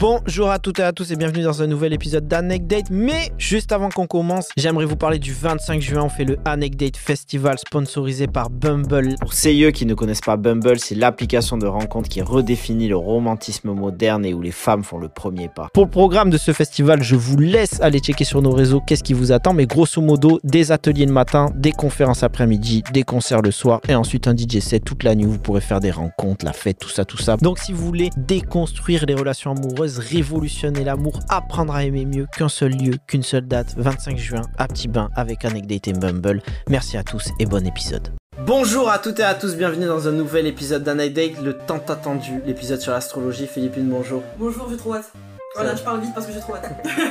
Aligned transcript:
Bonjour 0.00 0.48
à 0.48 0.58
toutes 0.58 0.78
et 0.78 0.82
à 0.82 0.94
tous 0.94 1.12
et 1.12 1.16
bienvenue 1.16 1.42
dans 1.42 1.60
un 1.60 1.66
nouvel 1.66 1.92
épisode 1.92 2.26
d'Anecdate. 2.26 2.86
Mais 2.90 3.32
juste 3.36 3.70
avant 3.70 3.90
qu'on 3.90 4.06
commence, 4.06 4.48
j'aimerais 4.56 4.86
vous 4.86 4.96
parler 4.96 5.18
du 5.18 5.34
25 5.34 5.82
juin. 5.82 6.04
On 6.04 6.08
fait 6.08 6.24
le 6.24 6.38
Anecdate 6.46 6.96
Festival 6.96 7.58
sponsorisé 7.58 8.26
par 8.26 8.48
Bumble. 8.48 9.16
Pour 9.20 9.34
ceux 9.34 9.70
qui 9.72 9.84
ne 9.84 9.92
connaissent 9.92 10.22
pas 10.22 10.38
Bumble, 10.38 10.78
c'est 10.78 10.94
l'application 10.94 11.58
de 11.58 11.66
rencontre 11.66 12.08
qui 12.08 12.22
redéfinit 12.22 12.88
le 12.88 12.96
romantisme 12.96 13.72
moderne 13.72 14.24
et 14.24 14.32
où 14.32 14.40
les 14.40 14.52
femmes 14.52 14.84
font 14.84 14.96
le 14.96 15.10
premier 15.10 15.50
pas. 15.50 15.68
Pour 15.74 15.84
le 15.84 15.90
programme 15.90 16.30
de 16.30 16.38
ce 16.38 16.54
festival, 16.54 17.02
je 17.02 17.14
vous 17.14 17.36
laisse 17.36 17.78
aller 17.82 17.98
checker 17.98 18.24
sur 18.24 18.40
nos 18.40 18.52
réseaux 18.52 18.80
qu'est-ce 18.80 19.04
qui 19.04 19.12
vous 19.12 19.32
attend. 19.32 19.52
Mais 19.52 19.66
grosso 19.66 20.00
modo, 20.00 20.40
des 20.44 20.72
ateliers 20.72 21.04
le 21.04 21.12
matin, 21.12 21.50
des 21.54 21.72
conférences 21.72 22.22
après-midi, 22.22 22.84
des 22.94 23.02
concerts 23.02 23.42
le 23.42 23.50
soir 23.50 23.82
et 23.86 23.94
ensuite 23.94 24.28
un 24.28 24.34
DJ 24.34 24.60
set 24.60 24.82
toute 24.82 25.02
la 25.02 25.14
nuit. 25.14 25.26
Vous 25.26 25.38
pourrez 25.38 25.60
faire 25.60 25.80
des 25.80 25.90
rencontres, 25.90 26.46
la 26.46 26.54
fête, 26.54 26.78
tout 26.78 26.88
ça, 26.88 27.04
tout 27.04 27.18
ça. 27.18 27.36
Donc 27.36 27.58
si 27.58 27.74
vous 27.74 27.84
voulez 27.84 28.08
déconstruire 28.16 29.04
les 29.04 29.14
relations 29.14 29.50
amoureuses, 29.50 29.89
révolutionner 29.98 30.84
l'amour, 30.84 31.20
apprendre 31.28 31.74
à 31.74 31.84
aimer 31.84 32.04
mieux 32.04 32.26
qu'un 32.36 32.48
seul 32.48 32.72
lieu, 32.72 32.94
qu'une 33.06 33.22
seule 33.22 33.46
date, 33.46 33.74
25 33.76 34.16
juin 34.18 34.42
à 34.58 34.68
Petit 34.68 34.88
Bain 34.88 35.10
avec 35.16 35.44
Anecdate 35.44 35.88
et 35.88 35.92
Bumble. 35.92 36.42
Merci 36.68 36.96
à 36.96 37.02
tous 37.02 37.28
et 37.38 37.46
bon 37.46 37.66
épisode. 37.66 38.08
Bonjour 38.46 38.88
à 38.88 38.98
toutes 38.98 39.20
et 39.20 39.24
à 39.24 39.34
tous, 39.34 39.54
bienvenue 39.56 39.86
dans 39.86 40.08
un 40.08 40.12
nouvel 40.12 40.46
épisode 40.46 40.82
d'Anecdate, 40.82 41.40
le 41.42 41.54
tant 41.58 41.82
attendu, 41.88 42.40
l'épisode 42.46 42.80
sur 42.80 42.92
l'astrologie. 42.92 43.46
Philippine, 43.46 43.88
bonjour. 43.88 44.22
Bonjour, 44.38 44.66
j'ai 44.70 44.76
trop 44.76 44.94
hâte. 44.94 45.12
Voilà, 45.56 45.74
je 45.74 45.82
parle 45.82 46.00
vite 46.00 46.14
parce 46.14 46.26
que 46.26 46.32
j'ai 46.32 46.38
trop 46.40 46.54
hâte. 46.54 46.70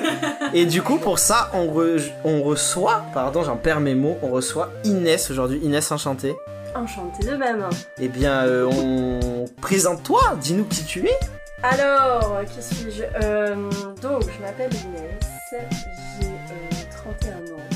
Et 0.53 0.66
du 0.66 0.81
coup, 0.81 0.97
pour 0.97 1.19
ça, 1.19 1.52
on, 1.53 1.67
re- 1.67 2.02
on 2.23 2.41
reçoit, 2.41 3.03
pardon, 3.13 3.43
j'en 3.43 3.57
perds 3.57 3.81
mes 3.81 3.95
mots, 3.95 4.17
on 4.23 4.30
reçoit 4.30 4.71
Inès 4.85 5.30
aujourd'hui. 5.30 5.59
Inès, 5.61 5.91
enchantée. 5.91 6.35
Enchantée 6.73 7.25
de 7.27 7.35
même. 7.35 7.66
Eh 7.99 8.07
bien, 8.07 8.45
euh, 8.45 8.66
on 8.71 9.45
présente-toi, 9.61 10.21
dis-nous 10.41 10.63
qui 10.66 10.83
tu 10.85 11.05
es. 11.05 11.19
Alors, 11.61 12.41
qui 12.45 12.61
suis-je 12.61 13.03
Euh, 13.21 13.69
Donc, 14.01 14.23
je 14.29 14.39
m'appelle 14.41 14.73
Inès, 14.73 15.19
j'ai 15.51 16.27
euh, 16.27 16.91
31 16.91 17.38
ans. 17.53 17.69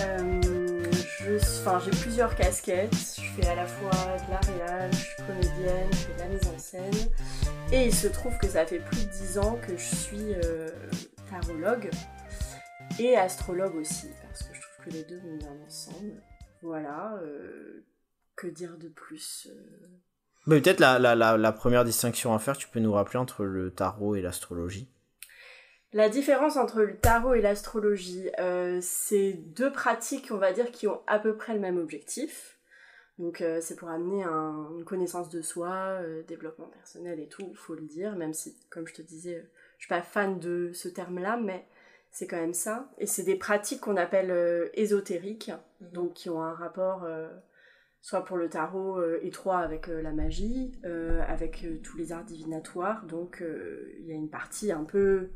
Euh, 0.00 0.82
je, 1.18 1.36
enfin, 1.36 1.78
j'ai 1.84 1.90
plusieurs 1.90 2.34
casquettes. 2.34 2.94
Je 3.20 3.42
fais 3.42 3.48
à 3.48 3.54
la 3.54 3.66
fois 3.66 3.90
de 3.90 4.58
la 4.58 4.90
je 4.90 4.96
suis 4.96 5.22
comédienne, 5.26 5.88
je 5.90 5.96
fais 5.96 6.14
de 6.14 6.18
la 6.20 6.26
mise 6.28 6.48
en 6.48 6.58
scène. 6.58 7.10
Et 7.70 7.84
il 7.84 7.94
se 7.94 8.08
trouve 8.08 8.36
que 8.38 8.48
ça 8.48 8.64
fait 8.64 8.78
plus 8.78 9.04
de 9.04 9.10
10 9.10 9.38
ans 9.38 9.58
que 9.60 9.76
je 9.76 9.94
suis 9.94 10.34
euh, 10.44 10.70
tarologue 11.28 11.90
et 12.98 13.14
astrologue 13.16 13.76
aussi, 13.76 14.08
parce 14.22 14.42
que 14.44 14.54
je 14.54 14.60
trouve 14.60 14.84
que 14.86 14.90
les 14.90 15.04
deux 15.04 15.20
vont 15.20 15.36
bien 15.36 15.56
ensemble. 15.66 16.22
Voilà, 16.62 17.14
euh, 17.22 17.84
que 18.36 18.46
dire 18.46 18.78
de 18.78 18.88
plus 18.88 19.48
euh, 19.50 19.99
Mais 20.46 20.60
peut-être 20.60 20.80
la, 20.80 20.98
la, 20.98 21.14
la, 21.14 21.36
la 21.36 21.52
première 21.52 21.84
distinction 21.84 22.34
à 22.34 22.38
faire, 22.38 22.56
tu 22.56 22.68
peux 22.68 22.80
nous 22.80 22.92
rappeler 22.92 23.18
entre 23.18 23.44
le 23.44 23.70
tarot 23.70 24.14
et 24.14 24.22
l'astrologie? 24.22 24.88
La 25.92 26.08
différence 26.08 26.56
entre 26.56 26.82
le 26.82 26.96
tarot 26.96 27.34
et 27.34 27.40
l'astrologie, 27.40 28.30
euh, 28.38 28.78
c'est 28.80 29.32
deux 29.32 29.72
pratiques, 29.72 30.28
on 30.30 30.38
va 30.38 30.52
dire, 30.52 30.70
qui 30.70 30.86
ont 30.86 31.00
à 31.06 31.18
peu 31.18 31.36
près 31.36 31.52
le 31.52 31.60
même 31.60 31.78
objectif. 31.78 32.58
Donc 33.18 33.40
euh, 33.42 33.58
c'est 33.60 33.76
pour 33.76 33.90
amener 33.90 34.22
un- 34.22 34.70
une 34.78 34.84
connaissance 34.84 35.28
de 35.28 35.42
soi, 35.42 35.68
euh, 36.00 36.22
développement 36.22 36.68
personnel 36.68 37.20
et 37.20 37.26
tout, 37.26 37.52
faut 37.54 37.74
le 37.74 37.82
dire, 37.82 38.16
même 38.16 38.32
si, 38.32 38.56
comme 38.70 38.86
je 38.86 38.94
te 38.94 39.02
disais, 39.02 39.34
euh, 39.34 39.50
je 39.76 39.84
suis 39.84 39.88
pas 39.88 40.00
fan 40.00 40.38
de 40.38 40.70
ce 40.72 40.88
terme-là, 40.88 41.36
mais 41.36 41.66
c'est 42.12 42.26
quand 42.26 42.40
même 42.40 42.54
ça. 42.54 42.88
Et 42.98 43.06
c'est 43.06 43.24
des 43.24 43.36
pratiques 43.36 43.80
qu'on 43.80 43.96
appelle 43.96 44.30
euh, 44.30 44.68
ésotériques, 44.74 45.50
donc 45.80 46.14
qui 46.14 46.30
ont 46.30 46.42
un 46.42 46.54
rapport 46.54 47.04
euh, 47.04 47.28
soit 48.02 48.24
pour 48.24 48.36
le 48.36 48.48
tarot 48.48 48.98
euh, 48.98 49.18
étroit 49.22 49.58
avec 49.58 49.88
euh, 49.88 50.02
la 50.02 50.12
magie, 50.12 50.72
euh, 50.84 51.22
avec 51.28 51.66
tous 51.82 51.96
les 51.96 52.12
arts 52.12 52.24
divinatoires, 52.24 53.04
donc 53.06 53.42
il 54.00 54.06
y 54.06 54.12
a 54.12 54.14
une 54.14 54.28
partie 54.28 54.72
un 54.72 54.84
peu 54.84 55.28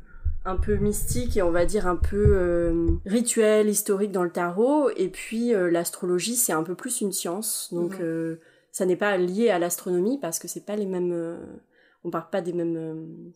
un 0.47 0.57
peu 0.57 0.75
mystique 0.75 1.37
et 1.37 1.41
on 1.41 1.49
va 1.49 1.65
dire 1.65 1.87
un 1.87 1.95
peu 1.95 2.99
rituel, 3.07 3.67
historique 3.67 4.11
dans 4.11 4.23
le 4.23 4.29
tarot. 4.29 4.91
Et 4.95 5.09
puis 5.09 5.53
l'astrologie, 5.53 6.35
c'est 6.35 6.53
un 6.53 6.61
peu 6.61 6.75
plus 6.75 7.01
une 7.01 7.11
science. 7.11 7.73
Donc 7.73 7.95
ça 8.71 8.85
n'est 8.85 8.95
pas 8.95 9.17
lié 9.17 9.49
à 9.49 9.57
l'astronomie 9.57 10.19
parce 10.19 10.37
que 10.37 10.47
c'est 10.47 10.63
pas 10.63 10.75
les 10.75 10.85
mêmes. 10.85 11.39
on 12.03 12.11
parle 12.11 12.29
pas 12.29 12.41
des 12.41 12.53
mêmes. 12.53 13.33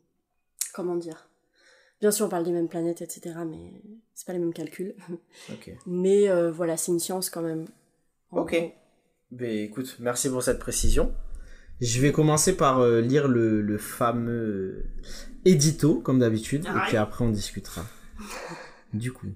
comment 0.71 0.95
dire 0.95 1.27
Bien 1.99 2.11
sûr, 2.11 2.27
on 2.27 2.29
parle 2.29 2.43
des 2.43 2.51
mêmes 2.51 2.69
planètes, 2.69 3.01
etc. 3.01 3.37
Mais 3.43 3.73
c'est 4.13 4.27
pas 4.27 4.33
les 4.33 4.39
mêmes 4.39 4.53
calculs. 4.53 4.93
Mais 5.87 6.27
voilà, 6.51 6.77
c'est 6.77 6.91
une 6.91 6.99
science 6.99 7.31
quand 7.31 7.41
même. 7.41 7.65
Ok. 8.31 8.51
gros. 8.51 8.88
Ben 9.31 9.49
écoute, 9.65 9.97
merci 9.99 10.29
pour 10.29 10.41
cette 10.43 10.59
précision. 10.59 11.13
Je 11.81 12.01
vais 12.01 12.11
commencer 12.11 12.57
par 12.57 12.79
euh, 12.79 12.99
lire 12.99 13.27
le, 13.27 13.61
le 13.61 13.77
fameux 13.77 14.83
édito, 15.45 15.95
comme 15.99 16.19
d'habitude, 16.19 16.65
et 16.65 16.69
Ouais. 16.69 16.81
puis 16.87 16.97
après 16.97 17.23
on 17.23 17.29
discutera. 17.29 17.85
Du 18.91 19.11
coup, 19.13 19.27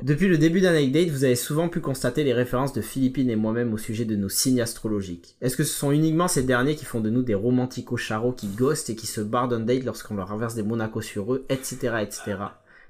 depuis 0.00 0.28
le 0.28 0.38
début 0.38 0.60
d'Anecdate, 0.60 1.08
vous 1.08 1.24
avez 1.24 1.34
souvent 1.34 1.68
pu 1.68 1.80
constater 1.80 2.22
les 2.22 2.32
références 2.32 2.72
de 2.72 2.80
Philippine 2.80 3.28
et 3.30 3.36
moi-même 3.36 3.74
au 3.74 3.78
sujet 3.78 4.04
de 4.04 4.14
nos 4.14 4.28
signes 4.28 4.60
astrologiques. 4.60 5.36
Est-ce 5.40 5.56
que 5.56 5.64
ce 5.64 5.74
sont 5.74 5.90
uniquement 5.90 6.28
ces 6.28 6.44
derniers 6.44 6.76
qui 6.76 6.84
font 6.84 7.00
de 7.00 7.10
nous 7.10 7.22
des 7.24 7.34
romantico-charros 7.34 8.32
qui 8.32 8.46
ghostent 8.46 8.90
et 8.90 8.94
qui 8.96 9.08
se 9.08 9.20
barrent 9.20 9.48
d'un 9.48 9.58
date 9.60 9.82
lorsqu'on 9.84 10.14
leur 10.14 10.28
renverse 10.28 10.54
des 10.54 10.62
monacos 10.62 11.00
sur 11.02 11.34
eux, 11.34 11.44
etc., 11.48 11.96
etc. 12.00 12.36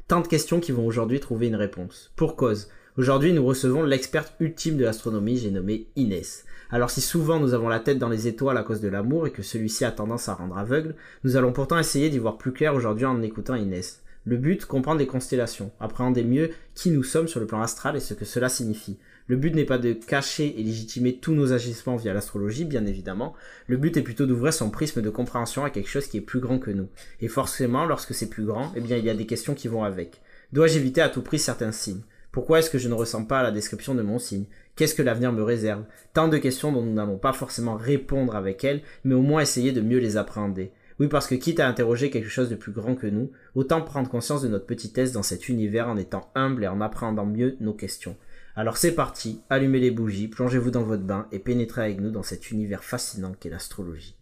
Tant 0.07 0.21
de 0.21 0.29
questions 0.29 0.61
qui 0.61 0.71
vont 0.73 0.87
aujourd'hui 0.87 1.19
trouver 1.19 1.47
une 1.47 1.57
réponse. 1.57 2.13
Pour 2.15 2.37
cause, 2.37 2.69
aujourd'hui 2.97 3.33
nous 3.33 3.45
recevons 3.45 3.83
l'experte 3.83 4.35
ultime 4.41 4.77
de 4.77 4.85
l'astronomie, 4.85 5.39
j'ai 5.39 5.51
nommé 5.51 5.87
Inès. 5.97 6.45
Alors 6.71 6.91
si 6.91 7.01
souvent 7.01 7.39
nous 7.39 7.55
avons 7.55 7.69
la 7.69 7.81
tête 7.81 7.99
dans 7.99 8.09
les 8.09 8.29
étoiles 8.29 8.57
à 8.57 8.63
cause 8.63 8.81
de 8.81 8.89
l'amour 8.89 9.27
et 9.27 9.31
que 9.31 9.43
celui-ci 9.43 9.85
a 9.85 9.93
tendance 9.93 10.29
à 10.29 10.35
rendre 10.35 10.57
aveugle, 10.59 10.95
nous 11.25 11.37
allons 11.37 11.53
pourtant 11.53 11.79
essayer 11.79 12.11
d'y 12.11 12.19
voir 12.19 12.39
plus 12.39 12.53
clair 12.53 12.75
aujourd'hui 12.75 13.05
en 13.05 13.23
écoutant 13.23 13.55
Inès. 13.55 14.03
Le 14.25 14.37
but, 14.37 14.67
comprendre 14.67 15.01
les 15.01 15.07
constellations, 15.07 15.73
appréhender 15.81 16.23
mieux 16.23 16.51
qui 16.75 16.91
nous 16.91 17.03
sommes 17.03 17.27
sur 17.27 17.41
le 17.41 17.47
plan 17.47 17.61
astral 17.61 17.97
et 17.97 18.01
ce 18.01 18.15
que 18.15 18.25
cela 18.25 18.49
signifie. 18.49 18.99
Le 19.27 19.37
but 19.37 19.55
n'est 19.55 19.65
pas 19.65 19.79
de 19.79 19.93
cacher 19.95 20.55
et 20.59 20.63
légitimer 20.63 21.17
tous 21.17 21.33
nos 21.33 21.53
agissements 21.53 21.97
via 21.97 22.15
l'astrologie, 22.15 22.65
bien 22.65 22.87
évidemment. 22.87 23.35
Le 23.67 23.77
but 23.77 23.97
est 23.97 24.03
plutôt 24.03 24.27
d'ouvrir 24.27 24.55
son 24.55 24.71
prisme 24.71 25.03
de 25.03 25.11
compréhension 25.11 25.65
à 25.65 25.71
quelque 25.71 25.89
chose 25.89 26.07
qui 26.07 26.19
est 26.19 26.23
plus 26.23 26.41
grand 26.41 26.61
que 26.61 26.71
nous. 26.71 26.89
Et 27.21 27.29
forcément, 27.29 27.85
lorsque 27.85 28.15
c'est 28.15 28.29
plus 28.29 28.45
grand, 28.45 28.73
eh 28.77 28.81
bien, 28.81 28.97
il 28.97 29.05
y 29.05 29.11
a 29.11 29.15
des 29.15 29.27
questions 29.27 29.55
qui 29.55 29.67
vont 29.67 29.83
avec. 29.83 30.21
Dois-je 30.53 30.79
éviter 30.79 31.01
à 31.01 31.09
tout 31.09 31.23
prix 31.23 31.41
certains 31.41 31.73
signes? 31.73 32.03
Pourquoi 32.33 32.61
est-ce 32.61 32.71
que 32.71 32.79
je 32.79 32.89
ne 32.89 32.95
ressens 32.95 33.27
pas 33.27 33.41
à 33.41 33.43
la 33.43 33.51
description 33.51 33.95
de 33.95 34.01
mon 34.01 34.19
signe? 34.19 34.47
Qu'est-ce 34.75 34.95
que 34.95 35.03
l'avenir 35.03 35.33
me 35.33 35.43
réserve? 35.43 35.85
Tant 36.15 36.29
de 36.29 36.39
questions 36.39 36.73
dont 36.73 36.83
nous 36.83 36.95
n'allons 36.95 37.19
pas 37.19 37.35
forcément 37.35 37.77
répondre 37.77 38.35
avec 38.35 38.65
elles, 38.65 38.81
mais 39.05 39.15
au 39.15 39.21
moins 39.21 39.43
essayer 39.43 39.71
de 39.71 39.83
mieux 39.83 39.99
les 39.99 40.17
appréhender. 40.17 40.73
Oui, 40.99 41.09
parce 41.09 41.27
que 41.27 41.35
quitte 41.35 41.61
à 41.61 41.69
interroger 41.69 42.09
quelque 42.09 42.31
chose 42.31 42.49
de 42.49 42.55
plus 42.55 42.73
grand 42.73 42.95
que 42.95 43.07
nous, 43.07 43.33
autant 43.55 43.83
prendre 43.83 44.09
conscience 44.09 44.41
de 44.41 44.49
notre 44.49 44.65
petitesse 44.65 45.13
dans 45.13 45.23
cet 45.23 45.51
univers 45.51 45.89
en 45.89 45.99
étant 45.99 46.31
humble 46.35 46.65
et 46.65 46.69
en 46.69 46.81
appréhendant 46.81 47.27
mieux 47.27 47.57
nos 47.61 47.75
questions. 47.75 48.17
Alors 48.57 48.79
c'est 48.79 48.95
parti, 48.95 49.43
allumez 49.51 49.81
les 49.81 49.91
bougies, 49.91 50.29
plongez-vous 50.29 50.71
dans 50.71 50.85
votre 50.85 51.03
bain 51.03 51.27
et 51.33 51.39
pénétrez 51.39 51.83
avec 51.83 52.01
nous 52.01 52.11
dans 52.11 52.23
cet 52.23 52.51
univers 52.51 52.83
fascinant 52.83 53.35
qu'est 53.39 53.51
l'astrologie. 53.51 54.17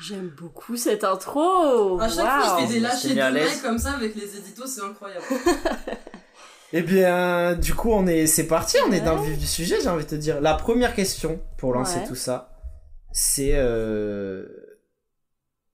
J'aime 0.00 0.28
beaucoup 0.28 0.76
cette 0.76 1.04
intro. 1.04 2.00
À 2.00 2.08
chaque 2.08 2.26
fois, 2.26 2.58
je 2.60 2.66
fais 2.66 2.74
des 2.74 2.80
lâchers 2.80 3.14
de 3.14 3.62
comme 3.62 3.78
ça 3.78 3.92
avec 3.92 4.14
les 4.14 4.36
éditos, 4.36 4.66
c'est 4.66 4.82
incroyable. 4.82 5.24
Eh 6.76 6.82
bien, 6.82 7.54
du 7.54 7.72
coup, 7.72 7.92
on 7.92 8.04
est, 8.08 8.26
c'est 8.26 8.48
parti, 8.48 8.76
on 8.84 8.90
est 8.90 9.00
dans 9.00 9.14
le 9.14 9.22
vif 9.22 9.38
du 9.38 9.46
sujet, 9.46 9.76
j'ai 9.80 9.88
envie 9.88 10.02
de 10.04 10.10
te 10.10 10.14
dire. 10.16 10.40
La 10.40 10.54
première 10.54 10.92
question 10.94 11.40
pour 11.56 11.72
lancer 11.72 12.00
Ouais. 12.00 12.06
tout 12.08 12.16
ça, 12.16 12.50
c'est 13.12 13.52
euh, 13.54 14.44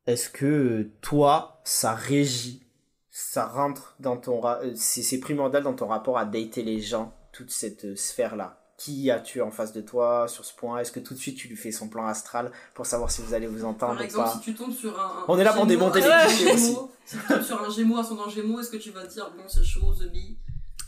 est-ce 0.07 0.29
que 0.29 0.91
toi, 1.01 1.63
ça 1.65 1.95
régit, 1.95 2.67
ça 3.11 3.47
rentre 3.47 3.95
dans 3.99 4.19
ton, 4.19 4.47
euh, 4.47 4.73
c'est 4.77 5.19
primordial 5.21 5.63
dans 5.63 5.73
ton 5.73 5.87
rapport 5.87 6.19
à 6.19 6.27
dater 6.27 6.63
les 6.63 6.81
gens, 6.83 7.15
toute 7.33 7.51
cette 7.51 7.87
euh, 7.87 7.97
sphère-là? 7.97 8.59
Qui 8.77 9.11
as-tu 9.11 9.41
en 9.41 9.51
face 9.51 9.73
de 9.73 9.81
toi 9.81 10.27
sur 10.29 10.45
ce 10.45 10.55
point? 10.55 10.81
Est-ce 10.81 10.93
que 10.93 11.01
tout 11.01 11.15
de 11.15 11.19
suite 11.19 11.37
tu 11.39 11.49
lui 11.49 11.57
fais 11.57 11.73
son 11.73 11.89
plan 11.89 12.07
astral 12.07 12.51
pour 12.75 12.85
savoir 12.85 13.11
si 13.11 13.23
vous 13.23 13.33
allez 13.33 13.47
vous 13.47 13.65
entendre 13.65 13.93
Par 13.95 14.03
ou 14.03 14.05
exemple, 14.05 14.25
pas? 14.29 14.33
si 14.35 14.41
tu 14.41 14.55
tombes 14.55 14.73
sur 14.75 14.99
un. 15.01 15.25
On 15.29 15.39
est 15.39 15.45
là 15.45 15.55
pour 15.55 15.65
démonter 15.67 16.01
les 16.01 16.07
un 16.07 16.27
clichés 16.27 16.57
Si 17.07 17.17
tu 17.17 17.27
tombes 17.27 17.43
sur 17.43 17.63
un 17.63 17.71
Gémeaux, 17.71 17.99
ascendant 17.99 18.29
Gémeaux, 18.29 18.61
est-ce 18.61 18.71
que 18.71 18.77
tu 18.79 18.91
vas 18.91 19.07
te 19.07 19.13
dire, 19.13 19.31
bon, 19.37 19.45
c'est 19.49 19.65
chaud, 19.65 19.95
The 19.99 20.11
Bee 20.13 20.37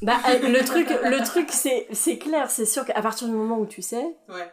Bah, 0.02 0.16
euh, 0.28 0.49
le 0.49 0.64
truc, 0.64 0.88
le 0.90 1.25
truc, 1.25 1.49
c'est, 1.50 1.87
c'est 1.93 2.19
clair, 2.19 2.50
c'est 2.50 2.66
sûr 2.66 2.84
qu'à 2.84 3.00
partir 3.00 3.28
du 3.28 3.34
moment 3.34 3.58
où 3.58 3.66
tu 3.66 3.82
sais, 3.82 4.04
Ouais. 4.28 4.50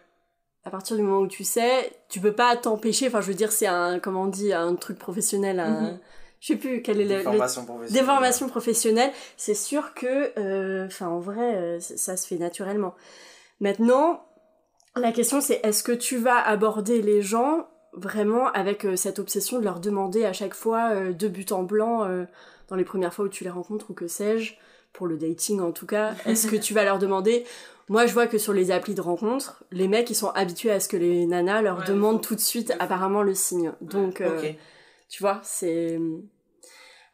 à 0.64 0.70
partir 0.70 0.96
du 0.96 1.02
moment 1.02 1.20
où 1.22 1.28
tu 1.28 1.44
sais, 1.44 1.92
tu 2.10 2.20
peux 2.20 2.34
pas 2.34 2.56
t'empêcher. 2.56 3.08
Enfin, 3.08 3.22
je 3.22 3.28
veux 3.28 3.34
dire, 3.34 3.52
c'est 3.52 3.68
un, 3.68 4.00
comment 4.00 4.24
on 4.24 4.28
dit, 4.28 4.54
un 4.54 4.76
truc 4.76 4.98
professionnel. 5.00 5.60
Un, 5.60 5.82
Mhm. 5.82 6.00
Je 6.42 6.48
sais 6.48 6.56
plus 6.56 6.82
quel 6.82 7.02
est 7.02 7.06
le, 7.06 7.18
Des 7.18 7.24
formations 7.24 7.66
professionnelles. 7.66 8.02
des 8.02 8.08
formations 8.08 8.48
professionnelles. 8.48 9.12
C'est 9.36 9.54
sûr 9.54 9.94
que, 9.94 10.32
euh, 10.40 10.86
enfin, 10.86 11.08
en 11.08 11.20
vrai, 11.20 11.56
euh, 11.56 11.80
ça, 11.82 12.16
se 12.16 12.26
fait 12.28 12.38
naturellement. 12.38 12.94
Maintenant, 13.60 14.24
la 14.96 15.12
question 15.12 15.42
c'est 15.42 15.60
est-ce 15.64 15.84
que 15.84 15.92
tu 15.92 16.16
vas 16.18 16.38
aborder 16.40 17.02
les 17.02 17.22
gens 17.22 17.68
vraiment 17.94 18.48
avec 18.52 18.86
euh, 18.86 18.96
cette 18.96 19.20
obsession 19.20 19.60
de 19.60 19.66
leur 19.66 19.80
demander 19.82 20.24
à 20.26 20.32
chaque 20.34 20.54
fois 20.54 20.92
euh, 20.92 21.12
de 21.14 21.28
but 21.28 21.52
en 21.52 21.64
blanc 21.64 22.06
euh, 22.06 22.24
dans 22.70 22.76
les 22.78 22.86
premières 22.86 23.14
fois 23.14 23.26
où 23.26 23.30
tu 23.30 23.44
les 23.44 23.50
rencontres 23.50 23.90
ou 23.92 23.94
que 23.94 24.08
sais-je, 24.08 24.54
pour 24.94 25.08
le 25.08 25.18
dating 25.18 25.60
en 25.62 25.72
tout 25.72 25.86
cas, 25.86 26.14
est-ce 26.26 26.48
que 26.48 26.56
tu 26.56 26.74
vas 26.74 26.84
leur 26.84 27.00
demander? 27.00 27.46
Moi 27.88 28.06
je 28.06 28.14
vois 28.14 28.28
que 28.28 28.38
sur 28.38 28.54
les 28.54 28.70
applis 28.72 28.94
de 28.94 29.02
rencontre, 29.02 29.64
les 29.72 29.88
mecs 29.88 30.10
ils 30.10 30.16
sont 30.16 30.30
habitués 30.30 30.72
à 30.72 30.80
ce 30.80 30.88
que 30.88 30.98
les 30.98 31.26
nanas 31.26 31.62
leur 31.62 31.80
Ouais, 31.80 31.86
demandent 31.86 32.22
tout 32.22 32.36
de 32.36 32.40
suite 32.40 32.74
apparemment 32.80 33.24
le 33.24 33.34
signe. 33.34 33.74
Donc 33.82 34.22
euh. 34.22 34.54
Tu 35.10 35.24
vois, 35.24 35.42
c'est. 35.44 36.00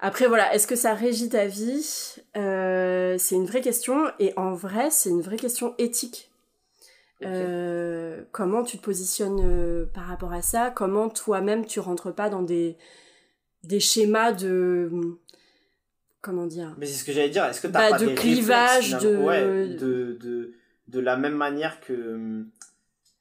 Après, 0.01 0.27
voilà, 0.27 0.53
est-ce 0.53 0.67
que 0.67 0.75
ça 0.75 0.93
régit 0.93 1.29
ta 1.29 1.45
vie? 1.47 2.15
Euh, 2.35 3.15
C'est 3.17 3.35
une 3.35 3.45
vraie 3.45 3.61
question. 3.61 4.11
Et 4.19 4.33
en 4.35 4.53
vrai, 4.53 4.89
c'est 4.91 5.09
une 5.09 5.21
vraie 5.21 5.37
question 5.37 5.73
éthique. 5.77 6.29
Euh, 7.23 8.21
comment 8.33 8.63
tu 8.63 8.77
te 8.77 8.83
positionnes 8.83 9.87
par 9.93 10.07
rapport 10.07 10.33
à 10.33 10.41
ça? 10.41 10.69
Comment 10.69 11.07
toi-même 11.07 11.65
tu 11.65 11.79
rentres 11.79 12.13
pas 12.13 12.29
dans 12.29 12.41
des, 12.41 12.75
des 13.63 13.79
schémas 13.79 14.33
de. 14.33 14.91
Comment 16.25 16.47
dire 16.47 16.73
Mais 16.79 16.87
c'est 16.87 16.97
ce 16.99 17.03
que 17.05 17.11
j'allais 17.13 17.29
dire. 17.29 17.45
Est-ce 17.45 17.61
que 17.61 17.67
t'as 17.67 17.79
Bah, 17.91 17.97
pas 17.97 17.99
de 17.99 18.07
des 18.07 18.15
clivage, 18.15 18.93
réflexes, 18.95 19.03
de- 19.03 19.17
ouais, 19.17 19.67
de, 19.75 20.17
de 20.19 20.53
de 20.87 20.99
la 20.99 21.15
même 21.17 21.35
manière 21.35 21.79
que 21.81 22.43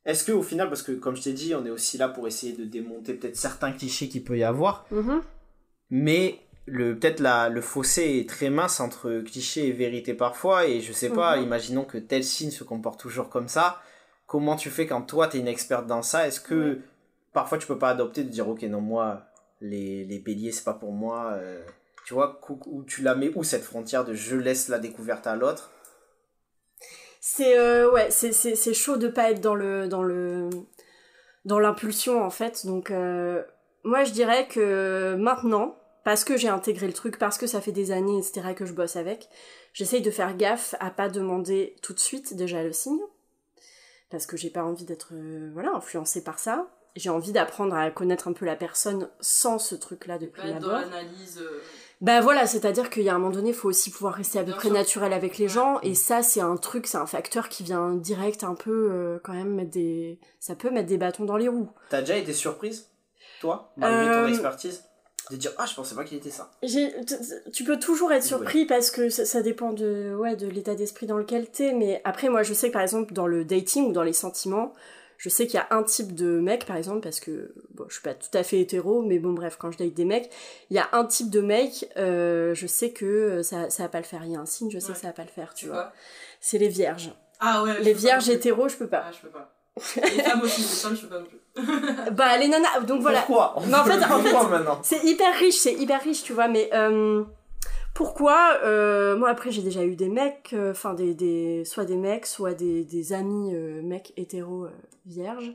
est-ce 0.06 0.24
que 0.24 0.32
au 0.32 0.42
final 0.42 0.68
parce 0.68 0.82
que 0.82 0.92
comme 0.92 1.14
je 1.16 1.22
t'ai 1.22 1.32
dit, 1.34 1.54
on 1.54 1.64
est 1.66 1.70
aussi 1.70 1.98
là 1.98 2.08
pour 2.08 2.26
essayer 2.26 2.52
de 2.54 2.64
démonter 2.64 3.12
peut-être 3.14 3.36
certains 3.36 3.72
clichés 3.72 4.08
qu'il 4.08 4.24
peut 4.24 4.38
y 4.38 4.44
avoir, 4.44 4.86
Mhm. 4.90 5.20
mais 5.90 6.38
le 6.66 6.98
peut-être 6.98 7.20
la 7.20 7.48
le 7.50 7.60
fossé 7.60 8.18
est 8.20 8.28
très 8.28 8.48
mince 8.50 8.80
entre 8.80 9.20
cliché 9.20 9.68
et 9.68 9.72
vérité 9.72 10.14
parfois 10.14 10.66
et 10.66 10.80
je 10.80 10.92
sais 10.92 11.10
pas, 11.10 11.36
Mhm. 11.36 11.42
imaginons 11.44 11.84
que 11.84 11.98
tel 11.98 12.24
signe 12.24 12.50
se 12.50 12.64
comporte 12.64 12.98
toujours 13.00 13.28
comme 13.28 13.48
ça, 13.48 13.80
comment 14.26 14.56
tu 14.56 14.70
fais 14.70 14.86
quand 14.86 15.02
toi 15.02 15.28
tu 15.28 15.36
es 15.36 15.40
une 15.40 15.48
experte 15.48 15.86
dans 15.86 16.02
ça? 16.02 16.26
Est-ce 16.26 16.40
que 16.40 16.80
parfois 17.32 17.58
tu 17.58 17.66
peux 17.66 17.78
pas 17.78 17.90
adopter 17.90 18.24
de 18.24 18.30
dire 18.30 18.48
OK 18.48 18.62
non 18.62 18.80
moi 18.80 19.26
les 19.60 20.04
les 20.04 20.18
béliers 20.18 20.52
c'est 20.52 20.64
pas 20.64 20.74
pour 20.74 20.92
moi 20.92 21.32
euh, 21.34 21.62
tu 22.04 22.14
vois, 22.14 22.40
où 22.66 22.82
tu 22.84 23.02
la 23.02 23.14
mets 23.14 23.32
où 23.34 23.42
cette 23.44 23.64
frontière 23.64 24.04
de 24.04 24.14
je 24.14 24.36
laisse 24.36 24.68
la 24.68 24.78
découverte 24.78 25.26
à 25.26 25.36
l'autre? 25.36 25.70
C'est 27.20 27.58
euh, 27.58 27.90
ouais, 27.90 28.10
c'est 28.10 28.32
c'est 28.32 28.54
c'est 28.54 28.74
chaud 28.74 28.96
de 28.98 29.08
pas 29.08 29.30
être 29.30 29.40
dans 29.40 29.54
le 29.54 29.88
dans 29.88 30.02
le 30.02 30.50
dans 31.44 31.58
l'impulsion 31.58 32.22
en 32.22 32.30
fait. 32.30 32.66
Donc 32.66 32.90
euh, 32.90 33.42
moi 33.82 34.04
je 34.04 34.12
dirais 34.12 34.46
que 34.46 35.16
maintenant 35.18 35.78
parce 36.04 36.22
que 36.24 36.36
j'ai 36.36 36.48
intégré 36.48 36.86
le 36.86 36.92
truc, 36.92 37.18
parce 37.18 37.38
que 37.38 37.46
ça 37.46 37.62
fait 37.62 37.72
des 37.72 37.90
années 37.90 38.18
etc 38.18 38.52
que 38.54 38.66
je 38.66 38.74
bosse 38.74 38.96
avec, 38.96 39.30
j'essaye 39.72 40.02
de 40.02 40.10
faire 40.10 40.36
gaffe 40.36 40.74
à 40.78 40.90
pas 40.90 41.08
demander 41.08 41.76
tout 41.80 41.94
de 41.94 41.98
suite 41.98 42.36
déjà 42.36 42.62
le 42.62 42.74
signe 42.74 43.00
parce 44.10 44.26
que 44.26 44.36
j'ai 44.36 44.50
pas 44.50 44.62
envie 44.62 44.84
d'être 44.84 45.08
euh, 45.12 45.50
voilà 45.54 45.72
influencée 45.74 46.22
par 46.22 46.38
ça. 46.38 46.68
J'ai 46.94 47.10
envie 47.10 47.32
d'apprendre 47.32 47.74
à 47.74 47.90
connaître 47.90 48.28
un 48.28 48.32
peu 48.34 48.44
la 48.44 48.54
personne 48.54 49.08
sans 49.20 49.58
ce 49.58 49.74
truc-là 49.74 50.18
depuis 50.18 50.42
Pas 50.42 50.48
être 50.48 50.60
dans 50.60 50.72
l'analyse. 50.72 51.38
euh, 51.42 51.60
Bah 52.00 52.20
voilà, 52.20 52.46
c'est-à-dire 52.46 52.90
qu'il 52.90 53.02
y 53.04 53.08
a 53.08 53.14
un 53.14 53.18
moment 53.18 53.30
donné, 53.32 53.50
il 53.50 53.54
faut 53.54 53.68
aussi 53.68 53.90
pouvoir 53.90 54.14
rester 54.14 54.38
à 54.38 54.42
peu 54.42 54.48
Bien 54.48 54.56
près 54.56 54.68
sûr. 54.68 54.76
naturel 54.76 55.12
avec 55.12 55.38
les 55.38 55.48
gens, 55.48 55.80
et 55.80 55.94
ça, 55.94 56.22
c'est 56.22 56.40
un 56.40 56.56
truc, 56.56 56.86
c'est 56.86 56.98
un 56.98 57.06
facteur 57.06 57.48
qui 57.48 57.62
vient 57.62 57.94
direct 57.94 58.44
un 58.44 58.54
peu, 58.54 58.88
euh, 58.92 59.18
quand 59.22 59.32
même, 59.32 59.54
mettre 59.54 59.70
des... 59.70 60.18
Ça 60.40 60.54
peut 60.54 60.70
mettre 60.70 60.88
des 60.88 60.98
bâtons 60.98 61.24
dans 61.24 61.36
les 61.36 61.48
roues. 61.48 61.70
T'as 61.90 62.00
déjà 62.00 62.16
été 62.16 62.32
surprise, 62.34 62.88
toi, 63.40 63.72
malgré 63.76 64.12
ton 64.12 64.18
Euh, 64.24 64.28
expertise, 64.28 64.84
de 65.30 65.36
dire 65.36 65.52
ah 65.56 65.64
je 65.64 65.74
pensais 65.74 65.94
pas 65.94 66.04
qu'il 66.04 66.18
était 66.18 66.28
ça. 66.30 66.50
Tu 67.52 67.64
peux 67.64 67.78
toujours 67.78 68.12
être 68.12 68.24
surpris 68.24 68.66
parce 68.66 68.90
que 68.90 69.08
ça, 69.08 69.24
ça 69.24 69.40
dépend 69.40 69.72
de, 69.72 70.14
ouais, 70.14 70.36
de 70.36 70.46
l'état 70.46 70.74
d'esprit 70.74 71.06
dans 71.06 71.16
lequel 71.16 71.48
t'es, 71.48 71.72
mais 71.72 72.02
après, 72.04 72.28
moi, 72.28 72.42
je 72.42 72.52
sais 72.52 72.68
que, 72.68 72.72
par 72.74 72.82
exemple, 72.82 73.14
dans 73.14 73.26
le 73.26 73.44
dating 73.46 73.88
ou 73.88 73.92
dans 73.92 74.02
les 74.02 74.12
sentiments, 74.12 74.74
je 75.18 75.28
sais 75.28 75.46
qu'il 75.46 75.54
y 75.54 75.58
a 75.62 75.66
un 75.70 75.82
type 75.82 76.14
de 76.14 76.40
mec, 76.40 76.66
par 76.66 76.76
exemple, 76.76 77.00
parce 77.00 77.20
que, 77.20 77.52
bon, 77.74 77.84
je 77.88 77.94
suis 77.94 78.02
pas 78.02 78.14
tout 78.14 78.28
à 78.36 78.42
fait 78.42 78.60
hétéro, 78.60 79.02
mais 79.02 79.18
bon, 79.18 79.32
bref, 79.32 79.56
quand 79.58 79.70
je 79.70 79.78
date 79.78 79.94
des 79.94 80.04
mecs, 80.04 80.30
il 80.70 80.76
y 80.76 80.78
a 80.80 80.88
un 80.92 81.04
type 81.04 81.30
de 81.30 81.40
mec, 81.40 81.88
euh, 81.96 82.54
je 82.54 82.66
sais 82.66 82.90
que 82.90 83.04
euh, 83.04 83.42
ça, 83.42 83.70
ça 83.70 83.84
va 83.84 83.88
pas 83.88 83.98
le 83.98 84.04
faire. 84.04 84.22
Il 84.24 84.32
y 84.32 84.36
a 84.36 84.40
un 84.40 84.46
signe, 84.46 84.70
je 84.70 84.78
sais 84.78 84.88
Ouais. 84.88 84.94
que 84.94 85.00
ça 85.00 85.06
va 85.08 85.12
pas 85.12 85.22
le 85.22 85.28
faire, 85.28 85.54
tu 85.54 85.66
vois. 85.66 85.92
C'est 86.40 86.58
les 86.58 86.68
vierges. 86.68 87.12
Ah 87.40 87.62
ouais. 87.62 87.74
je 87.78 87.82
Les 87.84 87.92
vierges 87.94 88.28
hétéros, 88.28 88.68
je 88.68 88.76
peux 88.76 88.86
pas. 88.88 89.04
Ah, 89.08 89.12
je 89.12 89.18
peux 89.26 89.32
pas. 89.32 89.50
Les 90.04 90.22
femmes 90.22 90.40
aussi, 90.42 90.60
les 90.60 90.66
femmes, 90.68 90.96
je 90.96 91.00
peux 91.02 91.08
pas 91.08 91.18
non 91.20 91.26
plus. 91.26 91.40
Bah, 92.12 92.36
les 92.38 92.48
nanas, 92.48 92.80
donc 92.86 93.00
voilà. 93.02 93.22
Pourquoi? 93.22 93.56
Mais 93.66 93.74
en 93.74 93.84
fait- 93.84 94.04
en 94.04 94.20
fait- 94.20 94.78
C'est 94.82 95.04
hyper 95.04 95.34
riche, 95.38 95.56
c'est 95.56 95.74
hyper 95.74 96.00
riche, 96.02 96.22
tu 96.22 96.32
vois, 96.32 96.48
mais 96.48 96.70
euh, 96.72 97.24
pourquoi 97.94 98.58
euh, 98.64 99.16
Moi, 99.16 99.28
après, 99.28 99.50
j'ai 99.50 99.62
déjà 99.62 99.84
eu 99.84 99.96
des 99.96 100.08
mecs, 100.08 100.50
euh, 100.52 100.72
enfin, 100.72 100.94
des, 100.94 101.14
des, 101.14 101.64
soit 101.64 101.84
des 101.84 101.96
mecs, 101.96 102.26
soit 102.26 102.54
des, 102.54 102.84
des 102.84 103.12
amis 103.12 103.54
euh, 103.54 103.80
mecs 103.82 104.12
hétéros 104.16 104.64
euh, 104.64 104.70
vierges. 105.06 105.52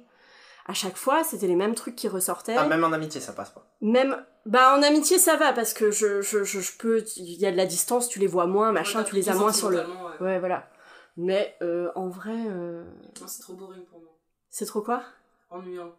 À 0.65 0.74
chaque 0.74 0.97
fois, 0.97 1.24
c'était 1.24 1.47
les 1.47 1.56
mêmes 1.56 1.75
trucs 1.75 1.95
qui 1.95 2.07
ressortaient. 2.07 2.56
Ah, 2.57 2.68
même 2.68 2.83
en 2.83 2.91
amitié 2.91 3.19
ça 3.19 3.33
passe 3.33 3.50
pas. 3.50 3.65
Même, 3.81 4.15
bah, 4.45 4.75
en 4.77 4.83
amitié, 4.83 5.18
ça 5.18 5.36
va, 5.36 5.51
parce 5.51 5.74
que 5.74 5.89
je, 5.91 6.21
je, 6.21 6.44
je, 6.44 6.59
je 6.59 6.77
peux, 6.77 7.03
il 7.18 7.39
y 7.39 7.45
a 7.45 7.51
de 7.51 7.57
la 7.57 7.65
distance, 7.65 8.07
tu 8.07 8.19
les 8.19 8.27
vois 8.27 8.45
moins, 8.45 8.71
machin, 8.71 9.00
Ouais, 9.00 9.06
tu 9.06 9.15
les 9.15 9.30
as 9.30 9.35
moins 9.35 9.51
sur 9.51 9.69
le. 9.69 9.80
ouais. 9.80 9.85
Ouais, 10.21 10.39
voilà. 10.39 10.69
Mais 11.18 11.56
euh, 11.62 11.89
en 11.95 12.07
vrai, 12.07 12.35
euh, 12.47 12.83
Non, 13.19 13.27
c'est 13.27 13.42
trop 13.42 13.53
boring 13.53 13.83
pour 13.85 14.00
moi. 14.00 14.12
c'est 14.50 14.65
trop 14.65 14.81
quoi? 14.81 15.01
Ennuyant. 15.50 15.92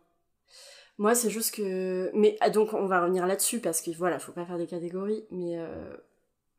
Moi, 0.98 1.14
c'est 1.14 1.31
juste 1.31 1.54
que. 1.54 2.10
Mais 2.14 2.36
ah, 2.40 2.48
donc, 2.50 2.72
on 2.72 2.86
va 2.86 3.00
revenir 3.02 3.26
là-dessus 3.26 3.58
parce 3.58 3.81
que 3.82 3.90
voilà, 3.90 4.19
faut 4.19 4.32
pas 4.32 4.44
faire 4.46 4.56
des 4.58 4.66
catégories. 4.66 5.25
Mais 5.31 5.58
euh, 5.58 5.96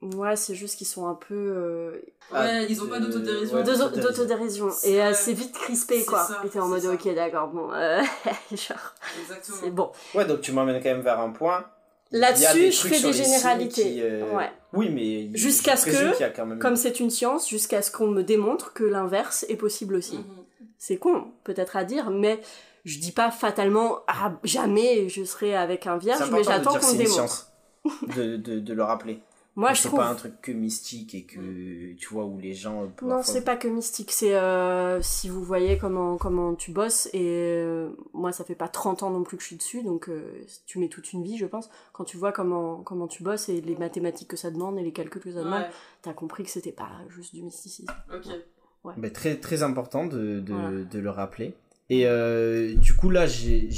moi, 0.01 0.35
c'est 0.35 0.55
juste 0.55 0.77
qu'ils 0.77 0.87
sont 0.87 1.07
un 1.07 1.13
peu. 1.13 1.35
euh, 1.35 2.01
Ah, 2.31 2.43
Ouais, 2.45 2.65
ils 2.69 2.81
ont 2.81 2.87
pas 2.87 2.99
de- 2.99 3.05
d'autodérision. 3.07 3.57
ouais, 3.57 3.63
d'auto- 3.63 3.89
d'autodérision. 3.99 4.69
C'est- 4.71 4.91
Et 4.91 5.01
euh, 5.01 5.13
c'est 5.13 5.33
vite 5.33 5.53
crispé, 5.53 5.99
C'est 5.99 6.05
quoi. 6.05 6.23
ça, 6.25 6.41
Et 6.45 6.49
t'es 6.49 6.59
en 6.59 6.63
c'est 6.63 6.69
mode, 6.69 6.99
ça. 6.99 7.07
ok, 7.09 7.15
d'accord, 7.15 7.47
bon. 7.49 7.71
euh, 7.73 8.01
genre, 8.51 8.93
Exactement. 9.21 9.57
c'est 9.61 9.69
bon. 9.71 9.91
Ouais, 10.15 10.25
donc 10.25 10.41
tu 10.41 10.51
m'emmènes 10.53 10.81
quand 10.81 10.89
même 10.89 11.01
vers 11.01 11.19
un 11.19 11.29
point. 11.29 11.65
Il 12.13 12.19
y 12.19 12.23
a 12.23 12.29
Là-dessus, 12.31 12.53
des 12.59 12.71
je 12.71 12.79
trucs 12.79 12.93
fais 12.93 12.99
sur 12.99 13.09
des 13.11 13.15
généralités. 13.23 13.83
qui, 13.83 14.01
euh, 14.01 14.33
Ouais. 14.35 14.51
Oui, 14.73 14.89
mais 14.89 15.29
Jusqu'à 15.37 15.75
ce 15.77 15.85
que, 15.85 15.91
qu'il 16.11 16.21
y 16.21 16.23
a 16.23 16.29
quand 16.29 16.45
même... 16.45 16.59
Comme 16.59 16.75
c'est 16.75 16.99
une 16.99 17.09
science, 17.09 17.47
jusqu'à 17.49 17.81
ce 17.81 17.91
qu'on 17.91 18.07
me 18.07 18.21
démontre 18.23 18.73
que 18.73 18.83
l'inverse 18.83 19.45
est 19.49 19.55
possible 19.55 19.95
aussi. 19.95 20.17
Mhm. 20.17 20.23
C'est 20.77 20.97
con, 20.97 21.25
peut-être 21.43 21.75
à 21.77 21.83
dire, 21.83 22.09
mais 22.09 22.41
je 22.85 22.97
dis 22.99 23.11
pas 23.11 23.29
fatalement, 23.31 23.99
ah, 24.07 24.33
jamais 24.43 25.07
je 25.09 25.23
serai 25.23 25.55
avec 25.55 25.85
un 25.87 25.99
c'est 25.99 26.05
vierge, 26.05 26.21
important 26.21 26.35
mais 26.37 26.41
de 26.43 26.47
j'attends 26.49 26.71
dire 26.71 26.79
qu'on 26.81 26.87
c'est 26.87 26.97
démontre. 26.97 27.13
science. 27.13 27.51
de, 28.15 28.35
de, 28.37 28.59
de 28.59 28.73
le 28.73 28.83
rappeler. 28.83 29.19
Moi, 29.57 29.73
je 29.73 29.81
c'est 29.81 29.89
trouve. 29.89 29.99
pas 29.99 30.07
un 30.09 30.15
truc 30.15 30.39
que 30.41 30.51
mystique 30.53 31.13
et 31.13 31.23
que 31.25 31.93
tu 31.95 32.07
vois 32.13 32.23
où 32.25 32.39
les 32.39 32.53
gens 32.53 32.83
Non, 32.83 32.89
parfois- 32.89 33.23
c'est 33.23 33.43
pas 33.43 33.57
que 33.57 33.67
mystique, 33.67 34.11
c'est 34.11 34.33
euh, 34.35 35.01
si 35.01 35.27
vous 35.27 35.43
voyez 35.43 35.77
comment, 35.77 36.15
comment 36.17 36.55
tu 36.55 36.71
bosses, 36.71 37.07
et 37.13 37.19
euh, 37.21 37.89
moi 38.13 38.31
ça 38.31 38.45
fait 38.45 38.55
pas 38.55 38.69
30 38.69 39.03
ans 39.03 39.09
non 39.09 39.23
plus 39.23 39.35
que 39.35 39.43
je 39.43 39.47
suis 39.47 39.57
dessus, 39.57 39.83
donc 39.83 40.07
euh, 40.07 40.45
tu 40.65 40.79
mets 40.79 40.87
toute 40.87 41.11
une 41.11 41.21
vie 41.23 41.37
je 41.37 41.45
pense, 41.45 41.69
quand 41.91 42.05
tu 42.05 42.15
vois 42.15 42.31
comment, 42.31 42.77
comment 42.77 43.07
tu 43.07 43.23
bosses 43.23 43.49
et 43.49 43.59
les 43.59 43.75
mathématiques 43.75 44.29
que 44.29 44.37
ça 44.37 44.51
demande 44.51 44.79
et 44.79 44.83
les 44.83 44.93
calculs 44.93 45.21
que 45.21 45.33
ça 45.33 45.43
demande, 45.43 45.63
Ouais, 45.63 45.69
t'as 46.01 46.13
compris 46.13 46.43
que 46.45 46.49
c'était 46.49 46.71
pas 46.71 46.89
juste 47.09 47.35
du 47.35 47.43
mysticisme. 47.43 47.93
ok. 48.13 48.31
Mais 48.97 49.09
très, 49.11 49.35
très 49.35 49.63
important 49.63 50.05
de, 50.07 50.39
de, 50.39 50.53
Voilà. 50.53 50.83
de 50.85 50.99
le 50.99 51.09
rappeler. 51.09 51.53
Et 51.89 52.07
euh, 52.07 52.73
du 52.75 52.95
coup, 52.95 53.09
là, 53.09 53.27
j'ai 53.27 53.69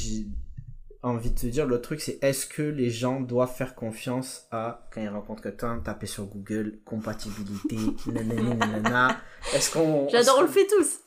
envie 1.09 1.31
de 1.31 1.39
te 1.39 1.47
dire, 1.47 1.65
l'autre 1.67 1.83
truc, 1.83 2.01
c'est 2.01 2.23
est-ce 2.23 2.45
que 2.47 2.61
les 2.61 2.89
gens 2.89 3.19
doivent 3.21 3.53
faire 3.53 3.75
confiance 3.75 4.47
à, 4.51 4.88
quand 4.91 5.01
ils 5.01 5.09
rencontrent 5.09 5.44
quelqu'un, 5.44 5.80
taper 5.80 6.07
sur 6.07 6.25
Google, 6.25 6.80
compatibilité, 6.85 7.75
nanana. 8.11 9.18
Est-ce 9.54 9.71
qu'on... 9.73 10.07
J'adore, 10.09 10.37
on 10.39 10.42
le 10.44 10.47
fait 10.47 10.68
tous 10.68 10.99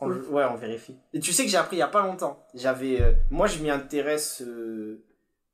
on 0.00 0.08
le- 0.08 0.28
Ouais, 0.30 0.44
on 0.50 0.56
vérifie. 0.56 0.96
Et 1.12 1.20
tu 1.20 1.32
sais 1.32 1.44
que 1.44 1.50
j'ai 1.50 1.56
appris 1.56 1.76
il 1.76 1.80
y 1.80 1.82
a 1.82 1.88
pas 1.88 2.02
longtemps. 2.06 2.44
J'avais... 2.54 3.00
euh, 3.00 3.12
moi, 3.30 3.46
je 3.46 3.58
m'y 3.62 3.70
intéresse... 3.70 4.42
euh, 4.42 5.02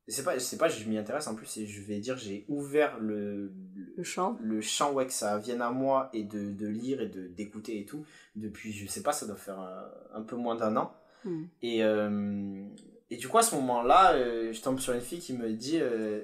C'est 0.08 0.24
pas, 0.24 0.38
c'est 0.38 0.56
pas, 0.56 0.68
je 0.68 0.88
m'y 0.88 0.96
intéresse 0.96 1.26
en 1.26 1.34
plus, 1.34 1.56
et 1.58 1.66
je 1.66 1.82
vais 1.82 2.00
dire, 2.00 2.16
j'ai 2.16 2.46
ouvert 2.48 2.98
le, 2.98 3.52
Le 3.96 4.02
chant. 4.02 4.38
le 4.40 4.60
chant 4.62 4.92
ouais 4.94 5.06
que 5.06 5.12
ça 5.12 5.36
vienne 5.38 5.60
à 5.60 5.70
moi 5.70 6.08
et 6.14 6.24
de, 6.24 6.50
de 6.50 6.66
lire 6.66 7.00
et 7.02 7.08
de 7.08 7.26
d'écouter 7.28 7.78
et 7.80 7.84
tout 7.84 8.04
depuis 8.34 8.72
je 8.72 8.86
sais 8.86 9.02
pas 9.02 9.12
ça 9.12 9.26
doit 9.26 9.36
faire 9.36 9.58
un, 9.60 9.84
un 10.14 10.22
peu 10.22 10.36
moins 10.36 10.56
d'un 10.56 10.76
an 10.78 10.94
Hmm. 11.24 11.46
et 11.62 11.82
euh, 11.82 12.62
et 13.10 13.16
du 13.16 13.28
coup 13.28 13.38
à 13.38 13.42
ce 13.42 13.54
moment 13.54 13.82
là 13.82 14.16
je 14.52 14.60
tombe 14.60 14.78
sur 14.78 14.92
une 14.94 15.00
fille 15.00 15.20
qui 15.20 15.32
me 15.32 15.50
dit 15.52 15.78
euh, 15.80 16.22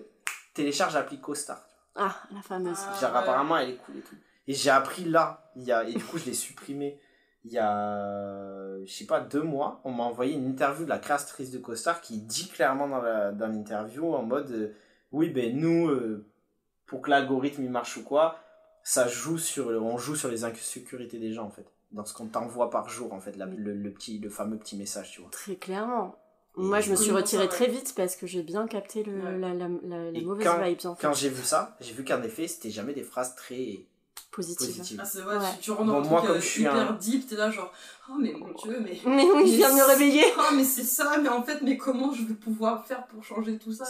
télécharge 0.55 0.95
l'appli 0.95 1.19
CoStar 1.21 1.61
Ah, 1.97 2.17
la 2.33 2.43
fameuse. 2.43 2.76
Ah. 2.81 3.00
genre 3.00 3.12
ouais. 3.12 3.19
apparemment 3.19 3.57
elle 3.59 3.71
est 3.71 3.76
cool 3.76 3.97
et 3.99 4.00
tout 4.00 4.17
et 4.47 4.55
j'ai 4.55 4.71
appris 4.71 5.05
là 5.05 5.50
il 5.57 5.62
y 5.64 5.73
a 5.73 5.85
et 5.85 5.93
du 5.95 6.05
coup 6.05 6.19
je 6.19 6.26
l'ai 6.26 6.35
supprimé 6.35 6.99
il 7.45 7.53
y 7.53 7.59
a 7.59 8.85
je 8.85 8.93
sais 8.93 9.07
pas 9.07 9.21
deux 9.21 9.43
mois 9.43 9.81
on 9.85 9.93
m'a 9.93 10.05
envoyé 10.05 10.35
une 10.35 10.47
interview 10.47 10.85
de 10.85 10.91
la 10.91 10.99
créatrice 10.99 11.50
de 11.50 11.59
CoStar 11.59 12.00
qui 12.00 12.19
dit 12.19 12.49
clairement 12.49 12.88
dans 12.88 13.00
la 13.03 13.33
dans 13.33 13.49
l'interview 13.49 14.14
en 14.14 14.23
mode 14.23 14.50
euh, 14.50 14.75
oui 15.12 15.31
ben 15.31 15.57
nous 15.59 15.88
euh, 15.88 16.26
pour 16.87 17.00
que 17.03 17.11
l'algorithme 17.11 17.62
il 17.64 17.71
marche 17.71 17.97
ou 17.97 18.03
quoi 18.05 18.38
ça 18.83 19.09
joue 19.09 19.38
sur 19.38 19.69
on 19.69 19.97
joue 19.97 20.17
sur 20.17 20.29
les 20.31 20.45
insécurités 20.45 21.19
des 21.19 21.33
gens 21.33 21.45
en 21.47 21.50
fait 21.50 21.67
dans 21.93 22.05
ce 22.05 22.12
qu'on 22.12 22.26
t'envoie 22.26 22.71
par 22.71 22.88
jour 22.88 23.12
en 23.12 23.21
fait 23.21 23.37
la- 23.37 23.47
le, 23.47 23.73
le 23.75 23.91
petit 23.93 24.19
le 24.19 24.29
fameux 24.29 24.59
petit 24.59 24.76
message 24.76 25.11
tu 25.12 25.21
vois 25.21 25.31
Très 25.31 25.57
clairement. 25.57 26.17
Moi, 26.57 26.81
je 26.81 26.91
me 26.91 26.97
suis 26.97 27.11
retirée 27.11 27.49
très 27.49 27.67
vite 27.67 27.95
parce 27.97 28.15
que 28.17 28.27
j'ai 28.27 28.43
bien 28.43 28.67
capté 28.69 29.03
le, 29.03 29.13
Ouais. 29.15 29.39
la, 29.39 29.55
la, 29.55 29.67
la- 29.83 30.11
les 30.13 30.21
Et 30.21 30.25
mauvaises 30.25 30.47
quand- 30.47 30.63
vibes 30.63 30.79
en 30.87 30.95
fait. 30.95 31.07
quand 31.07 31.13
j'ai 31.13 31.29
vu 31.29 31.43
ça 31.43 31.77
j'ai 31.81 31.93
vu 31.93 32.05
qu'en 32.05 32.23
effet 32.23 32.47
c'était 32.47 32.71
jamais 32.71 32.93
des 32.93 33.03
phrases 33.03 33.35
très 33.35 33.81
Positive. 34.31 34.67
positives 34.69 35.01
Ah, 35.03 35.05
c'est 35.05 35.21
vrai, 35.23 35.37
Ouais. 35.37 35.43
tu, 35.57 35.63
tu 35.63 35.71
rentres 35.73 35.87
Bon, 35.93 36.01
dans 36.01 36.09
moi, 36.09 36.19
truc 36.19 36.29
comme 36.29 36.39
euh, 36.39 36.41
je 36.41 36.47
suis 36.47 36.61
hyper 36.63 36.75
un- 36.91 36.93
deep, 36.93 37.29
t'es 37.29 37.37
là 37.37 37.51
genre, 37.51 37.73
oh 38.09 38.15
mais 38.21 38.33
mon 38.33 38.53
dieu, 38.53 38.79
mais. 38.83 38.99
Mais 39.07 39.25
oui, 39.33 39.51
je 39.51 39.57
viens 39.57 39.71
de 39.71 39.77
me 39.77 39.85
réveiller. 39.85 40.25
Ah, 40.39 40.51
mais 40.57 40.65
c'est 40.65 40.83
ça, 40.85 41.19
mais 41.23 41.29
en 41.29 41.43
fait, 41.43 41.61
mais 41.63 41.77
comment 41.77 42.13
je 42.13 42.25
vais 42.25 42.35
pouvoir 42.35 42.85
faire 42.87 43.07
pour 43.07 43.23
changer 43.25 43.59
tout 43.59 43.73
ça 43.73 43.85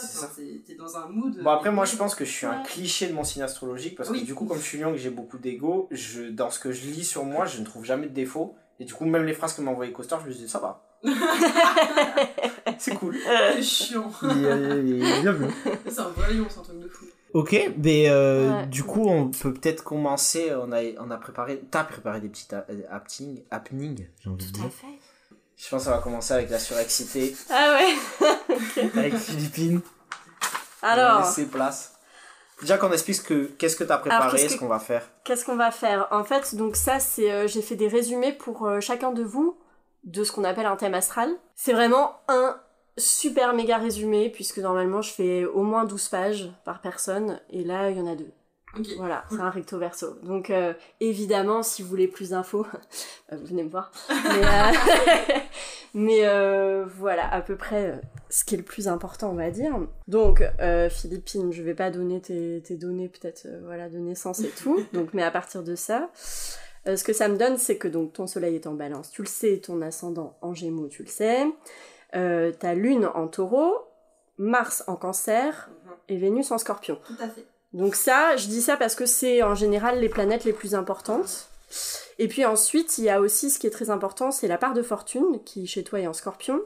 T'es 0.65 0.75
dans 0.75 0.97
un 0.97 1.07
mood. 1.07 1.39
Bon 1.43 1.49
après 1.51 1.71
moi 1.71 1.85
je 1.85 1.95
pense 1.95 2.13
que 2.15 2.25
je 2.25 2.31
suis 2.31 2.45
un 2.47 2.61
cliché 2.63 3.07
de 3.07 3.13
mon 3.13 3.23
signe 3.23 3.41
astrologique 3.43 3.95
parce 3.95 4.09
que 4.09 4.17
du 4.17 4.33
coup 4.35 4.45
comme 4.45 4.57
je 4.57 4.63
suis 4.63 4.77
lion 4.79 4.89
et 4.89 4.93
que 4.93 4.97
j'ai 4.99 5.09
beaucoup 5.11 5.37
d'ego, 5.39 5.87
je 5.91 6.23
dans 6.29 6.49
ce 6.51 6.59
que 6.59 6.71
je 6.71 6.85
lis 6.87 7.05
sur 7.05 7.25
moi 7.25 7.45
je 7.45 7.59
ne 7.59 7.65
trouve 7.65 7.83
jamais 7.85 8.07
de 8.07 8.13
défaut 8.13 8.55
et 8.79 8.85
du 8.85 8.93
coup 8.93 9.05
même 9.05 9.25
les 9.25 9.33
phrases 9.33 9.53
que 9.53 9.61
m'a 9.61 9.71
envoyé 9.71 9.91
Costar 9.91 10.19
je 10.21 10.27
me 10.29 10.33
dis 10.33 10.47
ça 10.49 10.59
va. 10.59 10.81
C'est 12.79 12.95
cool. 12.95 13.17
C'est 13.25 13.61
chiant. 13.63 14.11
Il 14.23 14.45
est- 14.45 14.79
il 14.83 15.21
bien 15.21 15.31
vu. 15.31 15.45
C'est 15.87 15.99
un 15.99 16.09
vrai 16.09 16.33
lion, 16.33 16.45
c'est 16.49 16.59
un 16.59 16.63
truc 16.63 16.79
de 16.79 16.87
fou. 16.89 17.05
Ok, 17.33 17.55
mais 17.83 18.09
euh, 18.09 18.49
Ouais. 18.61 18.65
du 18.67 18.83
coup, 18.83 19.09
on 19.09 19.29
peut 19.29 19.53
peut-être 19.53 19.83
commencer. 19.83 20.53
On 20.55 20.71
a, 20.71 20.79
on 20.99 21.11
a 21.11 21.17
préparé. 21.17 21.61
T'as 21.69 21.83
préparé 21.83 22.21
des 22.21 22.29
petites 22.29 22.53
a- 22.53 22.65
happening, 22.89 23.43
happening, 23.51 24.07
j'ai 24.21 24.29
envie 24.29 24.45
de 24.45 24.51
Tout 24.51 24.57
dire. 24.59 24.65
à 24.65 24.69
fait. 24.69 24.99
Je 25.57 25.69
pense 25.69 25.85
qu'on 25.85 25.91
va 25.91 25.97
commencer 25.99 26.33
avec 26.33 26.49
la 26.49 26.59
surexcité, 26.59 27.35
Ah 27.49 27.77
ouais. 27.77 28.27
avec 28.95 29.15
Philippine. 29.15 29.81
On 30.81 30.85
va 30.87 30.91
Alors, 30.93 31.19
laisser 31.21 31.45
place. 31.47 31.93
Déjà 32.61 32.77
qu'on 32.77 32.91
explique 32.91 33.15
ce 33.17 33.21
que 33.21 33.45
qu'est-ce 33.57 33.75
que 33.75 33.83
t'as 33.83 33.97
préparé, 33.97 34.37
qu'est-ce 34.37 34.53
ce 34.55 34.59
qu'on 34.59 34.67
va 34.67 34.79
faire. 34.79 35.09
qu'est-ce 35.25 35.43
qu'on 35.45 35.55
va 35.57 35.71
faire? 35.71 36.07
En 36.11 36.23
fait, 36.23 36.55
donc 36.55 36.75
ça, 36.77 36.99
c'est 36.99 37.31
euh, 37.31 37.47
j'ai 37.47 37.61
fait 37.61 37.75
des 37.75 37.87
résumés 37.89 38.31
pour 38.31 38.65
euh, 38.65 38.79
chacun 38.79 39.11
de 39.11 39.23
vous 39.23 39.57
de 40.05 40.23
ce 40.23 40.31
qu'on 40.31 40.43
appelle 40.45 40.65
un 40.67 40.75
thème 40.77 40.93
astral. 40.93 41.29
C'est 41.55 41.73
vraiment 41.73 42.15
un 42.29 42.57
super 42.97 43.53
méga 43.53 43.77
résumé 43.77 44.29
puisque 44.29 44.59
normalement 44.59 45.01
je 45.01 45.11
fais 45.11 45.45
au 45.45 45.63
moins 45.63 45.85
12 45.85 46.09
pages 46.09 46.51
par 46.63 46.81
personne 46.81 47.39
et 47.49 47.63
là 47.63 47.89
il 47.89 47.97
y 47.97 48.01
en 48.01 48.07
a 48.07 48.15
deux. 48.15 48.31
Voilà, 48.97 49.23
c'est 49.29 49.39
un 49.39 49.49
recto 49.49 49.77
verso. 49.77 50.17
Donc 50.23 50.49
euh, 50.49 50.73
évidemment, 50.99 51.63
si 51.63 51.81
vous 51.81 51.87
voulez 51.87 52.07
plus 52.07 52.31
d'infos, 52.31 52.65
euh, 53.31 53.37
venez 53.43 53.63
me 53.63 53.69
voir. 53.69 53.91
Mais, 54.09 54.41
euh, 54.43 55.39
mais, 56.83 56.89
voilà, 56.97 57.31
à 57.33 57.41
peu 57.41 57.55
près 57.55 58.01
ce 58.29 58.43
qui 58.43 58.55
est 58.55 58.57
le 58.57 58.63
plus 58.63 58.87
important, 58.87 59.31
on 59.31 59.35
va 59.35 59.49
dire. 59.49 59.73
Donc 60.07 60.43
euh, 60.59 60.89
Philippine, 60.89 61.51
je 61.51 61.63
vais 61.63 61.75
pas 61.75 61.89
donner 61.89 62.21
tes, 62.21 62.61
tes 62.61 62.75
données 62.75 63.09
peut-être 63.09 63.47
voilà 63.63 63.89
de 63.89 63.97
naissance 63.97 64.41
et 64.41 64.49
tout. 64.49 64.79
Donc 64.93 65.13
mais 65.13 65.23
à 65.23 65.31
partir 65.31 65.63
de 65.63 65.75
ça, 65.75 66.09
ce 66.85 67.03
que 67.03 67.13
ça 67.13 67.27
me 67.27 67.37
donne, 67.37 67.57
c'est 67.57 67.77
que 67.77 67.87
donc 67.87 68.13
ton 68.13 68.27
Soleil 68.27 68.55
est 68.55 68.67
en 68.67 68.73
Balance, 68.73 69.09
tu 69.09 69.23
le 69.23 69.27
sais, 69.27 69.57
ton 69.57 69.81
ascendant 69.81 70.37
en 70.41 70.53
Gémeaux, 70.53 70.87
tu 70.87 71.01
le 71.01 71.09
sais. 71.09 71.45
Euh, 72.15 72.51
ta 72.51 72.73
Lune 72.73 73.09
en 73.13 73.27
Taureau, 73.27 73.75
Mars 74.37 74.83
en 74.87 74.95
Cancer 74.95 75.69
Mhm. 75.69 75.91
et 76.09 76.17
Vénus 76.17 76.51
en 76.51 76.57
Scorpion. 76.57 76.99
Tout 77.05 77.15
à 77.21 77.27
fait. 77.27 77.45
Donc 77.73 77.95
ça, 77.95 78.35
je 78.37 78.47
dis 78.47 78.61
ça 78.61 78.77
parce 78.77 78.95
que 78.95 79.05
c'est 79.05 79.43
en 79.43 79.53
général 79.55 79.99
les 79.99 80.07
planètes 80.09 80.45
les 80.45 80.53
plus 80.53 80.75
importantes. 80.75 81.49
Et 82.19 82.27
puis 82.29 82.45
ensuite, 82.45 82.97
il 82.97 83.03
y 83.05 83.09
a 83.09 83.19
aussi 83.19 83.49
ce 83.49 83.59
qui 83.59 83.67
est 83.67 83.71
très 83.71 83.89
important, 83.89 84.31
c'est 84.31 84.47
la 84.47 84.57
part 84.57 84.73
de 84.73 84.81
fortune 84.81 85.41
qui 85.43 85.67
chez 85.67 85.83
toi 85.83 85.99
est 85.99 86.07
en 86.07 86.13
scorpion, 86.13 86.61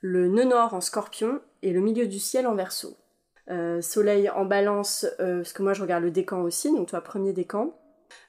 le 0.00 0.26
nœud 0.26 0.44
nord 0.44 0.74
en 0.74 0.80
scorpion 0.80 1.40
et 1.62 1.70
le 1.72 1.80
milieu 1.80 2.06
du 2.08 2.18
ciel 2.18 2.46
en 2.48 2.54
verso. 2.56 2.96
Euh, 3.50 3.80
soleil 3.82 4.30
en 4.30 4.44
balance, 4.44 5.06
euh, 5.20 5.38
parce 5.38 5.52
que 5.52 5.62
moi 5.62 5.74
je 5.74 5.82
regarde 5.82 6.02
le 6.02 6.10
décan 6.10 6.42
aussi, 6.42 6.72
donc 6.72 6.88
toi 6.88 7.00
premier 7.02 7.32
décan. 7.32 7.72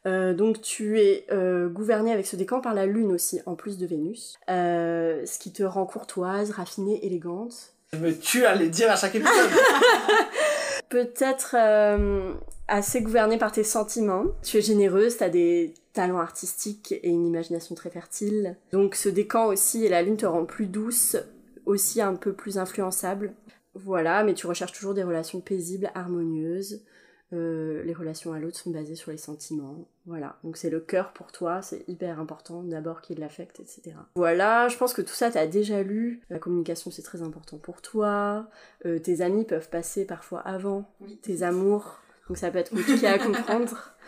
Euh, 0.06 0.34
donc 0.34 0.62
tu 0.62 1.00
es 1.00 1.26
euh, 1.32 1.70
gouverné 1.70 2.12
avec 2.12 2.28
ce 2.28 2.36
décan 2.36 2.62
par 2.62 2.74
la 2.74 2.86
lune 2.86 3.12
aussi, 3.12 3.42
en 3.46 3.56
plus 3.56 3.78
de 3.78 3.86
Vénus, 3.86 4.38
Euh, 4.50 5.26
ce 5.26 5.40
qui 5.40 5.52
te 5.52 5.64
rend 5.64 5.86
courtoise, 5.86 6.52
raffinée, 6.52 7.06
élégante. 7.06 7.74
Je 7.94 8.00
me 8.00 8.18
tue 8.18 8.46
à 8.46 8.56
les 8.56 8.70
dire 8.70 8.92
à 8.92 8.96
chaque 8.96 9.16
épisode. 9.16 9.50
peut-être 10.94 11.56
euh, 11.58 12.34
assez 12.68 13.02
gouvernée 13.02 13.40
par 13.40 13.52
tes 13.52 13.64
sentiments. 13.64 14.26
Tu 14.44 14.58
es 14.58 14.62
généreuse, 14.62 15.18
tu 15.18 15.24
as 15.24 15.30
des 15.30 15.74
talents 15.94 16.20
artistiques 16.20 16.92
et 16.92 17.10
une 17.10 17.26
imagination 17.26 17.74
très 17.74 17.90
fertile. 17.90 18.56
Donc 18.72 18.94
ce 18.94 19.10
décan 19.10 19.48
aussi 19.48 19.86
et 19.86 19.90
la 19.90 20.04
lune 20.04 20.18
te 20.18 20.28
rend 20.28 20.46
plus 20.46 20.68
douce, 20.68 21.18
aussi 21.66 22.00
un 22.00 22.14
peu 22.14 22.32
plus 22.32 22.60
influençable. 22.60 23.34
Voilà, 23.74 24.24
mais 24.24 24.36
tu 24.36 24.46
recherches 24.46 24.72
toujours 24.74 24.94
des 24.94 25.02
relations 25.02 25.42
paisibles, 25.42 25.90
harmonieuses. 25.96 26.84
Euh, 27.34 27.82
les 27.84 27.94
relations 27.94 28.32
à 28.32 28.40
l'autre 28.40 28.58
sont 28.58 28.70
basées 28.70 28.96
sur 28.96 29.10
les 29.12 29.18
sentiments. 29.18 29.88
Voilà, 30.06 30.38
donc 30.44 30.56
c'est 30.56 30.70
le 30.70 30.80
cœur 30.80 31.14
pour 31.14 31.32
toi, 31.32 31.62
c'est 31.64 31.84
hyper 31.88 32.20
important 32.20 32.62
d'abord 32.64 33.02
qu'il 33.02 33.20
l'affecte, 33.20 33.60
etc. 33.60 33.96
Voilà, 34.16 34.68
je 34.68 34.78
pense 34.78 34.94
que 34.94 35.02
tout 35.02 35.14
ça 35.16 35.32
t'as 35.32 35.48
déjà 35.48 35.82
lu. 35.82 36.22
La 36.30 36.38
communication 36.40 36.92
c'est 36.92 37.02
très 37.02 37.22
important 37.24 37.58
pour 37.58 37.82
toi. 37.82 38.48
Euh, 38.86 39.00
tes 39.00 39.22
amis 39.22 39.46
peuvent 39.46 39.70
passer 39.70 40.06
parfois 40.06 40.42
avant 40.42 40.88
Oui. 41.02 41.18
tes 41.24 41.42
amours, 41.42 42.00
donc 42.28 42.38
ça 42.38 42.52
peut 42.52 42.60
être 42.60 42.70
compliqué 42.70 43.08
à 43.08 43.18
comprendre. 43.18 43.90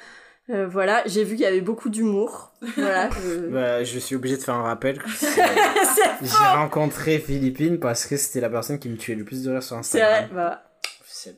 Euh, 0.52 0.68
voilà, 0.68 1.02
j'ai 1.08 1.24
vu 1.24 1.32
qu'il 1.38 1.44
y 1.44 1.48
avait 1.48 1.60
beaucoup 1.60 1.90
d'humour. 1.90 2.54
Voilà, 2.78 3.10
je- 3.10 3.48
Bah, 3.52 3.84
je 3.84 3.98
suis 3.98 4.16
obligé 4.16 4.38
de 4.38 4.44
faire 4.44 4.54
un 4.54 4.62
rappel. 4.62 5.02
J'ai 6.22 6.46
rencontré 6.56 7.18
Philippine 7.18 7.80
parce 7.80 8.06
que 8.06 8.16
c'était 8.16 8.42
la 8.42 8.50
personne 8.52 8.78
qui 8.78 8.88
me 8.90 8.96
tuait 8.96 9.16
le 9.16 9.24
plus 9.26 9.42
de 9.44 9.50
rire 9.50 9.64
sur 9.64 9.84
c'est 9.84 9.98
vrai. 9.98 10.14
Instagram. 10.26 10.36
Bah, 10.36 10.64
Officiel. 11.02 11.36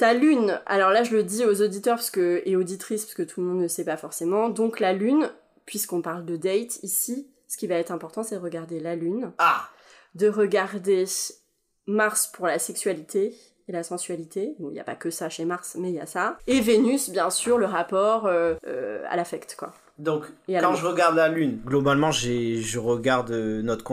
Ta 0.00 0.14
lune, 0.14 0.58
alors 0.64 0.88
là 0.88 1.02
je 1.02 1.14
le 1.14 1.22
dis 1.22 1.44
aux 1.44 1.60
auditeurs 1.60 1.96
parce 1.96 2.10
que, 2.10 2.40
et 2.46 2.56
auditrices 2.56 3.04
parce 3.04 3.12
que 3.12 3.22
tout 3.22 3.42
le 3.42 3.48
monde 3.48 3.60
ne 3.60 3.68
sait 3.68 3.84
pas 3.84 3.98
forcément. 3.98 4.48
Donc 4.48 4.80
la 4.80 4.94
lune, 4.94 5.28
puisqu'on 5.66 6.00
parle 6.00 6.24
de 6.24 6.36
date 6.36 6.82
ici, 6.82 7.28
ce 7.48 7.58
qui 7.58 7.66
va 7.66 7.74
être 7.74 7.90
important 7.90 8.22
c'est 8.22 8.36
de 8.36 8.40
regarder 8.40 8.80
la 8.80 8.96
lune, 8.96 9.30
Ah 9.36 9.68
de 10.14 10.26
regarder 10.26 11.04
Mars 11.86 12.28
pour 12.28 12.46
la 12.46 12.58
sexualité 12.58 13.34
et 13.68 13.72
la 13.72 13.82
sensualité. 13.82 14.54
Bon, 14.58 14.70
il 14.70 14.72
n'y 14.72 14.80
a 14.80 14.84
pas 14.84 14.94
que 14.94 15.10
ça 15.10 15.28
chez 15.28 15.44
Mars, 15.44 15.76
mais 15.78 15.90
il 15.90 15.96
y 15.96 16.00
a 16.00 16.06
ça. 16.06 16.38
Et 16.46 16.62
Vénus, 16.62 17.10
bien 17.10 17.28
sûr, 17.28 17.58
le 17.58 17.66
rapport 17.66 18.24
euh, 18.24 18.54
euh, 18.66 19.04
à 19.06 19.16
l'affect, 19.16 19.54
quoi. 19.54 19.74
Donc, 19.98 20.24
quand 20.48 20.74
je 20.76 20.86
regarde 20.86 21.14
la 21.14 21.28
Lune, 21.28 21.60
globalement, 21.66 22.10
j'ai, 22.10 22.56
je 22.56 22.78
regarde 22.78 23.32
euh, 23.32 23.60
notre 23.60 23.84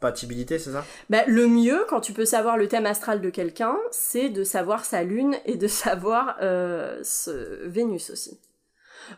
compatibilité, 0.00 0.58
c'est 0.58 0.72
ça? 0.72 0.84
Bah, 1.10 1.22
le 1.26 1.46
mieux, 1.46 1.84
quand 1.88 2.00
tu 2.00 2.12
peux 2.12 2.24
savoir 2.24 2.56
le 2.56 2.68
thème 2.68 2.86
astral 2.86 3.20
de 3.20 3.30
quelqu'un, 3.30 3.76
c'est 3.90 4.30
de 4.30 4.44
savoir 4.44 4.84
sa 4.84 5.02
lune 5.02 5.36
et 5.44 5.56
de 5.56 5.68
savoir 5.68 6.36
euh, 6.42 6.98
ce 7.02 7.66
Vénus 7.66 8.10
aussi. 8.10 8.38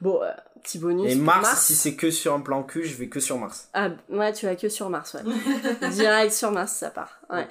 Bon, 0.01 0.23
euh, 0.23 0.31
petit 0.63 0.79
bonus. 0.79 1.13
Et 1.13 1.17
Mars, 1.17 1.61
si 1.67 1.75
c'est 1.75 1.95
que 1.95 2.11
sur 2.11 2.33
un 2.35 2.41
plan 2.41 2.63
cul, 2.63 2.85
je 2.85 2.97
vais 2.97 3.09
que 3.09 3.21
sur 3.21 3.39
Mars. 3.39 3.69
Ah, 3.75 3.91
ouais, 4.09 4.33
tu 4.33 4.47
vas 4.47 4.57
que 4.57 4.69
sur 4.69 4.89
Mars, 4.91 5.15
ouais. 5.15 5.89
Direct 5.91 6.33
sur 6.33 6.51
Mars, 6.51 6.73
ça 6.73 6.91
part. 6.91 7.21
Ouais. 7.31 7.47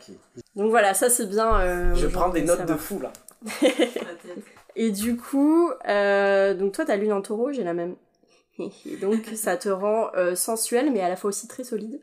Donc 0.55 0.69
voilà, 0.71 0.93
ça 0.93 1.09
c'est 1.09 1.27
bien. 1.27 1.59
euh, 1.59 1.95
Je 1.95 2.07
prends 2.07 2.29
des 2.29 2.41
de 2.41 2.47
notes 2.47 2.65
de 2.65 2.75
fou 2.75 2.99
là. 2.99 3.11
Et 4.75 4.91
du 4.91 5.17
coup, 5.17 5.69
euh, 5.87 6.53
donc 6.53 6.71
toi, 6.73 6.85
ta 6.85 6.95
lune 6.95 7.11
en 7.13 7.21
taureau, 7.21 7.51
j'ai 7.51 7.63
la 7.63 7.73
même. 7.73 7.95
Et 8.59 8.95
donc 8.97 9.25
ça 9.35 9.57
te 9.57 9.69
rend 9.69 10.09
euh, 10.15 10.35
sensuel, 10.35 10.91
mais 10.91 11.01
à 11.01 11.09
la 11.09 11.15
fois 11.15 11.29
aussi 11.29 11.47
très 11.47 11.63
solide. 11.63 11.99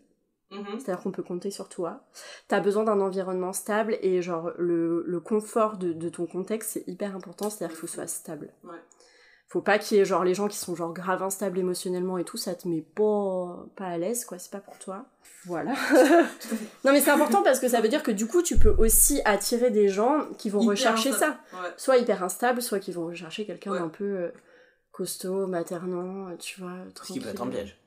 Mhm. 0.51 0.79
C'est-à-dire 0.81 1.03
qu'on 1.03 1.11
peut 1.11 1.23
compter 1.23 1.51
sur 1.51 1.69
toi. 1.69 2.01
T'as 2.49 2.61
besoin 2.61 2.85
d'un 2.85 3.01
environnement 3.01 3.53
stable 3.53 3.99
et 4.01 4.23
genre 4.23 4.53
le, 4.59 5.05
le 5.07 5.21
confort 5.21 5.77
de, 5.77 5.93
de 5.93 6.09
ton 6.09 6.27
contexte, 6.27 6.71
c'est 6.71 6.85
hyper 6.89 7.15
important, 7.15 7.51
c'est-à-dire 7.51 7.69
qu'il 7.77 7.81
faut 7.81 7.87
que 7.87 7.91
ce 7.91 7.97
soit 7.97 8.07
stable. 8.07 8.49
Ouais. 8.65 8.77
Faut 9.51 9.63
pas 9.63 9.79
qu'il 9.79 9.97
y 9.97 10.01
ait 10.01 10.05
genre 10.05 10.25
les 10.25 10.35
gens 10.35 10.47
qui 10.49 10.59
sont 10.59 10.75
genre 10.75 10.93
grave 10.93 11.23
instables 11.23 11.59
émotionnellement 11.59 12.19
et 12.19 12.25
tout, 12.25 12.37
ça 12.37 12.55
te 12.55 12.69
met 12.69 12.83
pas, 12.83 13.67
pas 13.77 13.87
à 13.87 13.97
l'aise, 13.99 14.25
quoi, 14.27 14.39
c'est 14.39 14.51
pas 14.51 14.61
pour 14.61 14.79
toi. 14.79 15.07
Voilà. 15.47 15.73
non 16.85 16.93
mais 16.93 17.01
c'est 17.01 17.11
important 17.11 17.43
parce 17.43 17.61
que 17.61 17.69
ça 17.69 17.81
veut 17.81 17.89
dire 17.89 18.03
que 18.03 18.11
du 18.11 18.27
coup 18.27 18.43
tu 18.43 18.59
peux 18.59 18.75
aussi 18.79 19.21
attirer 19.25 19.71
des 19.71 19.89
gens 19.89 20.27
qui 20.39 20.51
vont 20.51 20.61
Hyper 20.61 20.71
rechercher 20.73 21.11
instable. 21.11 21.37
ça 21.51 21.59
Ouais. 21.63 21.69
soit 21.77 21.97
hyper 21.99 22.23
instable, 22.25 22.61
soit 22.63 22.79
qui 22.79 22.93
vont 22.93 23.07
rechercher 23.07 23.47
quelqu'un 23.47 23.73
Ouais. 23.73 23.79
d'un 23.79 23.89
peu 23.89 24.05
euh, 24.05 24.29
costaud, 24.93 25.47
maternant, 25.47 26.35
tu 26.39 26.61
vois. 26.61 26.73
Ce 27.03 27.13
qui 27.13 27.21
peut 27.21 27.29
être 27.29 27.35
un 27.43 27.45
tranquille. 27.47 27.55
piège. 27.55 27.79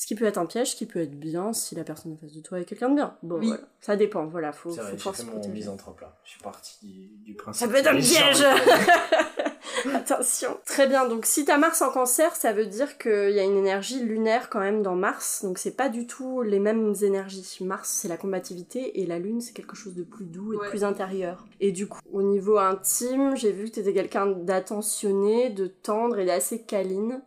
Ce 0.00 0.06
qui 0.06 0.14
peut 0.14 0.26
être 0.26 0.38
un 0.38 0.46
piège, 0.46 0.70
ce 0.70 0.76
qui 0.76 0.86
peut 0.86 1.00
être 1.00 1.18
bien 1.18 1.52
si 1.52 1.74
la 1.74 1.82
personne 1.82 2.12
en 2.12 2.16
face 2.16 2.32
de 2.32 2.40
toi 2.40 2.60
est 2.60 2.64
quelqu'un 2.64 2.88
de 2.88 2.94
bien. 2.94 3.16
Bon, 3.24 3.40
Oui. 3.40 3.48
voilà. 3.48 3.62
Ça 3.80 3.96
dépend, 3.96 4.26
voilà, 4.26 4.52
faut, 4.52 4.70
faut 4.70 5.12
protéger. 5.24 5.48
misanthrope 5.48 6.00
là. 6.00 6.16
Je 6.22 6.30
suis 6.30 6.40
parti 6.40 6.78
du, 6.86 7.08
du 7.24 7.34
principe. 7.34 7.66
Ça 7.66 7.72
peut 7.72 7.78
être 7.78 7.88
un 7.88 7.96
piège 7.98 8.44
Attention. 9.94 10.56
Très 10.64 10.86
bien, 10.86 11.08
donc 11.08 11.26
si 11.26 11.44
t'as 11.44 11.58
Mars 11.58 11.82
en 11.82 11.90
cancer, 11.90 12.36
ça 12.36 12.52
veut 12.52 12.66
dire 12.66 12.96
qu'il 12.98 13.30
y 13.32 13.40
a 13.40 13.42
une 13.42 13.56
énergie 13.56 14.00
lunaire 14.00 14.50
quand 14.50 14.60
même 14.60 14.82
dans 14.82 14.94
Mars, 14.94 15.42
donc 15.44 15.58
c'est 15.58 15.76
pas 15.76 15.88
du 15.88 16.06
tout 16.06 16.42
les 16.42 16.60
mêmes 16.60 16.94
énergies. 17.02 17.58
Mars, 17.62 17.88
c'est 17.90 18.08
la 18.08 18.16
combativité, 18.16 19.00
et 19.00 19.06
la 19.06 19.18
Lune, 19.18 19.40
c'est 19.40 19.52
quelque 19.52 19.74
chose 19.76 19.94
de 19.96 20.04
plus 20.04 20.26
doux 20.26 20.52
et 20.52 20.56
de 20.64 20.70
plus 20.70 20.84
intérieur. 20.84 21.44
Et 21.58 21.72
du 21.72 21.88
coup, 21.88 22.00
au 22.12 22.22
niveau 22.22 22.58
intime, 22.58 23.36
j'ai 23.36 23.50
vu 23.50 23.64
que 23.64 23.70
t'étais 23.70 23.92
quelqu'un 23.94 24.26
d'attentionné, 24.26 25.50
de 25.50 25.66
tendre 25.66 26.18
et 26.20 26.24
d'assez 26.24 26.62
câline, 26.62 27.20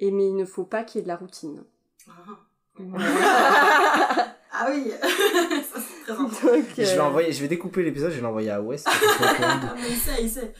et 0.00 0.10
mais 0.10 0.26
il 0.26 0.34
ne 0.36 0.44
faut 0.44 0.64
pas 0.64 0.82
qu'il 0.82 0.98
y 0.98 1.00
ait 1.00 1.04
de 1.04 1.08
la 1.08 1.16
routine. 1.16 1.62
Ah. 2.08 2.46
Oui 4.68 4.90
Ça 5.02 5.80
c'est 5.80 6.02
très 6.04 6.12
important. 6.12 6.46
Donc, 6.46 6.64
Je 6.76 6.82
vais 6.82 6.98
euh, 6.98 7.04
envoyer, 7.04 7.32
je 7.32 7.40
vais 7.42 7.48
découper 7.48 7.82
l'épisode, 7.82 8.10
je 8.10 8.16
vais 8.16 8.22
l'envoyer 8.22 8.50
à 8.50 8.60
West. 8.60 8.88
Ah, 8.88 9.74
mais 9.76 9.90
il 9.90 9.96
sait, 9.96 10.22
il 10.22 10.30
sait. 10.30 10.52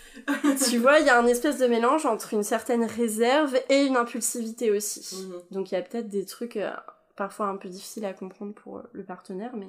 tu 0.71 0.79
vois, 0.79 0.99
il 0.99 1.07
y 1.07 1.11
a 1.11 1.19
un 1.19 1.27
espèce 1.27 1.59
de 1.59 1.67
mélange 1.67 2.05
entre 2.07 2.35
une 2.35 2.43
certaine 2.43 2.85
réserve 2.85 3.57
et 3.69 3.83
une 3.85 3.97
impulsivité 3.97 4.71
aussi. 4.71 5.17
Mhm. 5.17 5.43
Donc 5.51 5.71
il 5.71 5.75
y 5.75 5.79
a 5.79 5.83
peut-être 5.83 6.09
des 6.09 6.25
trucs 6.27 6.57
euh, 6.57 6.71
parfois 7.17 7.47
un 7.47 7.57
peu 7.57 7.69
difficiles 7.69 8.05
à 8.05 8.13
comprendre 8.13 8.55
pour 8.55 8.79
euh, 8.79 8.83
le 8.93 9.05
partenaire, 9.05 9.53
mais 9.57 9.69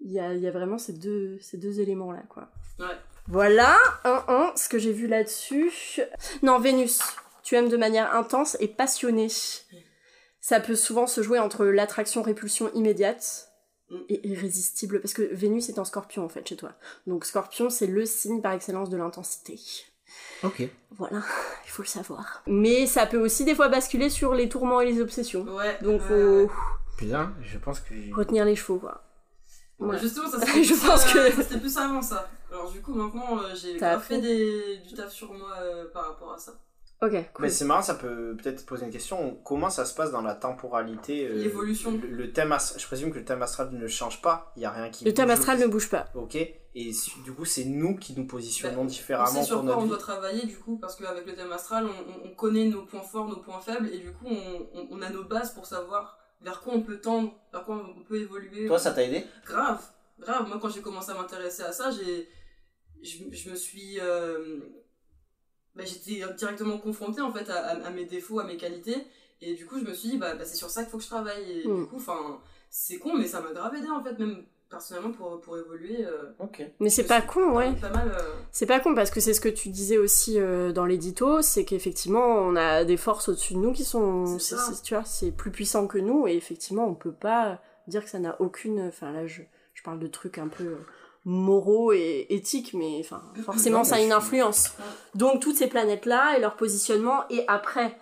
il 0.00 0.12
y 0.12 0.20
a, 0.20 0.34
il 0.34 0.40
y 0.40 0.46
a 0.46 0.50
vraiment 0.50 0.78
ces 0.78 0.92
deux, 0.92 1.38
ces 1.40 1.56
deux 1.56 1.80
éléments-là, 1.80 2.22
quoi. 2.28 2.48
Ouais. 2.78 2.96
Voilà, 3.28 3.76
un, 4.04 4.24
un, 4.28 4.52
ce 4.54 4.68
que 4.68 4.78
j'ai 4.78 4.92
vu 4.92 5.08
là-dessus. 5.08 5.72
Non, 6.42 6.60
Vénus, 6.60 7.00
tu 7.42 7.56
aimes 7.56 7.68
de 7.68 7.76
manière 7.76 8.14
intense 8.14 8.56
et 8.60 8.68
passionnée. 8.68 9.28
Ça 10.48 10.60
peut 10.60 10.76
souvent 10.76 11.08
se 11.08 11.22
jouer 11.22 11.40
entre 11.40 11.64
l'attraction-répulsion 11.64 12.70
immédiate 12.74 13.50
Mm. 13.90 13.96
et 14.08 14.28
irrésistible, 14.28 15.00
parce 15.00 15.12
que 15.14 15.22
Vénus 15.32 15.68
est 15.68 15.78
en 15.78 15.84
scorpion 15.84 16.24
en 16.24 16.28
fait 16.28 16.46
chez 16.48 16.56
toi. 16.56 16.72
Donc 17.06 17.24
scorpion, 17.24 17.70
c'est 17.70 17.86
le 17.86 18.04
signe 18.04 18.40
par 18.42 18.52
excellence 18.52 18.90
de 18.90 18.96
l'intensité. 18.96 19.60
ok. 20.44 20.68
Voilà, 20.90 21.22
il 21.66 21.70
faut 21.70 21.82
le 21.82 21.88
savoir. 21.88 22.42
Mais 22.46 22.86
ça 22.86 23.06
peut 23.06 23.18
aussi 23.18 23.44
des 23.44 23.54
fois 23.54 23.68
basculer 23.68 24.08
sur 24.10 24.34
les 24.34 24.48
tourments 24.48 24.80
et 24.80 24.86
les 24.90 25.00
obsessions. 25.00 25.42
Ouais. 25.54 25.78
Donc 25.82 26.00
ouais, 26.02 26.08
faut. 26.46 26.50
Putain, 26.96 27.32
je 27.42 27.58
pense 27.58 27.78
que. 27.80 27.94
retenir 28.14 28.44
les 28.44 28.56
chevaux, 28.56 28.78
quoi. 28.78 29.02
Ouais. 29.78 29.98
Justement, 29.98 30.28
ça 30.30 30.38
Je 30.44 30.44
c'était 30.44 30.62
plus, 30.62 30.80
pense 30.86 31.14
euh, 31.16 31.30
que- 31.30 31.42
c'était 31.42 31.60
plus 31.60 31.76
avant 31.76 32.02
ça. 32.02 32.28
Alors 32.50 32.70
du 32.72 32.80
coup, 32.82 32.94
maintenant, 32.94 33.38
euh, 33.38 33.54
j'ai 33.54 33.78
fait 34.00 34.20
des... 34.20 34.78
du 34.78 34.94
taf 34.94 35.12
sur 35.12 35.32
moi 35.32 35.52
euh, 35.60 35.84
par 35.92 36.06
rapport 36.08 36.32
à 36.32 36.38
ça. 36.38 36.54
Ok, 37.02 37.10
cool. 37.34 37.42
Mais 37.44 37.50
c'est 37.50 37.64
marrant, 37.66 37.82
ça 37.82 37.94
peut 37.94 38.34
peut-être 38.42 38.64
poser 38.64 38.86
une 38.86 38.90
question. 38.92 39.34
Comment 39.44 39.68
ça 39.68 39.84
se 39.84 39.94
passe 39.94 40.10
dans 40.12 40.22
la 40.22 40.34
temporalité 40.34 41.26
euh, 41.28 41.34
L'évolution. 41.34 41.92
Le, 42.02 42.08
le 42.08 42.32
thème 42.32 42.52
astral, 42.52 42.80
je 42.80 42.86
présume 42.86 43.10
que 43.12 43.18
le 43.18 43.24
thème 43.24 43.42
astral 43.42 43.70
ne 43.70 43.86
change 43.86 44.22
pas. 44.22 44.52
Il 44.56 44.62
y 44.62 44.64
a 44.64 44.70
rien 44.70 44.88
qui. 44.90 45.04
Le 45.04 45.12
thème 45.12 45.26
bouge. 45.26 45.34
astral 45.34 45.58
ne 45.60 45.66
bouge 45.66 45.90
pas. 45.90 46.06
Ok. 46.14 46.36
Et 46.36 46.92
du 47.24 47.32
coup, 47.32 47.44
c'est 47.44 47.64
nous 47.64 47.96
qui 47.96 48.14
nous 48.18 48.26
positionnons 48.26 48.82
Bah, 48.84 48.88
différemment 48.90 49.28
sait 49.30 49.44
sur 49.44 49.56
pour 49.56 49.64
quoi 49.64 49.68
notre 49.74 49.78
on 49.80 49.82
vie. 49.84 49.88
doit 49.90 49.98
travailler 49.98 50.46
du 50.46 50.58
coup, 50.58 50.78
parce 50.78 50.96
qu'avec 50.96 51.26
le 51.26 51.34
thème 51.34 51.52
astral, 51.52 51.86
on, 51.86 51.88
on- 51.90 52.30
on 52.30 52.34
connaît 52.34 52.66
nos 52.66 52.82
points 52.84 53.02
forts, 53.02 53.28
nos 53.28 53.40
points 53.40 53.60
faibles, 53.60 53.88
et 53.88 53.98
du 53.98 54.12
coup, 54.12 54.26
on, 54.26 54.66
on- 54.74 54.88
on 54.90 55.02
a 55.02 55.08
nos 55.10 55.24
bases 55.24 55.52
pour 55.54 55.64
savoir 55.66 56.18
vers 56.42 56.60
quoi 56.60 56.74
on 56.74 56.82
peut 56.82 56.98
tendre, 57.00 57.32
vers 57.52 57.64
quoi 57.64 57.76
on 57.98 58.02
peut 58.04 58.20
évoluer. 58.20 58.66
Toi, 58.66 58.78
ça 58.78 58.92
t'a 58.92 59.04
aidé? 59.04 59.24
Grave, 59.46 59.82
grave. 60.18 60.48
Moi, 60.48 60.58
quand 60.60 60.68
j'ai 60.70 60.82
commencé 60.82 61.10
à 61.10 61.14
m'intéresser 61.14 61.62
à 61.62 61.72
ça, 61.72 61.90
j'ai, 61.90 62.28
je, 63.02 63.34
je 63.34 63.50
me 63.50 63.54
suis, 63.56 63.98
euh, 64.00 64.60
bah, 65.76 65.84
j'étais 65.84 66.22
directement 66.36 66.78
confrontée 66.78 67.20
en 67.20 67.32
fait 67.32 67.48
à, 67.50 67.56
à- 67.56 67.86
à 67.86 67.90
mes 67.90 68.04
défauts, 68.04 68.40
à 68.40 68.44
mes 68.44 68.56
qualités, 68.56 68.96
et 69.42 69.54
du 69.54 69.66
coup, 69.66 69.78
je 69.78 69.84
me 69.84 69.92
suis 69.92 70.10
dit, 70.10 70.16
bah, 70.18 70.34
bah, 70.34 70.44
c'est 70.44 70.56
sur 70.56 70.70
ça 70.70 70.82
qu'il 70.82 70.90
faut 70.90 70.96
que 70.98 71.02
je 71.04 71.08
travaille. 71.08 71.60
Et 71.64 71.68
Mm. 71.68 71.80
du 71.82 71.86
coup, 71.86 71.96
enfin, 71.96 72.40
c'est 72.70 72.98
con, 72.98 73.14
mais 73.16 73.26
ça 73.26 73.40
m'a 73.42 73.52
grave 73.52 73.74
aidé 73.74 73.88
en 73.88 74.02
fait, 74.02 74.18
même 74.18 74.44
personnellement 74.70 75.12
pour, 75.12 75.40
pour 75.42 75.56
évoluer. 75.58 76.04
euh. 76.04 76.32
Mais 76.80 76.90
c'est 76.90 77.04
pas 77.06 77.20
con, 77.22 77.52
ouais. 77.56 77.72
Pas 77.80 77.90
mal. 77.90 78.08
euh, 78.08 78.32
C'est 78.50 78.66
pas 78.66 78.80
con 78.80 78.94
parce 78.94 79.10
que 79.10 79.20
c'est 79.20 79.32
ce 79.34 79.40
que 79.40 79.48
tu 79.48 79.68
disais 79.68 79.96
aussi 79.98 80.40
euh, 80.40 80.72
dans 80.72 80.86
l'édito, 80.86 81.40
c'est 81.42 81.64
qu'effectivement 81.64 82.24
on 82.38 82.56
a 82.56 82.84
des 82.84 82.96
forces 82.96 83.28
au-dessus 83.28 83.54
de 83.54 83.58
nous 83.60 83.72
qui 83.72 83.84
sont, 83.84 84.24
tu 84.82 84.94
vois, 84.94 85.04
c'est 85.04 85.30
plus 85.30 85.50
puissant 85.52 85.86
que 85.86 85.98
nous 85.98 86.26
et 86.26 86.34
effectivement 86.34 86.86
on 86.88 86.94
peut 86.94 87.12
pas 87.12 87.60
dire 87.86 88.02
que 88.02 88.10
ça 88.10 88.18
n'a 88.18 88.40
aucune, 88.40 88.80
enfin 88.88 89.12
là 89.12 89.26
je, 89.28 89.42
je 89.74 89.82
parle 89.84 90.00
de 90.00 90.08
trucs 90.08 90.38
un 90.38 90.48
peu 90.48 90.64
euh, 90.64 90.76
moraux 91.28 91.92
et 91.92 92.26
éthiques, 92.30 92.72
mais 92.72 92.98
enfin 93.00 93.20
forcément 93.44 93.78
Non, 93.78 93.84
ça 93.84 93.96
a 93.96 94.00
une 94.00 94.12
influence. 94.12 94.72
Donc 95.16 95.40
toutes 95.42 95.56
ces 95.56 95.66
planètes 95.66 96.06
là 96.06 96.36
et 96.38 96.40
leur 96.40 96.54
positionnement 96.56 97.24
et 97.30 97.44
après. 97.48 97.98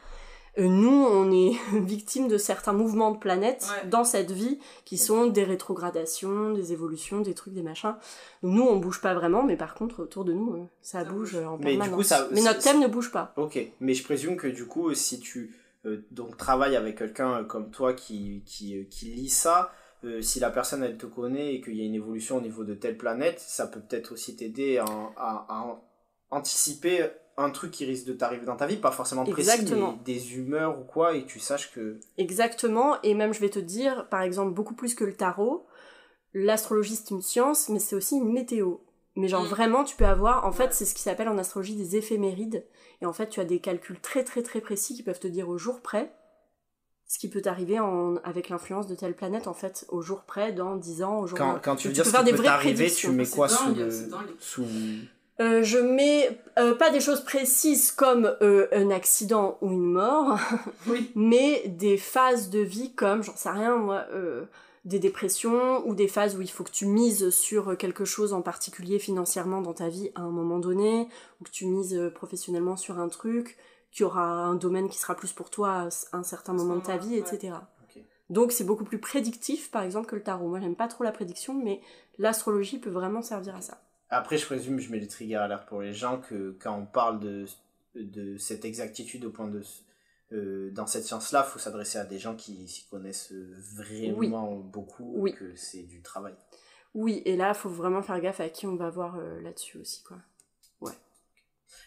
euh, 0.58 0.68
Nous, 0.68 0.88
on 1.10 1.32
est 1.32 1.52
victime 1.72 2.28
de 2.28 2.36
certains 2.38 2.74
mouvements 2.74 3.12
de 3.12 3.18
planètes 3.18 3.66
Ouais. 3.82 3.88
dans 3.88 4.04
cette 4.04 4.30
vie 4.30 4.58
qui 4.84 4.98
sont 4.98 5.26
des 5.26 5.42
rétrogradations, 5.42 6.52
des 6.52 6.72
évolutions, 6.72 7.22
des 7.22 7.34
trucs, 7.34 7.54
des 7.54 7.62
machins. 7.62 7.96
Donc 8.42 8.52
nous, 8.54 8.62
on 8.62 8.76
bouge 8.76 9.00
pas 9.00 9.14
vraiment, 9.14 9.42
mais 9.42 9.56
par 9.56 9.74
contre, 9.74 10.02
autour 10.02 10.24
de 10.26 10.32
nous, 10.34 10.52
euh, 10.54 10.64
ça, 10.82 10.98
Ça 11.00 11.04
bouge 11.06 11.32
bouge. 11.34 11.44
en 11.44 11.56
Mais 11.58 11.72
du 11.72 11.78
permanence. 11.78 11.96
coup, 11.96 12.02
ça- 12.02 12.28
mais 12.30 12.42
notre 12.42 12.60
thème 12.60 12.78
ne 12.80 12.86
bouge 12.88 13.10
pas. 13.10 13.32
Ok. 13.38 13.58
Mais 13.80 13.94
je 13.94 14.04
présume 14.04 14.36
que 14.36 14.46
du 14.48 14.66
coup, 14.66 14.92
si 14.94 15.18
tu 15.18 15.56
euh, 15.86 16.04
donc 16.10 16.36
travailles 16.36 16.76
avec 16.76 16.98
quelqu'un 16.98 17.42
comme 17.44 17.70
toi 17.70 17.92
qui, 17.94 18.42
qui, 18.46 18.86
qui 18.90 19.06
lit 19.06 19.28
ça, 19.30 19.72
euh, 20.04 20.22
si 20.22 20.40
la 20.40 20.50
personne 20.50 20.82
elle 20.82 20.96
te 20.98 21.06
connaît 21.06 21.54
et 21.54 21.60
qu'il 21.60 21.76
y 21.76 21.80
a 21.82 21.84
une 21.84 21.94
évolution 21.94 22.36
au 22.36 22.40
niveau 22.40 22.64
de 22.64 22.74
telle 22.74 22.96
planète, 22.96 23.40
ça 23.40 23.66
peut 23.66 23.80
peut-être 23.80 24.12
aussi 24.12 24.36
t'aider 24.36 24.78
à, 24.78 24.84
à- 24.84 25.46
à 25.48 25.80
anticiper 26.30 27.06
un 27.36 27.50
truc 27.50 27.72
qui 27.72 27.84
risque 27.84 28.06
de 28.06 28.12
t'arriver 28.12 28.46
dans 28.46 28.56
ta 28.56 28.66
vie, 28.66 28.76
pas 28.76 28.92
forcément 28.92 29.24
précis, 29.24 29.40
Exactement. 29.50 29.92
mais 29.98 30.04
des 30.04 30.36
humeurs 30.36 30.78
ou 30.80 30.84
quoi, 30.84 31.16
et 31.16 31.24
tu 31.26 31.40
saches 31.40 31.72
que. 31.72 31.98
Exactement, 32.16 33.00
et 33.02 33.14
même 33.14 33.34
je 33.34 33.40
vais 33.40 33.50
te 33.50 33.58
dire, 33.58 34.08
par 34.08 34.22
exemple, 34.22 34.52
beaucoup 34.54 34.74
plus 34.74 34.94
que 34.94 35.04
le 35.04 35.14
tarot, 35.14 35.66
l'astrologie 36.32 36.96
c'est 36.96 37.10
une 37.10 37.22
science, 37.22 37.68
mais 37.68 37.78
c'est 37.78 37.96
aussi 37.96 38.16
une 38.16 38.32
météo. 38.32 38.76
Mais 39.16 39.28
genre 39.28 39.44
Mm. 39.44 39.48
vraiment, 39.48 39.84
tu 39.84 39.96
peux 39.96 40.06
avoir, 40.06 40.44
en 40.44 40.50
fait, 40.52 40.72
c'est 40.74 40.84
ce 40.84 40.94
qui 40.94 41.02
s'appelle 41.02 41.28
en 41.28 41.38
astrologie 41.38 41.76
des 41.76 41.96
éphémérides. 41.96 42.64
Et 43.00 43.06
en 43.06 43.12
fait, 43.12 43.28
tu 43.28 43.38
as 43.40 43.44
des 43.44 43.60
calculs 43.60 44.00
très 44.00 44.24
très 44.24 44.42
très 44.42 44.60
précis 44.60 44.94
qui 44.96 45.02
peuvent 45.04 45.20
te 45.20 45.28
dire 45.28 45.48
au 45.48 45.56
jour 45.58 45.80
près 45.82 46.12
ce 47.14 47.18
qui 47.20 47.28
peut 47.28 47.42
t'arriver 47.42 47.78
avec 48.24 48.48
l'influence 48.48 48.88
de 48.88 48.96
telle 48.96 49.14
planète, 49.14 49.46
en 49.46 49.54
fait, 49.54 49.86
au 49.88 50.02
jour 50.02 50.22
près, 50.22 50.50
dans 50.50 50.74
10 50.74 51.04
ans, 51.04 51.20
au 51.20 51.28
jour 51.28 51.38
Quand, 51.38 51.60
quand 51.62 51.76
tu 51.76 51.86
veux 51.86 51.94
dire 51.94 52.04
ce 52.04 52.10
qui 52.10 52.32
peut 52.32 52.42
t'arriver, 52.42 52.90
tu 52.90 53.08
mets 53.10 53.24
quoi 53.24 53.48
sous 53.48 53.72
le. 53.72 53.88
Sous... 54.40 54.66
Euh, 55.40 55.62
je 55.62 55.78
mets 55.78 56.40
euh, 56.58 56.74
pas 56.74 56.90
des 56.90 56.98
choses 56.98 57.20
précises 57.20 57.92
comme 57.92 58.36
euh, 58.42 58.66
un 58.72 58.90
accident 58.90 59.58
ou 59.60 59.70
une 59.70 59.92
mort, 59.92 60.40
Oui. 60.88 61.12
mais 61.14 61.62
des 61.68 61.98
phases 61.98 62.50
de 62.50 62.58
vie 62.58 62.92
comme, 62.94 63.22
j'en 63.22 63.36
sais 63.36 63.50
rien 63.50 63.76
moi, 63.76 64.06
des 64.84 64.98
dépressions 64.98 65.86
ou 65.86 65.94
des 65.94 66.08
phases 66.08 66.36
où 66.36 66.42
il 66.42 66.50
faut 66.50 66.64
que 66.64 66.72
tu 66.72 66.86
mises 66.86 67.30
sur 67.30 67.76
quelque 67.76 68.04
chose 68.04 68.32
en 68.32 68.42
particulier 68.42 68.98
financièrement 68.98 69.60
dans 69.60 69.72
ta 69.72 69.88
vie 69.88 70.10
à 70.16 70.22
un 70.22 70.30
moment 70.30 70.58
donné, 70.58 71.06
ou 71.40 71.44
que 71.44 71.50
tu 71.50 71.66
mises 71.66 72.10
professionnellement 72.12 72.76
sur 72.76 72.98
un 72.98 73.08
truc, 73.08 73.56
qu'il 73.94 74.02
y 74.02 74.04
aura 74.04 74.22
un 74.22 74.54
domaine 74.56 74.88
qui 74.90 74.98
sera 74.98 75.14
plus 75.14 75.32
pour 75.32 75.48
toi 75.48 75.88
à 76.12 76.16
un 76.16 76.22
certain 76.22 76.54
À 76.54 76.58
ce 76.58 76.62
moment 76.62 76.76
de 76.76 76.84
ta 76.84 76.98
vie, 76.98 77.12
ouais. 77.14 77.18
etc. 77.20 77.54
Donc 78.28 78.52
c'est 78.52 78.64
beaucoup 78.64 78.84
plus 78.84 78.98
prédictif 78.98 79.70
par 79.70 79.82
exemple 79.82 80.06
que 80.08 80.16
le 80.16 80.22
tarot. 80.22 80.48
Moi 80.48 80.60
j'aime 80.60 80.76
pas 80.76 80.88
trop 80.88 81.04
la 81.04 81.12
prédiction, 81.12 81.54
mais 81.54 81.80
l'astrologie 82.18 82.78
peut 82.78 82.90
vraiment 82.90 83.22
servir 83.22 83.54
à 83.56 83.60
ça. 83.62 83.80
Après, 84.10 84.36
je 84.36 84.46
présume, 84.46 84.78
je 84.78 84.90
mets 84.92 84.98
les 84.98 85.08
triggers 85.08 85.36
alert 85.36 85.66
pour 85.66 85.80
les 85.80 85.92
gens, 85.92 86.20
que 86.20 86.56
quand 86.60 86.76
on 86.76 86.86
parle 86.86 87.18
de, 87.20 87.46
de 87.94 88.36
cette 88.36 88.64
exactitude 88.64 89.24
au 89.24 89.30
point 89.30 89.48
de. 89.48 89.62
euh, 90.32 90.70
dans 90.72 90.86
cette 90.86 91.04
science-là, 91.04 91.44
il 91.48 91.50
faut 91.50 91.58
s'adresser 91.58 91.98
à 91.98 92.04
des 92.04 92.18
gens 92.18 92.34
qui 92.36 92.68
s'y 92.68 92.86
connaissent 92.88 93.32
vraiment 93.76 94.54
beaucoup, 94.56 95.12
Oui. 95.16 95.34
que 95.34 95.54
c'est 95.56 95.82
du 95.82 96.00
travail. 96.02 96.34
Oui, 96.94 97.22
et 97.24 97.36
là, 97.36 97.54
faut 97.54 97.68
vraiment 97.70 98.02
faire 98.02 98.20
gaffe 98.20 98.40
à 98.40 98.48
qui 98.48 98.66
on 98.66 98.76
va 98.76 98.88
voir 98.90 99.16
euh, 99.18 99.40
là-dessus 99.40 99.78
aussi, 99.78 100.02
quoi. 100.04 100.18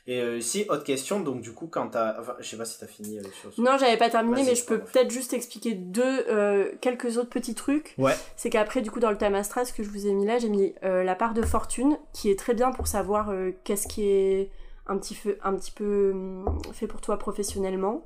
Et 0.09 0.21
euh, 0.21 0.39
si, 0.39 0.65
autre 0.69 0.83
question, 0.85 1.19
donc 1.19 1.41
du 1.41 1.53
coup, 1.53 1.67
quand 1.67 1.89
t'as. 1.89 2.19
Enfin, 2.19 2.35
je 2.39 2.47
sais 2.47 2.55
pas 2.57 2.63
si 2.65 2.79
t'as 2.79 2.87
fini 2.87 3.19
euh, 3.19 3.23
sur 3.41 3.53
ce. 3.53 3.59
Non, 3.61 3.77
j'avais 3.77 3.97
pas 3.97 4.09
terminé, 4.09 4.43
mais 4.43 4.55
je 4.55 4.63
peux 4.65 4.79
peut-être 4.79 5.11
juste 5.11 5.33
expliquer 5.33 5.73
deux, 5.73 6.25
euh, 6.29 6.71
quelques 6.79 7.17
autres 7.17 7.29
petits 7.29 7.55
trucs. 7.55 7.93
Ouais. 7.97 8.15
C'est 8.37 8.49
qu'après, 8.49 8.81
du 8.81 8.89
coup, 8.89 8.99
dans 9.01 9.11
le 9.11 9.17
thème 9.17 9.35
astral, 9.35 9.65
ce 9.65 9.73
que 9.73 9.83
je 9.83 9.89
vous 9.89 10.07
ai 10.07 10.13
mis 10.13 10.25
là, 10.25 10.37
j'ai 10.39 10.49
mis 10.49 10.73
euh, 10.83 11.03
la 11.03 11.15
part 11.15 11.33
de 11.33 11.41
fortune, 11.41 11.97
qui 12.13 12.29
est 12.31 12.39
très 12.39 12.53
bien 12.53 12.71
pour 12.71 12.87
savoir 12.87 13.29
euh, 13.31 13.51
qu'est-ce 13.65 13.87
qui 13.87 14.05
est 14.07 14.49
un 14.87 14.97
petit, 14.97 15.15
peu, 15.15 15.37
un 15.43 15.53
petit 15.55 15.71
peu 15.71 16.11
hum, 16.13 16.61
fait 16.73 16.87
pour 16.87 17.01
toi 17.01 17.17
professionnellement. 17.19 18.05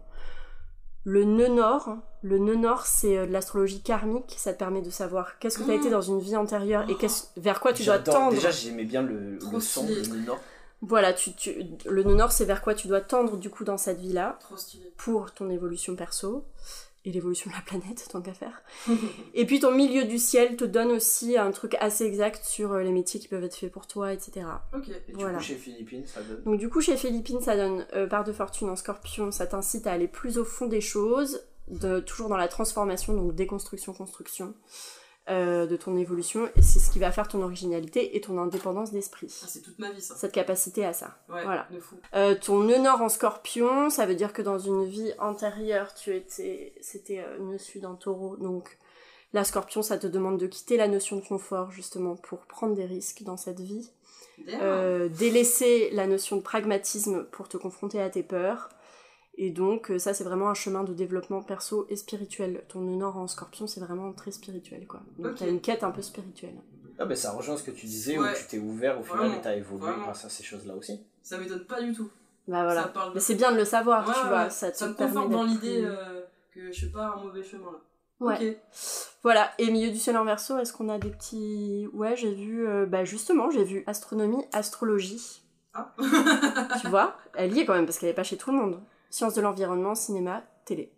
Le 1.03 1.23
nœud 1.23 1.47
nord, 1.47 1.97
le 2.21 2.37
nœud 2.37 2.55
nord, 2.55 2.85
c'est 2.85 3.17
euh, 3.17 3.25
de 3.25 3.31
l'astrologie 3.31 3.81
karmique, 3.81 4.35
ça 4.37 4.53
te 4.53 4.59
permet 4.59 4.81
de 4.83 4.89
savoir 4.91 5.39
qu'est-ce 5.39 5.57
que 5.57 5.63
tu 5.63 5.71
as 5.71 5.75
Mmh. 5.75 5.79
été 5.79 5.89
dans 5.89 6.01
une 6.01 6.19
vie 6.19 6.35
antérieure 6.35 6.85
et 6.89 6.95
qu'est-ce- 6.95 7.25
vers 7.37 7.59
quoi 7.59 7.73
tu 7.73 7.83
dois 7.83 7.97
tendre. 7.99 8.33
Déjà, 8.33 8.51
j'aimais 8.51 8.83
bien 8.85 9.01
le, 9.01 9.39
son, 9.59 9.87
le 9.87 10.25
nord. 10.25 10.39
Voilà, 10.81 11.13
tu, 11.13 11.33
tu, 11.33 11.53
le 11.85 12.03
nœud 12.03 12.15
nord, 12.15 12.31
c'est 12.31 12.45
vers 12.45 12.61
quoi 12.61 12.73
tu 12.73 12.87
dois 12.87 13.01
tendre 13.01 13.37
du 13.37 13.49
coup 13.49 13.63
dans 13.63 13.77
cette 13.77 13.99
vie-là 13.99 14.39
pour 14.97 15.31
ton 15.31 15.49
évolution 15.49 15.95
perso 15.95 16.43
et 17.03 17.11
l'évolution 17.11 17.49
de 17.49 17.55
la 17.55 17.61
planète, 17.61 18.07
tant 18.11 18.21
qu'à 18.21 18.33
faire. 18.33 18.61
Et 19.33 19.45
puis 19.45 19.59
ton 19.59 19.71
milieu 19.71 20.05
du 20.05 20.19
ciel 20.19 20.55
te 20.55 20.65
donne 20.65 20.91
aussi 20.91 21.37
un 21.37 21.51
truc 21.51 21.75
assez 21.79 22.03
exact 22.03 22.45
sur 22.45 22.73
euh, 22.73 22.83
les 22.83 22.91
métiers 22.91 23.19
qui 23.19 23.27
peuvent 23.27 23.43
être 23.43 23.55
faits 23.55 23.71
pour 23.71 23.87
toi, 23.87 24.13
etc. 24.13 24.45
ok. 24.73 24.89
Et 25.07 25.11
du 25.11 25.25
coup, 25.25 25.39
chez 25.39 25.55
Philippines, 25.55 26.05
ça 26.05 26.21
donne. 26.21 26.43
Donc 26.43 26.59
du 26.59 26.69
coup, 26.69 26.81
chez 26.81 26.97
Philippines, 26.97 27.41
ça 27.41 27.55
donne 27.55 27.85
euh, 27.93 28.07
part 28.07 28.23
de 28.23 28.31
fortune 28.31 28.69
en 28.69 28.75
scorpion, 28.75 29.31
ça 29.31 29.47
t'incite 29.47 29.87
à 29.87 29.93
aller 29.93 30.07
plus 30.07 30.37
au 30.37 30.45
fond 30.45 30.67
des 30.67 30.81
choses, 30.81 31.43
de, 31.69 31.99
toujours 31.99 32.29
dans 32.29 32.37
la 32.37 32.47
transformation, 32.47 33.13
donc 33.13 33.33
déconstruction, 33.33 33.93
construction 33.93 34.53
euh, 35.29 35.65
de 35.67 35.75
ton 35.75 35.95
évolution, 35.97 36.47
et 36.55 36.61
c'est 36.61 36.79
ce 36.79 36.89
qui 36.91 36.99
va 36.99 37.11
faire 37.11 37.27
ton 37.27 37.41
originalité 37.43 38.17
et 38.17 38.21
ton 38.21 38.37
indépendance 38.39 38.91
d'esprit. 38.91 39.31
Ah, 39.43 39.45
c'est 39.47 39.61
toute 39.61 39.77
ma 39.79 39.91
vie 39.91 40.01
ça. 40.01 40.15
Cette 40.15 40.31
capacité 40.31 40.83
à 40.85 40.93
ça. 40.93 41.17
Ouais, 41.29 41.43
Voilà. 41.43 41.67
de 41.71 41.79
fou. 41.79 41.95
Euh, 42.15 42.35
ton 42.35 42.61
nœud 42.61 42.79
nord 42.79 43.01
en 43.01 43.09
scorpion, 43.09 43.89
ça 43.89 44.05
veut 44.05 44.15
dire 44.15 44.33
que 44.33 44.41
dans 44.41 44.57
une 44.59 44.85
vie 44.85 45.13
antérieure, 45.19 45.93
tu 45.93 46.15
étais, 46.15 46.73
c'était 46.81 47.23
nœud 47.39 47.57
sud 47.59 47.85
en 47.85 47.95
taureau. 47.95 48.35
Donc, 48.37 48.77
la 49.33 49.43
scorpion, 49.43 49.81
ça 49.81 49.97
te 49.97 50.07
demande 50.07 50.37
de 50.39 50.47
quitter 50.47 50.75
la 50.75 50.87
notion 50.87 51.17
de 51.17 51.25
confort, 51.25 51.71
justement, 51.71 52.15
pour 52.15 52.39
prendre 52.47 52.75
des 52.75 52.85
risques 52.85 53.23
dans 53.23 53.37
cette 53.37 53.59
vie. 53.59 53.91
Euh, 54.61 55.07
délaisser 55.07 55.91
la 55.91 56.07
notion 56.07 56.35
de 56.35 56.41
pragmatisme 56.41 57.25
pour 57.25 57.47
te 57.47 57.57
confronter 57.57 58.01
à 58.01 58.09
tes 58.09 58.23
peurs. 58.23 58.69
Et 59.35 59.49
donc, 59.49 59.89
euh, 59.91 59.97
ça, 59.99 60.13
c'est 60.13 60.23
vraiment 60.23 60.49
un 60.49 60.53
chemin 60.53 60.83
de 60.83 60.93
développement 60.93 61.41
perso 61.41 61.85
et 61.89 61.95
spirituel. 61.95 62.63
Ton 62.67 62.81
nord 62.81 63.17
en 63.17 63.27
scorpion, 63.27 63.65
c'est 63.65 63.79
vraiment 63.79 64.11
très 64.13 64.31
spirituel, 64.31 64.85
quoi. 64.87 65.01
Donc, 65.17 65.31
Ok. 65.33 65.37
t'as 65.39 65.47
une 65.47 65.61
quête 65.61 65.83
un 65.83 65.91
peu 65.91 66.01
spirituelle. 66.01 66.55
Ah, 66.99 67.05
ben 67.05 67.15
ça 67.15 67.31
rejoint 67.31 67.57
ce 67.57 67.63
que 67.63 67.71
tu 67.71 67.85
disais, 67.87 68.17
Ouais. 68.19 68.29
où 68.31 68.35
tu 68.35 68.45
t'es 68.47 68.59
ouvert 68.59 68.99
au 68.99 69.03
final 69.03 69.31
et 69.31 69.41
t'as 69.41 69.55
évolué 69.55 69.87
vraiment. 69.87 70.03
grâce 70.03 70.25
à 70.25 70.29
ces 70.29 70.43
choses-là 70.43 70.75
aussi. 70.75 71.01
Ça 71.23 71.37
m'étonne 71.37 71.65
pas 71.65 71.81
du 71.81 71.93
tout. 71.93 72.09
Bah 72.47 72.63
voilà. 72.63 72.83
De- 72.83 73.13
Mais 73.15 73.19
c'est 73.19 73.35
bien 73.35 73.51
de 73.51 73.57
le 73.57 73.65
savoir, 73.65 74.07
Ouais, 74.07 74.13
tu 74.13 74.19
ouais, 74.23 74.27
vois. 74.29 74.49
Ça, 74.49 74.71
te 74.71 74.77
Ça 74.77 74.87
me 74.87 74.93
permet 74.93 75.13
conforte 75.13 75.31
dans 75.31 75.43
l'idée 75.43 75.81
plus- 75.81 75.85
euh, 75.89 76.21
que 76.53 76.67
je 76.67 76.71
suis 76.77 76.89
pas 76.89 77.13
un 77.17 77.23
mauvais 77.23 77.41
chemin 77.43 77.71
là. 77.71 77.79
Ouais. 78.19 78.49
Ok. 78.51 78.57
Voilà, 79.23 79.49
et 79.57 79.71
milieu 79.71 79.89
du 79.89 79.97
ciel 79.97 80.15
en 80.17 80.25
verso, 80.25 80.57
est-ce 80.59 80.73
qu'on 80.73 80.89
a 80.89 80.99
des 80.99 81.09
petits... 81.09 81.87
Ouais, 81.93 82.15
j'ai 82.15 82.33
vu... 82.35 82.67
euh, 82.67 82.85
bah 82.85 83.03
justement, 83.03 83.49
j'ai 83.49 83.63
vu 83.63 83.83
astronomie, 83.87 84.43
astrologie. 84.53 85.41
Ah. 85.73 85.93
Tu 86.81 86.87
vois? 86.89 87.15
Elle 87.33 87.53
y 87.55 87.61
est 87.61 87.65
quand 87.65 87.73
même, 87.73 87.85
parce 87.85 87.97
qu'elle 87.97 88.09
est 88.09 88.13
pas 88.13 88.23
chez 88.23 88.37
tout 88.37 88.51
le 88.51 88.57
monde. 88.57 88.79
Sciences 89.11 89.35
de 89.35 89.41
l'environnement, 89.41 89.93
cinéma, 89.93 90.41
télé. 90.65 90.91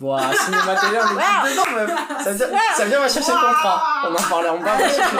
Ouah, 0.00 0.32
cinéma 0.34 0.74
télé, 0.80 0.96
on 0.96 1.18
est 1.18 1.50
dedans, 1.52 1.70
meuf. 1.74 2.24
Ça 2.24 2.32
vient, 2.32 2.46
ça 2.74 2.84
vient, 2.86 2.98
va 3.00 3.08
chercher 3.10 3.30
le 3.32 3.46
contrat. 3.46 3.82
On 4.08 4.14
en 4.14 4.28
parlait 4.30 4.48
en 4.48 4.58
bas, 4.58 4.76
va 4.78 4.88
chercher, 4.88 5.16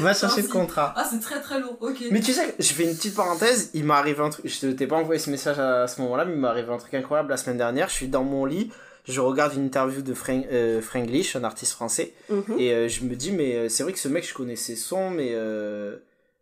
va 0.00 0.14
chercher 0.14 0.42
le 0.42 0.48
contrat. 0.48 0.92
Ah, 0.96 1.06
c'est 1.08 1.20
très 1.20 1.40
très 1.40 1.60
lourd. 1.60 1.76
Ok. 1.80 2.02
Mais 2.10 2.20
tu 2.20 2.32
sais, 2.32 2.54
je 2.58 2.72
fais 2.72 2.82
une 2.82 2.96
petite 2.96 3.14
parenthèse, 3.14 3.70
il 3.74 3.84
m'est 3.84 3.94
arrivé 3.94 4.20
un 4.20 4.30
truc, 4.30 4.46
je 4.48 4.66
t'ai 4.72 4.86
pas 4.88 4.96
envoyé 4.96 5.20
ce 5.20 5.30
message 5.30 5.60
à 5.60 5.86
ce 5.86 6.00
moment-là, 6.02 6.24
mais 6.24 6.32
il 6.34 6.38
m'est 6.40 6.48
arrivé 6.48 6.72
un 6.72 6.76
truc 6.76 6.92
incroyable 6.94 7.30
la 7.30 7.36
semaine 7.36 7.56
dernière, 7.58 7.88
je 7.88 7.94
suis 7.94 8.08
dans 8.08 8.24
mon 8.24 8.44
lit, 8.44 8.72
je 9.06 9.20
regarde 9.20 9.54
une 9.54 9.64
interview 9.66 10.02
de 10.02 10.12
Frank, 10.12 10.44
euh, 10.50 10.82
Franglish, 10.82 11.36
un 11.36 11.44
artiste 11.44 11.72
français, 11.74 12.14
Mhm. 12.30 12.56
et 12.58 12.72
euh, 12.74 12.88
je 12.88 13.04
me 13.04 13.14
dis, 13.14 13.30
mais 13.30 13.54
euh, 13.54 13.68
c'est 13.68 13.84
vrai 13.84 13.92
que 13.92 14.00
ce 14.00 14.08
mec, 14.08 14.26
je 14.28 14.34
connais 14.34 14.56
ses 14.56 14.74
sons, 14.74 15.10
mais 15.10 15.30
euh, 15.34 15.98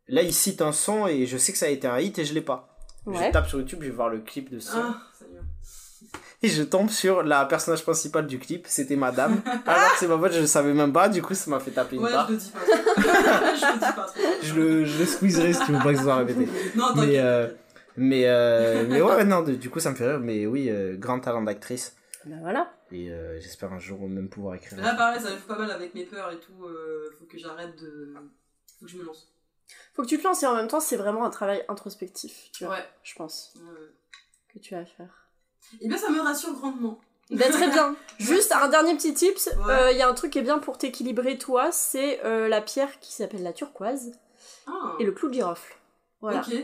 là, 0.08 0.22
il 0.22 0.32
cite 0.32 0.62
un 0.62 0.72
son 0.72 1.06
et 1.06 1.26
je 1.26 1.36
sais 1.36 1.52
que 1.52 1.58
ça 1.58 1.66
a 1.66 1.68
été 1.68 1.86
un 1.86 1.98
hit 2.00 2.18
et 2.18 2.24
je 2.24 2.32
l'ai 2.32 2.40
pas. 2.40 2.75
Ouais. 3.06 3.26
Je 3.28 3.32
tape 3.32 3.48
sur 3.48 3.58
YouTube, 3.58 3.78
je 3.82 3.86
vais 3.88 3.94
voir 3.94 4.08
le 4.08 4.18
clip 4.20 4.50
de. 4.50 4.58
Ah, 4.58 5.00
ça. 5.12 5.24
Et 6.42 6.48
je 6.48 6.62
tombe 6.62 6.90
sur 6.90 7.22
la 7.22 7.46
personnage 7.46 7.82
principale 7.82 8.26
du 8.26 8.38
clip, 8.38 8.66
c'était 8.68 8.94
madame. 8.96 9.40
Alors 9.66 9.92
que 9.92 9.98
c'est 9.98 10.06
ma 10.06 10.18
pote, 10.18 10.32
je 10.32 10.40
le 10.40 10.46
savais 10.46 10.74
même 10.74 10.92
pas, 10.92 11.08
du 11.08 11.22
coup 11.22 11.34
ça 11.34 11.50
m'a 11.50 11.58
fait 11.60 11.70
taper 11.70 11.96
une 11.96 12.02
Ouais, 12.02 12.12
barre. 12.12 12.26
je 12.28 12.32
le 12.32 12.38
dis 12.38 12.50
pas 12.50 12.58
trop. 12.60 12.72
je 12.96 13.66
le 13.66 13.72
dis 13.74 13.80
pas 13.80 13.92
trop. 13.92 14.20
Je 14.42 14.54
le, 14.54 14.84
je 14.84 14.98
le 14.98 15.06
squeezerai 15.06 15.52
si 15.54 15.64
tu 15.64 15.72
veux 15.72 15.78
pas 15.78 15.92
que 15.92 15.96
ça 15.96 16.02
soit 16.02 16.16
répété. 16.16 16.46
Non, 16.76 16.94
Mais, 16.96 17.18
euh, 17.18 17.48
mais, 17.96 18.24
euh, 18.26 18.84
mais 18.88 19.00
ouais, 19.00 19.24
non, 19.24 19.42
du 19.42 19.70
coup 19.70 19.80
ça 19.80 19.90
me 19.90 19.94
fait 19.96 20.06
rire, 20.08 20.20
mais 20.20 20.46
oui, 20.46 20.68
euh, 20.68 20.96
grand 20.98 21.20
talent 21.20 21.42
d'actrice. 21.42 21.96
Voilà. 22.42 22.70
Et 22.92 23.10
euh, 23.10 23.40
j'espère 23.40 23.72
un 23.72 23.78
jour 23.78 24.06
même 24.08 24.28
pouvoir 24.28 24.56
écrire. 24.56 24.78
Là, 24.80 24.94
pareil, 24.94 25.20
ça 25.20 25.30
me 25.30 25.36
fout 25.36 25.46
pas 25.48 25.58
mal 25.58 25.70
avec 25.70 25.94
mes 25.94 26.04
peurs 26.04 26.30
et 26.32 26.38
tout. 26.38 26.64
euh, 26.66 27.08
faut 27.18 27.24
que 27.24 27.38
j'arrête 27.38 27.74
de. 27.80 28.14
Faut 28.78 28.84
que 28.84 28.90
je 28.92 28.98
me 28.98 29.04
lance. 29.04 29.26
Faut 29.96 30.02
que 30.02 30.08
tu 30.08 30.18
te 30.18 30.24
lances 30.24 30.42
et 30.42 30.46
en 30.46 30.54
même 30.54 30.68
temps, 30.68 30.80
c'est 30.80 30.96
vraiment 30.96 31.24
un 31.24 31.30
travail 31.30 31.64
introspectif, 31.68 32.50
tu 32.52 32.64
vois, 32.66 32.74
Ouais. 32.74 32.84
je 33.02 33.14
pense, 33.14 33.54
ouais. 33.56 33.62
que 34.52 34.58
tu 34.58 34.74
vas 34.74 34.84
faire. 34.84 35.26
Et 35.80 35.88
bien, 35.88 35.96
ça 35.96 36.10
me 36.10 36.20
rassure 36.20 36.52
grandement. 36.52 37.00
Bah, 37.30 37.48
très 37.50 37.68
bien. 37.70 37.96
Juste 38.18 38.52
un 38.52 38.68
dernier 38.68 38.94
petit 38.96 39.12
tips. 39.14 39.48
Il 39.52 39.66
Ouais. 39.66 39.96
y 39.96 40.02
a 40.02 40.08
un 40.08 40.14
truc 40.14 40.32
qui 40.32 40.38
est 40.38 40.42
bien 40.42 40.58
pour 40.58 40.78
t'équilibrer, 40.78 41.38
toi, 41.38 41.72
c'est 41.72 42.24
euh, 42.24 42.46
la 42.48 42.60
pierre 42.60 43.00
qui 43.00 43.12
s'appelle 43.12 43.42
la 43.42 43.52
turquoise 43.52 44.12
Ah. 44.68 44.92
et 45.00 45.04
le 45.04 45.12
clou 45.12 45.28
de 45.28 45.34
girofle. 45.34 45.74
Voilà. 46.20 46.40
Ok. 46.40 46.54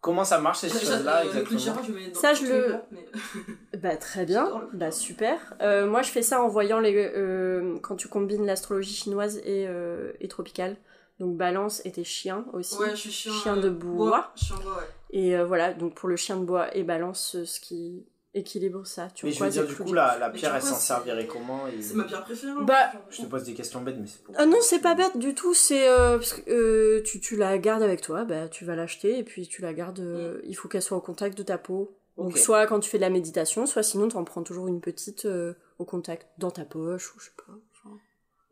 Comment 0.00 0.24
ça 0.24 0.38
marche 0.40 0.58
ces 0.58 0.68
choses-là 0.68 1.22
j'a- 1.22 1.30
euh, 1.30 1.32
le 1.34 1.42
clou 1.42 1.50
de 1.50 1.54
exactement 1.54 1.58
girofle, 1.84 1.86
je 1.86 1.92
mets 1.92 2.10
dans 2.10 2.20
Ça, 2.20 2.34
je 2.34 2.44
le- 2.46 2.66
plans, 2.66 2.86
mais- 2.90 3.08
Bah 3.78 3.96
très 3.96 4.24
bien, 4.24 4.68
bah 4.72 4.90
super. 4.90 5.54
Euh, 5.60 5.86
moi 5.86 6.02
je 6.02 6.10
fais 6.10 6.22
ça 6.22 6.42
en 6.42 6.48
voyant 6.48 6.80
les 6.80 6.92
euh, 6.96 7.78
quand 7.82 7.94
tu 7.94 8.08
combines 8.08 8.44
l'astrologie 8.44 8.94
chinoise 8.94 9.36
et, 9.44 9.66
euh, 9.68 10.12
et 10.20 10.26
tropicale. 10.26 10.76
Donc 11.22 11.36
balance 11.36 11.80
et 11.84 11.92
tes 11.92 12.02
chiens 12.02 12.44
aussi. 12.52 12.76
Ouais, 12.78 12.90
je 12.90 12.96
suis 12.96 13.12
chien. 13.12 13.32
Chien 13.32 13.56
de 13.56 13.70
bois. 13.70 14.32
Chien 14.34 14.56
de 14.56 14.62
bois, 14.62 14.72
ouais. 14.78 14.88
Et 15.10 15.36
euh, 15.36 15.44
voilà, 15.44 15.72
donc 15.72 15.94
pour 15.94 16.08
le 16.08 16.16
chien 16.16 16.36
de 16.36 16.44
bois 16.44 16.74
et 16.76 16.82
balance, 16.82 17.36
euh, 17.36 17.44
ce 17.44 17.60
qui 17.60 18.04
équilibre 18.34 18.84
ça. 18.86 19.08
Tu 19.14 19.26
Mais 19.26 19.32
je 19.32 19.44
veux 19.44 19.50
dire, 19.50 19.66
du 19.66 19.76
coup, 19.76 19.92
la, 19.92 20.18
la 20.18 20.30
pierre, 20.30 20.54
elle 20.56 20.62
s'en 20.62 20.74
servirait 20.74 21.26
comment 21.28 21.68
et- 21.68 21.80
C'est 21.80 21.94
ma 21.94 22.04
pierre 22.04 22.24
préférée. 22.24 22.52
hein, 22.52 22.62
Bah. 22.64 22.90
Je 23.10 23.22
te 23.22 23.26
pose 23.26 23.44
des 23.44 23.54
questions 23.54 23.82
bêtes, 23.82 23.98
mais 24.00 24.06
c'est 24.08 24.22
pour. 24.24 24.34
Ah 24.36 24.46
non, 24.46 24.56
c'est 24.62 24.80
pas 24.80 24.94
bête 24.96 25.16
du 25.16 25.34
tout, 25.34 25.54
c'est 25.54 25.86
euh, 25.88 26.16
parce 26.18 26.32
que 26.32 26.50
euh, 26.50 27.02
tu, 27.04 27.20
tu 27.20 27.36
la 27.36 27.56
gardes 27.58 27.82
avec 27.84 28.00
toi, 28.00 28.24
bah 28.24 28.48
tu 28.48 28.64
vas 28.64 28.74
l'acheter 28.74 29.18
et 29.18 29.22
puis 29.22 29.46
tu 29.46 29.62
la 29.62 29.72
gardes, 29.74 30.00
euh, 30.00 30.40
il 30.44 30.54
faut 30.56 30.66
qu'elle 30.68 30.82
soit 30.82 30.96
au 30.96 31.02
contact 31.02 31.38
de 31.38 31.42
ta 31.44 31.56
peau. 31.58 31.94
Donc 32.16 32.36
soit 32.38 32.66
quand 32.66 32.80
tu 32.80 32.90
fais 32.90 32.98
de 32.98 33.02
la 33.02 33.10
méditation, 33.10 33.64
soit 33.66 33.82
sinon 33.84 34.08
tu 34.08 34.16
en 34.16 34.24
prends 34.24 34.42
toujours 34.42 34.66
une 34.66 34.80
petite 34.80 35.24
euh, 35.26 35.52
au 35.78 35.84
contact 35.84 36.26
dans 36.38 36.50
ta 36.50 36.64
poche 36.64 37.14
ou 37.14 37.20
je 37.20 37.26
sais 37.26 37.30
pas. 37.36 37.52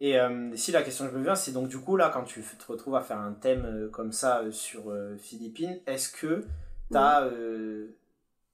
Et 0.00 0.18
euh, 0.18 0.56
si 0.56 0.72
la 0.72 0.82
question 0.82 1.04
que 1.06 1.12
je 1.12 1.18
me 1.18 1.22
viens, 1.22 1.34
c'est 1.34 1.52
donc 1.52 1.68
du 1.68 1.78
coup 1.78 1.96
là, 1.96 2.10
quand 2.12 2.24
tu 2.24 2.42
te 2.42 2.72
retrouves 2.72 2.96
à 2.96 3.02
faire 3.02 3.18
un 3.18 3.32
thème 3.32 3.66
euh, 3.66 3.88
comme 3.88 4.12
ça 4.12 4.40
euh, 4.40 4.50
sur 4.50 4.92
Philippines, 5.18 5.78
est-ce 5.86 6.10
que 6.10 6.46
t'as, 6.90 7.28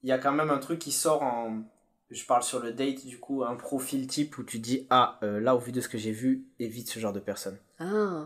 il 0.02 0.08
y 0.08 0.12
a 0.12 0.18
quand 0.18 0.32
même 0.32 0.50
un 0.50 0.58
truc 0.58 0.80
qui 0.80 0.92
sort 0.92 1.22
en, 1.22 1.62
je 2.10 2.26
parle 2.26 2.42
sur 2.42 2.60
le 2.60 2.72
date 2.72 3.06
du 3.06 3.18
coup, 3.18 3.44
un 3.44 3.54
profil 3.54 4.06
type 4.08 4.38
où 4.38 4.42
tu 4.42 4.58
dis 4.58 4.86
ah 4.90 5.18
là 5.22 5.54
au 5.54 5.58
vu 5.58 5.72
de 5.72 5.80
ce 5.80 5.88
que 5.88 5.98
j'ai 5.98 6.12
vu, 6.12 6.44
évite 6.58 6.90
ce 6.90 6.98
genre 6.98 7.12
de 7.12 7.20
personne. 7.20 7.58
Ah. 7.78 8.24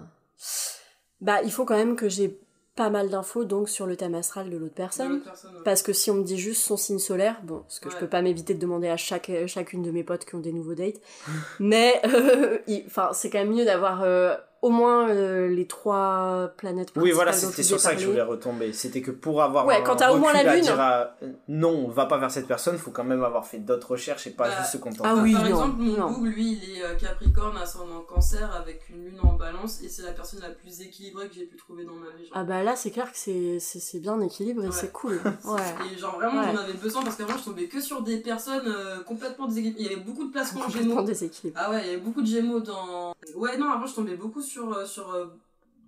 Bah 1.20 1.42
il 1.42 1.52
faut 1.52 1.66
quand 1.66 1.76
même 1.76 1.96
que 1.96 2.08
j'ai 2.08 2.40
pas 2.80 2.88
mal 2.88 3.10
d'infos 3.10 3.44
donc 3.44 3.68
sur 3.68 3.86
le 3.86 3.94
thème 3.94 4.14
astral 4.14 4.48
de 4.48 4.56
l'autre 4.56 4.72
personne. 4.74 5.10
l'autre 5.10 5.24
personne, 5.24 5.54
ouais. 5.54 5.62
Parce 5.66 5.82
que 5.82 5.92
si 5.92 6.10
on 6.10 6.14
me 6.14 6.24
dit 6.24 6.38
juste 6.38 6.62
son 6.62 6.78
signe 6.78 6.98
solaire, 6.98 7.36
bon, 7.42 7.58
parce 7.58 7.78
que 7.78 7.90
je 7.90 7.96
peux 7.96 8.06
pas 8.06 8.22
m'éviter 8.22 8.54
de 8.54 8.58
demander 8.58 8.88
à 8.88 8.96
chaque, 8.96 9.30
chacune 9.46 9.82
de 9.82 9.90
mes 9.90 10.02
potes 10.02 10.24
qui 10.24 10.34
ont 10.34 10.40
des 10.40 10.54
nouveaux 10.54 10.74
dates, 10.74 10.98
mais 11.60 12.00
euh, 12.06 12.56
enfin 12.86 13.10
c'est 13.12 13.28
quand 13.28 13.40
même 13.40 13.52
mieux 13.52 13.66
d'avoir 13.66 14.00
euh, 14.02 14.34
au 14.62 14.68
moins 14.70 15.08
euh, 15.08 15.48
les 15.48 15.66
trois 15.66 16.50
planètes 16.56 16.92
Oui, 16.96 17.12
voilà, 17.12 17.32
c'était 17.32 17.62
sur 17.62 17.80
ça 17.80 17.94
que 17.94 18.00
je 18.00 18.06
voulais 18.06 18.20
retomber. 18.22 18.72
C'était 18.72 19.00
que 19.00 19.10
pour 19.10 19.42
avoir 19.42 19.66
Ouais, 19.66 19.76
un 19.76 19.82
quand 19.82 19.96
t'as 19.96 20.12
au 20.12 20.18
moins 20.18 20.32
la 20.32 20.40
à 20.50 20.54
lune. 20.54 20.62
dire 20.64 20.78
à- 20.80 21.16
non, 21.48 21.88
va 21.88 22.06
pas 22.06 22.18
vers 22.18 22.30
cette 22.30 22.46
personne, 22.46 22.76
faut 22.76 22.90
quand 22.90 23.04
même 23.04 23.22
avoir 23.24 23.46
fait 23.46 23.58
d'autres 23.58 23.92
recherches 23.92 24.26
et 24.26 24.30
pas 24.30 24.48
Bah, 24.48 24.54
juste 24.58 24.72
se 24.72 24.76
contenter. 24.78 25.08
Ah 25.10 25.16
oui, 25.16 25.32
par 25.32 25.42
non, 25.44 25.48
exemple, 25.48 25.76
mon 25.78 25.96
non. 25.96 26.22
Lui, 26.24 26.58
il 26.62 26.76
est 26.78 26.84
euh, 26.84 26.94
Capricorne, 26.96 27.56
ascendant 27.56 28.00
cancer, 28.02 28.54
avec 28.54 28.82
une 28.90 29.04
lune 29.04 29.18
en 29.22 29.32
balance, 29.32 29.80
et 29.82 29.88
c'est 29.88 30.02
la 30.02 30.12
personne 30.12 30.40
la 30.40 30.50
plus 30.50 30.80
équilibrée 30.82 31.28
que 31.28 31.34
j'ai 31.34 31.46
pu 31.46 31.56
trouver 31.56 31.84
dans 31.84 31.94
ma 31.94 32.06
vie. 32.16 32.24
genre. 32.26 32.32
Ah 32.34 32.44
bah 32.44 32.62
là 32.62 32.76
c'est 32.76 32.90
clair 32.90 33.10
que 33.10 33.16
c'est, 33.18 33.58
c'est, 33.60 33.80
c'est 33.80 33.98
bien 34.00 34.20
équilibré, 34.20 34.66
Ouais. 34.66 34.72
c'est 34.72 34.92
cool. 34.92 35.20
Ouais. 35.44 35.60
Et 35.94 35.98
genre 35.98 36.16
vraiment, 36.16 36.40
Ouais. 36.42 36.52
j'en 36.54 36.62
avais 36.62 36.74
besoin 36.74 37.02
parce 37.02 37.16
qu'avant, 37.16 37.36
je 37.38 37.44
tombais 37.44 37.66
que 37.66 37.80
sur 37.80 38.02
des 38.02 38.18
personnes 38.18 38.62
euh, 38.66 39.00
complètement 39.04 39.46
déséquilibrées. 39.48 39.82
Il 39.82 39.90
y 39.90 39.94
avait 39.94 40.02
beaucoup 40.04 40.24
de 40.26 40.30
placements 40.32 40.60
Complètement 40.62 41.06
gémeaux. 41.06 41.52
Ah 41.56 41.70
ouais, 41.70 41.80
il 41.82 41.86
y 41.86 41.88
avait 41.94 42.00
beaucoup 42.00 42.20
de 42.22 42.26
gémeaux 42.26 42.60
dans. 42.60 43.12
Ouais, 43.36 43.56
non, 43.56 43.70
avant, 43.70 43.86
je 43.86 43.94
tombais 43.94 44.16
beaucoup 44.16 44.40
sur, 44.42 44.49
euh, 44.58 44.84
sur 44.86 45.12
euh, 45.12 45.26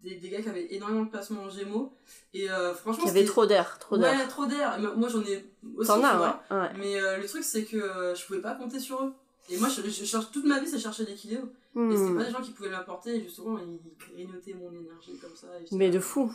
des, 0.02 0.16
des 0.16 0.28
gars 0.30 0.40
qui 0.42 0.48
avaient 0.48 0.66
énormément 0.74 1.04
de 1.04 1.10
placements 1.10 1.42
en 1.42 1.50
gémeaux. 1.50 1.92
Et 2.34 2.50
euh, 2.50 2.74
franchement, 2.74 3.04
Il 3.04 3.08
y 3.08 3.10
avait 3.10 3.20
c'était- 3.20 3.30
trop 3.32 3.46
d'air, 3.46 3.78
trop 3.78 3.96
d'air. 3.98 4.12
Ouais, 4.18 4.26
trop 4.28 4.46
d'air. 4.46 4.78
Moi, 4.96 5.08
j'en 5.08 5.22
ai 5.22 5.44
aussi. 5.76 5.88
T'en 5.88 6.02
as, 6.02 6.20
ouais. 6.50 6.56
ouais. 6.56 6.68
Mais 6.78 7.00
euh, 7.00 7.18
le 7.18 7.26
truc, 7.26 7.44
c'est 7.44 7.64
que 7.64 7.76
euh, 7.76 8.14
je 8.14 8.24
pouvais 8.26 8.40
pas 8.40 8.54
compter 8.54 8.80
sur 8.80 9.02
eux. 9.02 9.12
Et 9.50 9.58
moi, 9.58 9.68
je, 9.68 9.82
je 9.82 10.04
cherche 10.04 10.30
toute 10.30 10.44
ma 10.44 10.60
vie, 10.60 10.68
c'est 10.68 10.78
chercher 10.78 11.04
l'équilibre. 11.04 11.46
Et 11.74 11.96
c'était 11.96 12.10
Hmm. 12.10 12.16
pas 12.18 12.24
des 12.24 12.30
gens 12.30 12.42
qui 12.42 12.50
pouvaient 12.52 12.68
m'apporter, 12.70 13.16
et 13.16 13.22
justement, 13.22 13.58
ils 13.58 13.80
grignotaient 14.14 14.52
mon 14.54 14.68
énergie 14.78 15.16
comme 15.20 15.34
ça. 15.34 15.46
et 15.58 15.74
Mais 15.74 15.90
de 15.90 15.98
fou. 16.00 16.30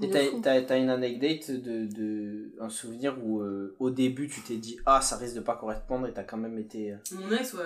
Et 0.00 0.10
t'as, 0.10 0.78
une 0.78 0.90
anecdote 0.90 1.50
de, 1.50 1.86
de 1.86 2.50
un 2.60 2.68
souvenir 2.68 3.16
où 3.24 3.40
euh, 3.40 3.74
au 3.80 3.88
début 3.88 4.28
tu 4.28 4.42
t'es 4.42 4.56
dit 4.56 4.78
ah 4.84 5.00
ça 5.00 5.16
risque 5.16 5.34
de 5.36 5.40
pas 5.40 5.56
correspondre 5.56 6.06
et 6.06 6.12
t'as 6.12 6.22
quand 6.22 6.36
même 6.36 6.58
été 6.58 6.94
Mon 7.12 7.32
ex, 7.32 7.54
ouais. 7.54 7.60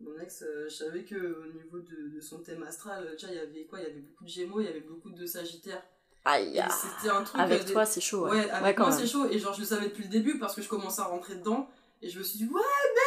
Mon 0.00 0.18
ex, 0.20 0.42
euh, 0.42 0.66
je 0.68 0.74
savais 0.74 1.04
que 1.04 1.14
au 1.16 1.46
niveau 1.52 1.78
de, 1.78 2.14
de 2.16 2.20
son 2.20 2.38
thème 2.38 2.62
astral, 2.64 3.04
euh, 3.06 3.14
tu 3.16 3.26
vois, 3.26 3.34
il 3.34 3.38
y 3.38 3.40
avait 3.40 3.64
quoi? 3.64 3.78
Il 3.80 3.84
y 3.84 3.90
avait 3.90 4.00
beaucoup 4.00 4.24
de 4.24 4.28
gémeaux, 4.28 4.60
il 4.60 4.66
y 4.66 4.68
avait 4.68 4.80
beaucoup 4.80 5.10
de 5.10 5.24
sagittaires. 5.26 5.82
Aïe. 6.24 6.58
Ah. 6.62 6.68
c'était 6.70 7.14
un 7.14 7.22
truc. 7.22 7.40
Avec 7.40 7.60
euh, 7.62 7.64
des- 7.64 7.72
toi 7.72 7.84
c'est 7.84 8.00
chaud. 8.00 8.24
Ouais, 8.24 8.30
Ouais, 8.44 8.50
avec 8.50 8.78
moi 8.78 8.90
c'est 8.92 9.06
chaud. 9.06 9.26
Et 9.30 9.38
genre, 9.38 9.54
je 9.54 9.60
le 9.60 9.66
savais 9.66 9.88
depuis 9.88 10.04
le 10.04 10.08
début 10.10 10.38
parce 10.38 10.54
que 10.54 10.62
je 10.62 10.68
commençais 10.68 11.02
à 11.02 11.04
rentrer 11.04 11.36
dedans. 11.36 11.68
Et 12.02 12.08
je 12.08 12.18
me 12.18 12.24
suis 12.24 12.38
dit, 12.38 12.44
ouais, 12.46 12.60
mais. 12.94 13.00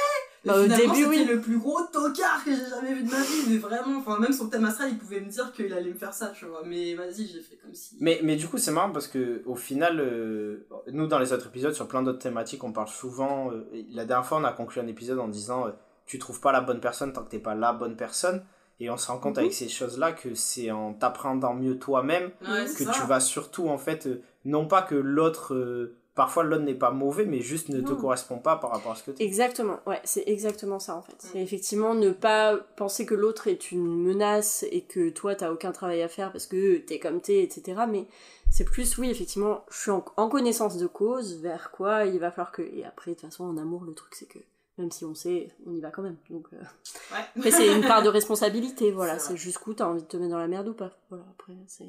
Bah, 0.45 0.59
au 0.59 0.63
finalement, 0.63 0.93
début, 0.93 1.03
c'était 1.15 1.29
oui. 1.29 1.35
le 1.35 1.41
plus 1.41 1.57
gros 1.57 1.81
tocard 1.91 2.43
que 2.45 2.51
j'ai 2.51 2.69
jamais 2.69 2.93
vu 2.93 3.03
de 3.03 3.11
ma 3.11 3.21
vie. 3.21 3.49
Mais 3.49 3.57
vraiment, 3.57 3.97
enfin, 3.99 4.17
même 4.19 4.31
son 4.31 4.47
thème 4.49 4.63
astral, 4.65 4.89
il 4.91 4.97
pouvait 4.97 5.19
me 5.19 5.29
dire 5.29 5.51
qu'il 5.51 5.73
allait 5.73 5.89
me 5.91 5.97
faire 5.97 6.13
ça, 6.13 6.27
tu 6.29 6.45
vois. 6.45 6.61
Mais 6.63 6.93
vas-y, 6.93 7.27
j'ai 7.27 7.41
fait 7.41 7.57
comme 7.57 7.73
si. 7.73 7.97
mais 7.99 8.21
mais 8.23 8.35
du 8.37 8.47
coup 8.47 8.57
c'est 8.57 8.71
marrant 8.71 8.91
parce 8.91 9.07
que 9.07 9.41
au 9.45 9.55
final 9.55 9.99
euh, 9.99 10.67
nous 10.91 11.07
dans 11.07 11.19
les 11.19 11.33
autres 11.33 11.47
épisodes 11.47 11.73
sur 11.73 11.87
plein 11.87 12.01
d'autres 12.03 12.19
thématiques 12.19 12.63
on 12.63 12.71
parle 12.71 12.87
souvent 12.87 13.51
euh, 13.51 13.67
la 13.91 14.05
dernière 14.05 14.25
fois 14.25 14.37
on 14.37 14.43
a 14.45 14.53
conclu 14.53 14.79
un 14.79 14.87
épisode 14.87 15.19
en 15.19 15.27
disant 15.27 15.67
euh, 15.67 15.71
tu 16.07 16.17
trouves 16.19 16.39
pas 16.41 16.51
la 16.51 16.61
bonne 16.61 16.79
personne 16.79 17.13
tant 17.13 17.23
que 17.23 17.29
t'es 17.29 17.39
pas 17.39 17.53
la 17.55 17.73
bonne 17.73 17.95
personne 17.95 18.43
et 18.79 18.89
on 18.89 18.97
se 18.97 19.07
rend 19.11 19.17
compte 19.19 19.35
Mhm. 19.37 19.39
avec 19.43 19.53
ces 19.53 19.69
choses 19.69 19.97
là 19.99 20.11
que 20.13 20.33
c'est 20.35 20.71
en 20.71 20.93
t'appréhendant 20.93 21.53
mieux 21.53 21.77
toi-même 21.77 22.31
Ouais, 22.47 22.65
que 22.65 22.83
ça. 22.85 22.91
tu 22.91 23.01
vas 23.03 23.19
surtout 23.19 23.69
en 23.69 23.77
fait 23.77 24.07
euh, 24.07 24.21
non 24.45 24.67
pas 24.67 24.81
que 24.81 24.95
l'autre 24.95 25.53
euh, 25.53 25.95
parfois 26.15 26.43
l'autre 26.43 26.63
n'est 26.63 26.73
pas 26.75 26.89
mauvais 26.91 27.25
mais 27.25 27.41
juste 27.41 27.69
ne 27.69 27.79
te 27.81 27.93
correspond 27.93 28.39
pas 28.39 28.55
par 28.55 28.71
rapport 28.71 28.93
à 28.93 28.95
ce 28.95 29.03
que 29.03 29.11
tu 29.11 29.21
Exactement, 29.23 29.79
ouais, 29.85 29.99
c'est 30.03 30.23
exactement 30.27 30.79
ça 30.79 30.95
en 30.95 31.01
fait. 31.03 31.13
Mm. 31.13 31.27
C'est 31.31 31.39
effectivement 31.41 31.93
ne 31.93 32.09
pas 32.11 32.57
penser 32.75 33.05
que 33.05 33.13
l'autre 33.13 33.47
est 33.47 33.71
une 33.71 33.85
menace 34.03 34.65
et 34.71 34.81
que 34.81 35.09
toi 35.09 35.35
t'as 35.35 35.51
aucun 35.51 35.71
travail 35.71 36.01
à 36.01 36.07
faire 36.07 36.31
parce 36.31 36.47
que 36.47 36.77
t'es 36.77 36.97
comme 36.99 37.21
t'es, 37.21 37.43
etc. 37.43 37.81
Mais 37.89 38.05
c'est 38.49 38.63
plus, 38.63 38.97
oui, 38.97 39.09
effectivement, 39.11 39.63
je 39.69 39.77
suis 39.77 39.91
en, 39.91 40.03
en 40.15 40.29
connaissance 40.29 40.77
de 40.77 40.87
cause 40.87 41.37
vers 41.41 41.69
quoi 41.71 42.05
il 42.05 42.17
va 42.19 42.31
falloir 42.31 42.51
que. 42.51 42.61
Et 42.63 42.83
après, 42.85 43.11
de 43.11 43.15
toute 43.17 43.25
façon, 43.29 43.43
en 43.43 43.57
amour, 43.57 43.83
le 43.83 43.93
truc 43.93 44.15
c'est 44.15 44.25
que 44.27 44.39
même 44.77 44.91
si 44.91 45.05
on 45.05 45.15
sait, 45.15 45.49
on 45.65 45.73
y 45.73 45.79
va 45.81 45.89
quand 45.91 46.01
même. 46.03 46.17
Donc, 46.29 46.47
euh, 46.53 46.57
Ouais. 47.11 47.19
après, 47.37 47.51
c'est 47.51 47.75
une 47.75 47.81
part 47.85 48.03
de 48.03 48.09
responsabilité, 48.09 48.91
voilà. 48.91 49.17
C'est 49.19 49.29
C'est 49.31 49.37
jusqu'où 49.37 49.73
t'as 49.73 49.85
envie 49.87 50.01
de 50.01 50.07
te 50.07 50.17
mettre 50.17 50.31
dans 50.31 50.37
la 50.39 50.47
merde 50.47 50.67
ou 50.67 50.73
pas. 50.73 50.91
Voilà, 51.09 51.25
après, 51.31 51.53
c'est. 51.67 51.85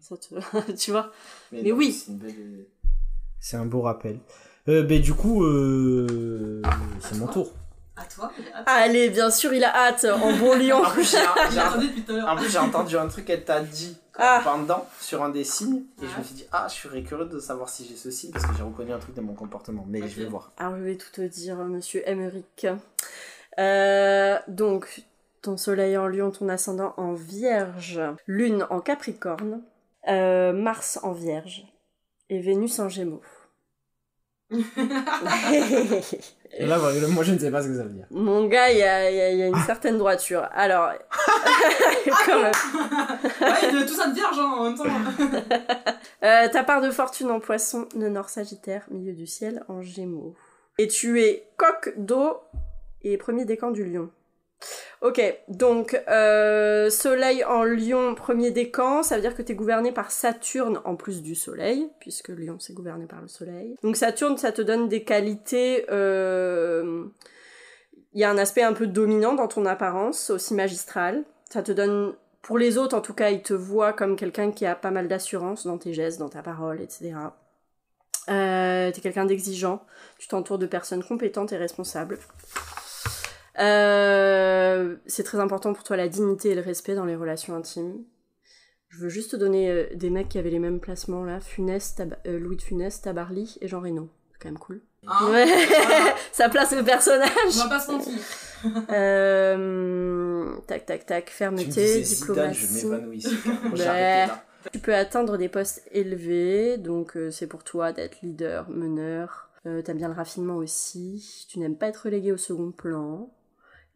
Ça 0.00 0.16
te. 0.16 0.72
tu 0.76 0.90
vois 0.90 1.12
Mais 1.52 1.62
non, 1.62 1.76
oui. 1.76 1.92
c'est 1.92 2.16
belle- 2.18 2.66
c'est 3.38 3.56
un 3.56 3.64
beau 3.66 3.80
rappel 3.82 4.18
euh, 4.68 4.82
ben, 4.82 5.00
du 5.00 5.14
coup 5.14 5.44
euh, 5.44 6.60
c'est 7.00 7.16
mon 7.18 7.26
tour 7.26 7.52
À 8.00 8.04
toi, 8.04 8.32
hâte. 8.54 8.64
Allez, 8.66 9.10
bien 9.10 9.30
sûr, 9.30 9.52
il 9.52 9.62
a 9.62 9.76
hâte, 9.76 10.06
en 10.06 10.32
bon 10.38 10.56
lion. 10.56 10.82
en 10.84 10.90
plus 12.36 12.50
j'ai 12.50 12.58
entendu 12.58 12.96
un 12.96 13.08
truc 13.08 13.26
qu'elle 13.26 13.44
t'a 13.44 13.60
dit 13.60 13.96
Ah. 14.16 14.40
pendant 14.42 14.86
sur 15.00 15.22
un 15.22 15.28
des 15.28 15.44
signes 15.44 15.82
et 16.02 16.06
je 16.06 16.18
me 16.18 16.22
suis 16.24 16.34
dit 16.34 16.46
ah 16.52 16.66
je 16.68 16.74
serais 16.74 17.02
curieux 17.02 17.26
de 17.26 17.38
savoir 17.38 17.68
si 17.68 17.86
j'ai 17.86 17.96
ce 17.96 18.10
signe 18.10 18.32
parce 18.32 18.44
que 18.44 18.54
j'ai 18.56 18.62
reconnu 18.62 18.92
un 18.92 18.98
truc 18.98 19.14
de 19.14 19.20
mon 19.22 19.34
comportement 19.34 19.84
mais 19.88 20.06
je 20.08 20.20
vais 20.20 20.26
voir 20.26 20.52
Alors 20.58 20.76
je 20.76 20.82
vais 20.82 20.96
tout 20.96 21.10
te 21.12 21.20
dire, 21.22 21.56
monsieur 21.56 22.02
Emmerich. 22.08 22.66
Euh, 23.58 24.38
donc, 24.48 25.02
ton 25.42 25.56
soleil 25.56 25.96
en 25.96 26.06
lion, 26.06 26.30
ton 26.30 26.48
ascendant 26.48 26.94
en 26.96 27.12
vierge, 27.14 28.00
lune 28.26 28.66
en 28.70 28.80
capricorne, 28.80 29.62
euh, 30.08 30.52
Mars 30.52 30.98
en 31.02 31.12
vierge 31.12 31.64
et 32.30 32.40
Vénus 32.40 32.78
en 32.78 32.88
gémeaux. 32.88 33.22
et 36.52 36.66
là 36.66 36.78
voilà, 36.78 37.06
moi 37.08 37.22
je 37.24 37.32
ne 37.32 37.38
sais 37.38 37.50
pas 37.50 37.62
ce 37.62 37.68
que 37.68 37.76
ça 37.76 37.82
veut 37.84 37.90
dire 37.90 38.06
Mon 38.10 38.46
gars, 38.46 38.70
il 38.70 38.78
y 38.78 38.82
a, 38.82 39.10
il 39.10 39.16
y 39.16 39.20
a- 39.20 39.30
il 39.30 39.38
y 39.38 39.42
a 39.42 39.46
une 39.46 39.62
certaine 39.66 39.98
droiture. 39.98 40.48
Alors, 40.52 40.90
quand 42.26 42.42
même. 42.42 42.52
ouais, 43.40 43.72
de 43.72 43.86
tout 43.86 43.94
ça 43.94 44.08
de 44.08 44.14
vierge 44.14 44.38
hein, 44.38 44.52
en 44.58 44.64
même 44.64 44.76
temps. 44.76 44.84
Euh, 46.22 46.48
ta 46.48 46.62
part 46.64 46.82
de 46.82 46.90
fortune 46.90 47.30
en 47.30 47.40
poisson, 47.40 47.88
le 47.96 48.10
nord 48.10 48.28
sagittaire, 48.28 48.84
milieu 48.90 49.14
du 49.14 49.26
ciel 49.26 49.62
en 49.68 49.80
gémeaux. 49.80 50.34
Et 50.76 50.86
tu 50.86 51.22
es 51.22 51.48
coq 51.56 51.94
d'eau 51.96 52.36
et 53.02 53.16
premier 53.16 53.46
décan 53.46 53.70
du 53.70 53.84
lion. 53.84 54.10
Ok, 55.02 55.22
donc 55.48 55.98
euh, 56.08 56.90
Soleil 56.90 57.42
en 57.44 57.64
Lion, 57.64 58.14
premier 58.14 58.50
décan, 58.50 59.02
ça 59.02 59.14
veut 59.16 59.22
dire 59.22 59.34
que 59.34 59.40
tu 59.40 59.52
es 59.52 59.54
gouverné 59.54 59.92
par 59.92 60.10
Saturne 60.10 60.80
en 60.84 60.96
plus 60.96 61.22
du 61.22 61.34
Soleil, 61.34 61.88
puisque 62.00 62.28
Lion 62.28 62.56
c'est 62.58 62.74
gouverné 62.74 63.06
par 63.06 63.22
le 63.22 63.28
Soleil. 63.28 63.76
Donc 63.82 63.96
Saturne, 63.96 64.36
ça 64.36 64.52
te 64.52 64.60
donne 64.60 64.88
des 64.88 65.02
qualités... 65.02 65.86
euh, 65.90 67.04
Il 68.12 68.20
y 68.20 68.24
a 68.24 68.30
un 68.30 68.36
aspect 68.38 68.62
un 68.62 68.74
peu 68.74 68.86
dominant 68.86 69.34
dans 69.34 69.48
ton 69.48 69.64
apparence, 69.64 70.30
aussi 70.30 70.54
magistral. 70.54 71.24
Ça 71.50 71.62
te 71.62 71.72
donne... 71.72 72.14
Pour 72.42 72.58
les 72.58 72.78
autres, 72.78 72.96
en 72.96 73.02
tout 73.02 73.14
cas, 73.14 73.30
ils 73.30 73.42
te 73.42 73.54
voient 73.54 73.92
comme 73.92 74.16
quelqu'un 74.16 74.50
qui 74.50 74.66
a 74.66 74.74
pas 74.74 74.90
mal 74.90 75.08
d'assurance 75.08 75.66
dans 75.66 75.78
tes 75.78 75.92
gestes, 75.92 76.18
dans 76.18 76.30
ta 76.30 76.42
parole, 76.42 76.80
etc. 76.80 77.12
Euh, 78.28 78.90
T'es 78.90 79.00
quelqu'un 79.00 79.26
d'exigeant. 79.26 79.82
Tu 80.18 80.26
t'entoures 80.28 80.58
de 80.58 80.66
personnes 80.66 81.04
compétentes 81.04 81.52
et 81.52 81.56
responsables. 81.56 82.18
Euh, 83.58 84.96
c'est 85.06 85.22
très 85.24 85.38
important 85.40 85.72
pour 85.72 85.82
toi 85.84 85.96
la 85.96 86.08
dignité 86.08 86.50
et 86.50 86.54
le 86.54 86.60
respect 86.62 86.94
dans 86.94 87.04
les 87.04 87.16
relations 87.16 87.54
intimes. 87.56 88.04
Je 88.88 88.98
veux 88.98 89.08
juste 89.08 89.32
te 89.32 89.36
donner 89.36 89.70
euh, 89.70 89.86
des 89.94 90.10
mecs 90.10 90.28
qui 90.28 90.38
avaient 90.38 90.50
les 90.50 90.58
mêmes 90.58 90.80
placements 90.80 91.24
là, 91.24 91.40
Funès, 91.40 91.94
Tab- 91.94 92.16
euh, 92.26 92.38
Louis 92.38 92.56
de 92.56 92.62
Funès, 92.62 93.00
Tabarly 93.00 93.56
et 93.60 93.68
Jean 93.68 93.80
Reno. 93.80 94.08
C'est 94.32 94.38
quand 94.42 94.48
même 94.48 94.58
cool. 94.58 94.82
Ouais. 95.04 95.46
Voilà. 95.46 95.46
Ça 96.32 96.48
place 96.48 96.72
le 96.72 96.82
personnage. 96.82 97.30
On 97.56 97.62
va 97.64 97.68
pas 97.68 97.80
se 97.80 97.90
mentir. 97.92 98.12
Euh, 98.90 100.54
tac 100.66 100.84
tac 100.84 101.06
tac, 101.06 101.24
Tu 101.24 101.30
me 101.30 101.36
fermeté, 101.36 102.02
Zidane, 102.04 102.52
je 102.52 102.66
diplomatie. 102.66 103.36
Ouais. 103.72 103.78
là. 104.26 104.44
Tu 104.70 104.78
peux 104.80 104.94
atteindre 104.94 105.38
des 105.38 105.48
postes 105.48 105.82
élevés, 105.92 106.76
donc 106.76 107.16
euh, 107.16 107.30
c'est 107.30 107.46
pour 107.46 107.64
toi 107.64 107.92
d'être 107.92 108.18
leader, 108.22 108.68
meneur. 108.68 109.48
Euh, 109.66 109.80
t'aimes 109.80 109.96
bien 109.96 110.08
le 110.08 110.14
raffinement 110.14 110.56
aussi. 110.56 111.46
Tu 111.48 111.58
n'aimes 111.58 111.76
pas 111.76 111.86
être 111.88 112.02
relégué 112.04 112.32
au 112.32 112.36
second 112.36 112.70
plan. 112.70 113.32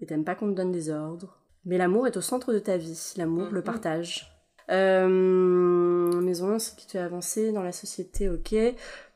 Et 0.01 0.07
t'aimes 0.07 0.25
pas 0.25 0.35
qu'on 0.35 0.51
te 0.51 0.57
donne 0.57 0.73
des 0.73 0.91
ordres. 0.91 1.39
Mais 1.65 1.79
l'amour 1.79 2.07
est 2.07 2.17
au 2.17 2.21
centre 2.21 2.53
de 2.53 2.59
ta 2.59 2.77
vie. 2.77 3.15
L'amour, 3.17 3.49
le 3.51 3.61
Mhm. 3.61 3.65
partage. 3.65 4.31
Euh, 4.71 6.21
maison 6.21 6.51
1, 6.55 6.59
ce 6.59 6.73
qui 6.73 6.87
te 6.87 6.93
fait 6.93 6.99
avancer 6.99 7.53
dans 7.53 7.63
la 7.63 7.73
société, 7.73 8.29
ok. 8.29 8.55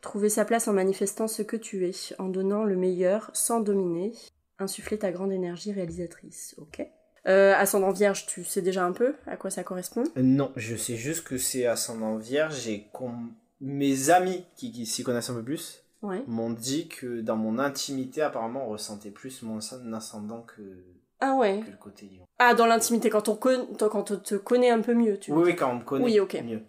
Trouver 0.00 0.28
sa 0.28 0.44
place 0.44 0.68
en 0.68 0.72
manifestant 0.72 1.28
ce 1.28 1.42
que 1.42 1.56
tu 1.56 1.86
es, 1.86 1.92
en 2.18 2.28
donnant 2.28 2.64
le 2.64 2.76
meilleur 2.76 3.30
sans 3.34 3.60
dominer. 3.60 4.12
Insuffler 4.58 4.98
ta 4.98 5.12
grande 5.12 5.32
énergie 5.32 5.72
réalisatrice, 5.72 6.54
ok. 6.58 6.86
Euh, 7.26 7.54
ascendant 7.54 7.90
vierge, 7.90 8.26
tu 8.26 8.44
sais 8.44 8.62
déjà 8.62 8.84
un 8.84 8.92
peu 8.92 9.14
à 9.26 9.36
quoi 9.36 9.50
ça 9.50 9.62
correspond? 9.62 10.04
Euh, 10.16 10.22
Non, 10.22 10.52
je 10.56 10.76
sais 10.76 10.96
juste 10.96 11.24
que 11.24 11.36
c'est 11.36 11.66
ascendant 11.66 12.16
vierge 12.16 12.66
et 12.68 12.86
qu'on- 12.92 13.12
mes 13.60 14.10
amis 14.10 14.44
qui, 14.56 14.72
qui 14.72 14.86
s'y 14.86 15.02
connaissent 15.02 15.30
un 15.30 15.34
peu 15.34 15.42
plus 15.42 15.82
Ouais. 16.02 16.22
m'ont 16.28 16.50
dit 16.50 16.88
que 16.88 17.20
dans 17.20 17.36
mon 17.36 17.58
intimité, 17.58 18.22
apparemment, 18.22 18.66
on 18.66 18.70
ressentait 18.70 19.10
plus 19.10 19.42
mon 19.42 19.58
ascendant 19.94 20.42
que, 20.42 20.62
Ah 21.20 21.34
ouais. 21.34 21.60
que 21.64 21.70
le 21.70 21.76
côté 21.76 22.06
lion. 22.06 22.24
Ah, 22.38 22.54
dans 22.54 22.66
l'intimité, 22.66 23.10
quand 23.10 23.28
on, 23.28 23.34
con- 23.34 23.66
quand 23.78 24.10
on 24.12 24.16
te 24.18 24.36
connaît 24.36 24.70
un 24.70 24.80
peu 24.80 24.94
mieux, 24.94 25.18
tu 25.18 25.32
vois. 25.32 25.42
Oui, 25.42 25.50
oui, 25.50 25.56
quand 25.56 25.70
on 25.70 25.76
me 25.76 25.84
connaît 25.84 26.04
Oui, 26.04 26.20
ok. 26.20 26.40
mieux. 26.44 26.62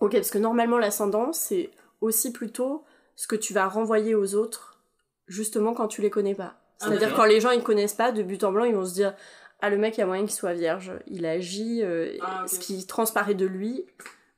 Ok, 0.00 0.12
parce 0.14 0.30
que 0.30 0.38
normalement, 0.38 0.78
l'ascendant, 0.78 1.32
c'est 1.32 1.70
aussi 2.00 2.32
plutôt 2.32 2.84
ce 3.14 3.28
que 3.28 3.36
tu 3.36 3.52
vas 3.54 3.68
renvoyer 3.68 4.14
aux 4.16 4.34
autres, 4.34 4.82
justement 5.28 5.72
quand 5.72 5.86
tu 5.86 6.02
les 6.02 6.10
connais 6.10 6.34
pas. 6.34 6.56
Ah, 6.80 6.86
C'est-à-dire 6.88 7.14
quand 7.14 7.24
les 7.26 7.40
gens 7.40 7.52
ils 7.52 7.62
connaissent 7.62 7.94
pas, 7.94 8.10
de 8.10 8.22
but 8.24 8.42
en 8.42 8.50
blanc, 8.50 8.64
ils 8.64 8.74
vont 8.74 8.84
se 8.84 8.92
dire 8.94 9.14
Ah, 9.62 9.70
le 9.70 9.78
mec, 9.78 9.96
il 9.96 10.00
y 10.00 10.02
a 10.02 10.06
moyen 10.06 10.24
qu'il 10.24 10.32
soit 10.34 10.52
vierge. 10.52 10.92
Il 11.06 11.24
agit, 11.26 11.82
euh, 11.84 12.16
Ah, 12.22 12.42
ce 12.48 12.58
qui 12.58 12.84
transparaît 12.86 13.34
de 13.34 13.46
lui. 13.46 13.86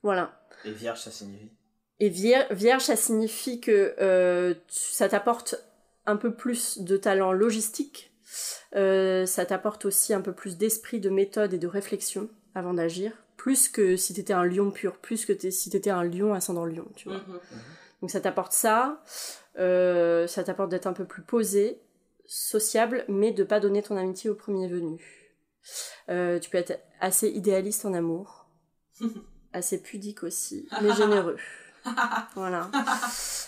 Voilà. 0.03 0.38
Et 0.66 0.70
vierge, 0.72 1.01
ça 1.01 1.11
signifie 1.11 1.51
Et 2.00 2.09
vier- 2.09 2.46
vierge, 2.50 2.82
ça 2.85 2.96
signifie 2.96 3.61
que 3.61 3.94
euh, 4.00 4.54
tu- 4.68 4.78
ça 4.92 5.09
t'apporte 5.09 5.54
un 6.04 6.16
peu 6.16 6.35
plus 6.35 6.78
de 6.78 6.96
talent 6.96 7.32
logistique. 7.32 8.12
Euh, 8.74 9.24
ça 9.26 9.46
t'apporte 9.46 9.85
aussi 9.87 10.12
un 10.12 10.20
peu 10.20 10.32
plus 10.32 10.56
d'esprit, 10.59 11.00
de 11.00 11.09
méthode 11.11 11.54
et 11.54 11.59
de 11.59 11.66
réflexion 11.66 12.28
avant 12.54 12.74
d'agir. 12.74 13.12
Plus 13.37 13.68
que 13.68 13.96
si 13.96 14.12
t'étais 14.14 14.32
un 14.32 14.44
lion 14.44 14.70
pur, 14.70 14.96
plus 14.98 15.24
que 15.24 15.32
t'es- 15.32 15.50
si 15.50 15.70
t'étais 15.70 15.90
un 15.90 16.04
lion 16.04 16.35
ascendant 16.35 16.66
lion, 16.66 16.87
tu 16.96 17.09
vois. 17.09 17.18
Mhm. 17.18 17.40
Donc 18.02 18.11
ça 18.11 18.20
t'apporte 18.20 18.52
ça, 18.52 19.02
euh, 19.59 20.26
ça 20.26 20.44
t'apporte 20.44 20.70
d'être 20.70 20.87
un 20.87 20.92
peu 20.92 21.04
plus 21.06 21.22
posé, 21.22 21.78
sociable, 22.26 23.04
mais 23.09 23.32
de 23.32 23.42
pas 23.44 23.61
donner 23.61 23.82
ton 23.82 23.96
amitié 23.96 24.28
au 24.28 24.35
premier 24.35 24.68
venu. 24.68 25.32
Euh, 26.11 26.38
tu 26.38 26.50
peux 26.50 26.59
être 26.59 26.78
assez 27.00 27.28
idéaliste 27.28 27.85
en 27.87 27.94
amour, 27.94 28.46
assez 29.52 29.80
pudique 29.80 30.22
aussi, 30.24 30.68
mais 30.82 30.92
généreux. 30.94 31.37
Voilà. 32.35 32.70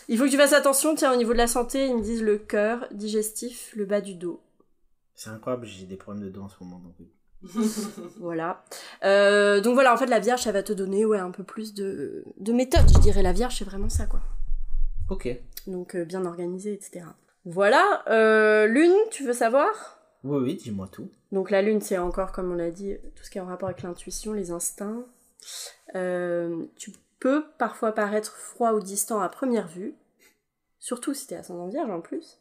Il 0.09 0.16
faut 0.16 0.24
que 0.24 0.31
tu 0.31 0.37
fasses 0.37 0.53
attention, 0.53 0.94
tiens, 0.94 1.12
au 1.12 1.16
niveau 1.16 1.33
de 1.33 1.38
la 1.38 1.46
santé, 1.46 1.87
ils 1.87 1.96
me 1.96 2.03
disent 2.03 2.22
le 2.22 2.38
cœur, 2.38 2.87
digestif, 2.90 3.72
le 3.77 3.85
bas 3.85 4.01
du 4.01 4.14
dos. 4.14 4.40
C'est 5.14 5.31
incroyable, 5.31 5.66
j'ai 5.66 5.85
des 5.85 5.96
problèmes 5.96 6.24
de 6.24 6.31
dos 6.31 6.42
en 6.42 6.48
ce 6.48 6.57
moment. 6.62 6.79
Donc... 6.79 6.94
Voilà. 8.20 8.64
Euh, 9.05 9.61
donc 9.61 9.74
voilà, 9.74 9.92
en 9.92 9.96
fait, 9.96 10.07
la 10.07 10.20
Vierge, 10.20 10.42
ça 10.42 10.53
va 10.53 10.62
te 10.62 10.72
donner 10.72 11.05
ouais, 11.05 11.18
un 11.18 11.31
peu 11.31 11.44
plus 11.44 11.74
de, 11.74 12.24
de 12.38 12.53
méthode, 12.53 12.88
je 12.92 12.98
dirais. 13.01 13.22
La 13.22 13.33
Vierge, 13.33 13.59
c'est 13.59 13.64
vraiment 13.64 13.88
ça, 13.88 14.07
quoi. 14.07 14.20
Ok. 15.11 15.29
donc 15.66 15.94
euh, 15.94 16.05
bien 16.05 16.27
organisé, 16.27 16.72
etc. 16.72 17.07
Voilà, 17.44 18.05
euh, 18.09 18.66
lune, 18.66 18.94
tu 19.11 19.24
veux 19.24 19.33
savoir? 19.33 19.98
Oui, 20.22 20.38
oui, 20.42 20.55
dis-moi 20.57 20.88
tout. 20.90 21.11
Donc 21.33 21.51
la 21.51 21.62
lune, 21.62 21.81
c'est 21.81 21.98
encore, 21.98 22.33
comme 22.33 22.53
on 22.53 22.55
l'a 22.55 22.70
dit, 22.70 22.96
tout 23.14 23.24
ce 23.24 23.31
qui 23.31 23.38
est 23.38 23.40
en 23.40 23.46
rapport 23.46 23.68
avec 23.68 23.83
l'intuition, 23.83 24.33
les 24.33 24.51
instincts. 24.51 25.05
Tu 25.94 26.92
peux 27.20 27.44
parfois 27.59 27.92
paraître 27.92 28.37
froid 28.37 28.72
ou 28.72 28.81
distant 28.81 29.20
à 29.20 29.28
première 29.28 29.68
vue, 29.68 29.94
surtout 30.78 31.14
si 31.14 31.26
t'es 31.26 31.37
ascendant 31.37 31.68
vierge 31.68 31.90
en 31.90 32.00
plus. 32.00 32.38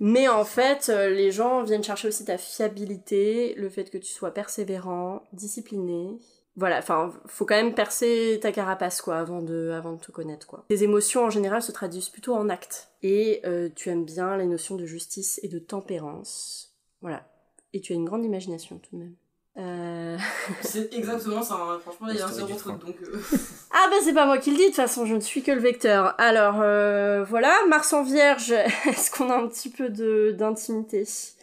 Mais 0.00 0.28
en 0.28 0.44
fait, 0.44 0.88
euh, 0.90 1.10
les 1.10 1.32
gens 1.32 1.62
viennent 1.64 1.82
chercher 1.82 2.08
aussi 2.08 2.24
ta 2.24 2.38
fiabilité, 2.38 3.54
le 3.54 3.68
fait 3.68 3.90
que 3.90 3.98
tu 3.98 4.12
sois 4.12 4.30
persévérant, 4.30 5.22
discipliné. 5.32 6.18
Voilà, 6.56 6.78
enfin, 6.78 7.12
faut 7.26 7.44
quand 7.44 7.56
même 7.56 7.74
percer 7.74 8.38
ta 8.40 8.52
carapace, 8.52 9.00
quoi, 9.00 9.18
avant 9.18 9.42
de, 9.42 9.70
avant 9.70 9.92
de 9.92 10.00
te 10.00 10.10
connaître, 10.10 10.46
quoi. 10.46 10.64
Tes 10.68 10.82
émotions, 10.82 11.24
en 11.24 11.30
général, 11.30 11.62
se 11.62 11.72
traduisent 11.72 12.08
plutôt 12.08 12.34
en 12.34 12.48
actes. 12.48 12.90
Et 13.02 13.40
euh, 13.44 13.68
tu 13.74 13.90
aimes 13.90 14.04
bien 14.04 14.36
les 14.36 14.46
notions 14.46 14.76
de 14.76 14.84
justice 14.84 15.40
et 15.42 15.48
de 15.48 15.58
tempérance. 15.58 16.74
Voilà. 17.00 17.28
Et 17.72 17.80
tu 17.80 17.92
as 17.92 17.96
une 17.96 18.04
grande 18.04 18.24
imagination, 18.24 18.78
tout 18.78 18.96
de 18.96 19.02
même. 19.02 19.14
Euh... 19.58 20.16
C'est 20.60 20.94
exactement 20.94 21.42
ça, 21.42 21.54
hein. 21.54 21.78
franchement, 21.80 22.08
il 22.10 22.16
y 22.16 22.20
a 22.20 22.26
un 22.26 22.32
zéro 22.32 22.54
truc, 22.54 22.78
donc... 22.78 22.94
euh, 23.02 23.20
Ah 23.72 23.88
bah 23.90 23.96
c'est 24.04 24.14
pas 24.14 24.24
moi 24.24 24.38
qui 24.38 24.50
le 24.50 24.56
dis, 24.56 24.62
de 24.62 24.66
toute 24.68 24.76
façon, 24.76 25.04
je 25.04 25.14
ne 25.14 25.20
suis 25.20 25.42
que 25.42 25.50
le 25.50 25.60
vecteur. 25.60 26.14
Alors, 26.18 26.60
euh, 26.60 27.24
voilà, 27.24 27.52
Mars 27.68 27.92
en 27.92 28.04
Vierge, 28.04 28.52
est-ce 28.86 29.10
qu'on 29.10 29.30
a 29.30 29.36
un 29.36 29.48
petit 29.48 29.68
peu 29.68 29.88
de 29.88 30.32
d'intimité? 30.38 31.00
Est-ce 31.00 31.34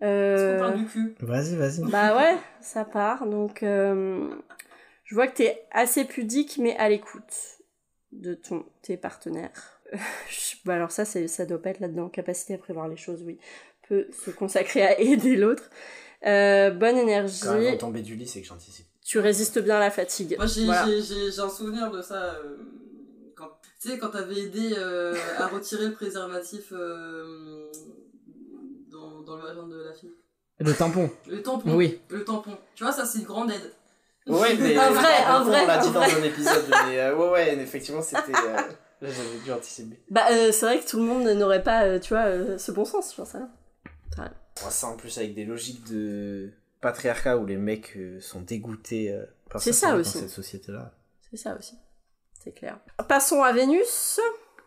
qu'on 0.00 0.58
parle 0.58 0.78
du 0.78 0.86
cul? 0.86 1.14
Vas-y, 1.20 1.56
vas-y. 1.56 1.90
Bah 1.90 2.16
ouais, 2.16 2.36
ça 2.60 2.84
part. 2.84 3.26
Donc, 3.26 3.62
euh, 3.62 4.34
je 5.04 5.14
vois 5.14 5.28
que 5.28 5.36
t'es 5.36 5.64
assez 5.70 6.04
pudique, 6.04 6.58
mais 6.58 6.76
à 6.76 6.88
l'écoute 6.88 7.60
de 8.12 8.34
ton, 8.34 8.64
tes 8.82 8.96
partenaires. 8.96 9.80
Bah 10.64 10.76
alors 10.76 10.90
ça, 10.90 11.04
c'est, 11.04 11.28
ça 11.28 11.44
doit 11.44 11.60
pas 11.60 11.70
être 11.70 11.80
là-dedans. 11.80 12.08
Capacité 12.08 12.54
à 12.54 12.58
prévoir 12.58 12.88
les 12.88 12.96
choses, 12.96 13.22
oui. 13.22 13.38
Peut 13.86 14.08
se 14.24 14.30
consacrer 14.30 14.82
à 14.82 14.98
aider 14.98 15.36
l'autre. 15.36 15.68
Euh, 16.26 16.70
bonne 16.70 16.96
énergie. 16.96 17.40
Quand 17.42 17.76
tomber 17.78 18.02
du 18.02 18.14
lit, 18.16 18.26
c'est 18.26 18.40
que 18.40 18.46
j'anticipe. 18.46 18.86
Tu 19.04 19.18
résistes 19.18 19.58
bien 19.58 19.76
à 19.76 19.80
la 19.80 19.90
fatigue. 19.90 20.34
Moi, 20.38 20.46
j'ai 20.46 20.64
Voilà. 20.64 20.86
j'ai- 20.86 21.02
j'ai- 21.02 21.30
j'ai 21.30 21.40
un 21.40 21.48
souvenir 21.50 21.90
de 21.90 22.00
ça. 22.00 22.22
euh, 22.36 22.56
quand, 23.36 23.48
tu 23.80 23.90
sais, 23.90 23.98
quand 23.98 24.08
t'avais 24.10 24.38
aidé 24.38 24.74
euh, 24.78 25.14
à 25.38 25.46
retirer 25.48 25.86
le 25.88 25.92
préservatif 25.92 26.72
euh, 26.72 27.70
dans, 28.90 29.20
dans 29.20 29.36
le 29.36 29.42
vagin 29.42 29.66
de 29.66 29.82
la 29.82 29.92
fille. 29.92 30.12
Le 30.60 30.72
tampon. 30.72 31.10
Le 31.28 31.42
tampon. 31.42 31.74
Oui. 31.74 32.00
Le 32.08 32.24
tampon. 32.24 32.56
Tu 32.74 32.84
vois, 32.84 32.92
ça, 32.92 33.04
c'est 33.04 33.18
une 33.18 33.24
grande 33.24 33.50
aide. 33.50 33.72
Ouais, 34.26 34.54
mais. 34.58 34.74
Un 34.78 34.90
vrai, 34.90 35.22
un 35.26 35.42
on 35.42 35.44
vrai, 35.44 35.66
l'a 35.66 35.78
un 35.78 35.82
dit 35.82 35.92
dans 35.92 36.00
vrai. 36.00 36.14
un 36.20 36.22
épisode, 36.24 36.64
mais 36.86 36.98
euh, 37.00 37.14
ouais, 37.16 37.28
ouais, 37.30 37.58
effectivement, 37.58 38.00
c'était. 38.00 38.32
euh, 38.32 38.54
là, 38.56 38.66
J'avais 39.02 39.38
dû 39.44 39.52
anticiper. 39.52 40.00
Bah, 40.10 40.22
euh, 40.30 40.50
c'est 40.50 40.64
vrai 40.64 40.80
que 40.80 40.88
tout 40.88 40.96
le 40.96 41.02
monde 41.04 41.24
n'aurait 41.28 41.62
pas, 41.62 41.84
euh, 41.84 41.98
tu 41.98 42.14
vois, 42.14 42.24
euh, 42.24 42.56
ce 42.56 42.72
bon 42.72 42.86
sens, 42.86 43.10
je 43.10 43.16
pense. 43.16 43.34
Hein. 43.34 43.50
Moi, 44.62 44.70
ça 44.70 44.86
en 44.88 44.96
plus 44.96 45.18
avec 45.18 45.34
des 45.34 45.44
logiques 45.44 45.84
de 45.90 46.52
patriarcat 46.80 47.36
où 47.38 47.46
les 47.46 47.56
mecs 47.56 47.96
euh, 47.96 48.20
sont 48.20 48.40
dégoûtés 48.40 49.12
euh, 49.12 49.24
par 49.50 49.60
C'est 49.60 49.72
ça, 49.72 49.96
aussi. 49.96 50.18
cette 50.18 50.30
société-là. 50.30 50.92
C'est 51.30 51.36
ça 51.36 51.56
aussi. 51.58 51.76
C'est 52.42 52.52
clair. 52.52 52.78
Passons 53.08 53.42
à 53.42 53.52
Vénus. 53.52 54.20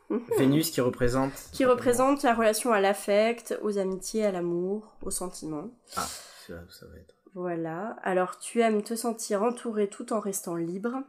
Vénus 0.38 0.72
qui 0.72 0.82
représente. 0.82 1.34
qui 1.52 1.66
représente 1.66 2.24
la 2.24 2.34
relation 2.34 2.72
à 2.74 2.80
l'affect, 2.80 3.58
aux 3.62 3.78
amitiés, 3.78 4.26
à 4.26 4.32
l'amour, 4.32 4.98
aux 5.02 5.12
sentiments. 5.12 5.70
Ah, 5.96 6.08
c'est 6.46 6.54
là 6.54 6.60
où 6.68 6.72
ça 6.72 6.86
va 6.88 6.98
être. 6.98 7.16
Voilà. 7.34 7.98
Alors, 8.04 8.40
tu 8.40 8.62
aimes 8.62 8.82
te 8.82 8.96
sentir 8.96 9.44
entouré 9.44 9.90
tout 9.90 10.12
en 10.12 10.20
restant 10.20 10.56
libre. 10.56 11.04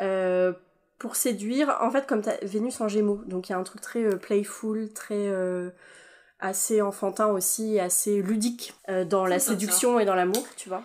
Euh, 0.00 0.52
pour 0.98 1.16
séduire, 1.16 1.76
en 1.80 1.90
fait, 1.90 2.06
comme 2.06 2.22
Vénus 2.42 2.80
en 2.80 2.88
Gémeaux, 2.88 3.20
donc 3.26 3.48
il 3.48 3.52
y 3.52 3.54
a 3.54 3.58
un 3.58 3.62
truc 3.64 3.80
très 3.80 4.04
euh, 4.04 4.16
playful, 4.16 4.92
très 4.92 5.28
euh, 5.28 5.70
assez 6.42 6.82
enfantin 6.82 7.28
aussi, 7.28 7.80
assez 7.80 8.20
ludique 8.20 8.74
euh, 8.90 9.04
dans 9.04 9.24
la 9.26 9.38
ça 9.38 9.52
séduction 9.52 9.98
et 10.00 10.04
dans 10.04 10.14
l'amour, 10.14 10.44
tu 10.56 10.68
vois. 10.68 10.82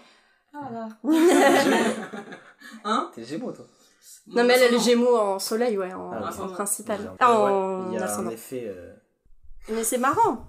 Ah 0.54 0.70
là. 0.72 0.88
Hein 2.84 3.12
T'es 3.14 3.24
Gémeaux, 3.24 3.52
toi? 3.52 3.66
Non, 4.28 4.44
mais 4.44 4.54
elle, 4.56 4.64
elle 4.64 4.74
est. 4.76 4.80
Gémeaux 4.80 5.16
en 5.16 5.40
soleil, 5.40 5.78
ouais, 5.78 5.94
en, 5.94 6.12
Ah, 6.12 6.30
en 6.42 6.48
principal. 6.50 6.98
Peu- 7.00 7.10
Ah, 7.20 7.40
en 7.40 7.88
Il 7.92 7.94
y 7.94 7.98
a 7.98 8.02
un 8.02 8.06
ascendant. 8.06 8.30
effet. 8.32 8.64
euh, 8.68 8.94
Mais 9.70 9.84
c'est 9.84 9.98
marrant. 9.98 10.46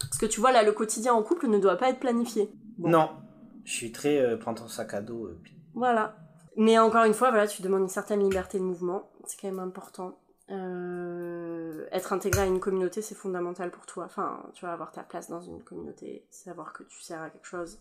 Parce 0.00 0.16
que 0.18 0.26
tu 0.26 0.40
vois, 0.40 0.52
là, 0.52 0.62
le 0.62 0.72
quotidien 0.72 1.12
en 1.14 1.22
couple 1.22 1.48
ne 1.48 1.58
doit 1.58 1.76
pas 1.76 1.90
être 1.90 2.00
planifié. 2.00 2.50
Bon. 2.78 2.88
Non, 2.88 3.10
je 3.64 3.72
suis 3.72 3.92
très 3.92 4.18
euh, 4.18 4.36
prends 4.36 4.54
ton 4.54 4.68
sac 4.68 4.94
à 4.94 5.00
dos. 5.00 5.26
euh, 5.26 5.38
puis- 5.42 5.56
Voilà. 5.74 6.16
Mais 6.56 6.78
encore 6.78 7.04
une 7.04 7.14
fois, 7.14 7.30
voilà, 7.30 7.46
tu 7.46 7.60
demandes 7.62 7.82
une 7.82 7.88
certaine 7.88 8.20
liberté 8.20 8.58
de 8.58 8.64
mouvement. 8.64 9.10
C'est 9.26 9.38
quand 9.40 9.48
même 9.48 9.58
important. 9.58 10.18
Euh, 10.50 11.27
être 11.92 12.12
intégré 12.12 12.42
à 12.42 12.46
une 12.46 12.60
communauté, 12.60 13.02
c'est 13.02 13.14
fondamental 13.14 13.70
pour 13.70 13.86
toi. 13.86 14.04
Enfin, 14.04 14.42
tu 14.54 14.64
vas 14.64 14.72
avoir 14.72 14.92
ta 14.92 15.02
place 15.02 15.28
dans 15.28 15.40
une 15.40 15.62
communauté, 15.62 16.26
savoir 16.30 16.72
que 16.72 16.82
tu 16.84 17.00
sers 17.02 17.20
à 17.20 17.30
quelque 17.30 17.46
chose. 17.46 17.78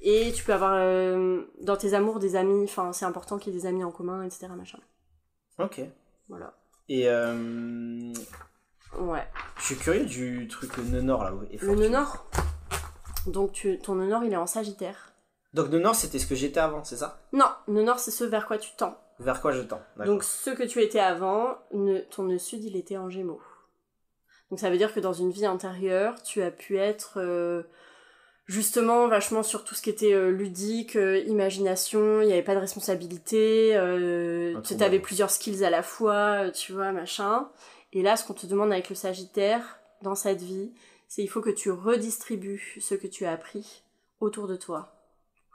Et 0.00 0.32
tu 0.32 0.44
peux 0.44 0.52
avoir 0.54 0.74
euh, 0.74 1.42
dans 1.60 1.76
tes 1.76 1.94
amours 1.94 2.18
des 2.20 2.36
amis. 2.36 2.64
Enfin, 2.64 2.92
c'est 2.92 3.04
important 3.04 3.38
qu'il 3.38 3.52
y 3.52 3.56
ait 3.56 3.60
des 3.60 3.66
amis 3.66 3.82
en 3.84 3.90
commun, 3.90 4.22
etc. 4.22 4.48
Machin. 4.56 4.78
Ok. 5.58 5.80
Voilà. 6.28 6.54
Et 6.88 7.08
euh, 7.08 8.12
Ouais. 8.98 9.26
je 9.58 9.62
suis 9.64 9.76
curieux 9.76 10.06
du 10.06 10.46
truc 10.48 10.76
nœud 10.78 11.02
nord 11.02 11.24
là. 11.24 11.32
et 11.50 11.58
Le 11.58 11.74
nœud 11.74 11.88
nord. 11.88 12.26
Donc, 13.26 13.52
tu, 13.52 13.78
ton 13.78 13.96
nœud 13.96 14.06
nord, 14.08 14.24
il 14.24 14.32
est 14.32 14.36
en 14.36 14.46
Sagittaire. 14.46 15.12
Donc 15.54 15.70
nœud 15.70 15.80
nord 15.80 15.94
c'était 15.94 16.18
ce 16.18 16.26
que 16.26 16.34
j'étais 16.34 16.60
avant, 16.60 16.84
c'est 16.84 16.98
ça? 16.98 17.22
Non, 17.32 17.46
nœud 17.68 17.82
nord, 17.82 17.98
c'est 17.98 18.10
ce 18.10 18.22
vers 18.24 18.46
quoi 18.46 18.58
tu 18.58 18.70
tends. 18.76 18.98
Vers 19.20 19.40
quoi 19.40 19.52
je 19.52 19.62
tends. 19.62 19.82
Donc 20.06 20.22
ce 20.24 20.50
que 20.50 20.62
tu 20.62 20.80
étais 20.82 21.00
avant, 21.00 21.58
ne- 21.72 22.00
ton 22.00 22.22
nœud 22.24 22.38
sud, 22.38 22.62
il 22.64 22.76
était 22.76 22.96
en 22.96 23.10
gémeaux. 23.10 23.40
Donc 24.50 24.60
ça 24.60 24.70
veut 24.70 24.78
dire 24.78 24.94
que 24.94 25.00
dans 25.00 25.12
une 25.12 25.30
vie 25.30 25.46
antérieure, 25.46 26.22
tu 26.22 26.40
as 26.42 26.50
pu 26.50 26.78
être 26.78 27.14
euh, 27.20 27.64
justement 28.46 29.08
vachement 29.08 29.42
sur 29.42 29.64
tout 29.64 29.74
ce 29.74 29.82
qui 29.82 29.90
était 29.90 30.14
euh, 30.14 30.30
ludique, 30.30 30.96
euh, 30.96 31.18
imagination, 31.26 32.22
il 32.22 32.26
n'y 32.28 32.32
avait 32.32 32.42
pas 32.42 32.54
de 32.54 32.60
responsabilité, 32.60 33.72
tu 34.62 34.74
avais 34.84 35.00
plusieurs 35.00 35.30
skills 35.30 35.64
à 35.64 35.70
la 35.70 35.82
fois, 35.82 36.50
tu 36.50 36.72
vois, 36.72 36.92
machin. 36.92 37.50
Et 37.92 38.02
là, 38.02 38.16
ce 38.16 38.24
qu'on 38.26 38.34
te 38.34 38.46
demande 38.46 38.72
avec 38.72 38.88
le 38.88 38.94
Sagittaire 38.94 39.78
dans 40.02 40.14
cette 40.14 40.40
vie, 40.42 40.72
c'est 41.08 41.22
il 41.22 41.28
faut 41.28 41.40
que 41.40 41.50
tu 41.50 41.70
redistribues 41.70 42.76
ce 42.80 42.94
que 42.94 43.06
tu 43.06 43.24
as 43.26 43.32
appris 43.32 43.82
autour 44.20 44.46
de 44.46 44.56
toi. 44.56 44.94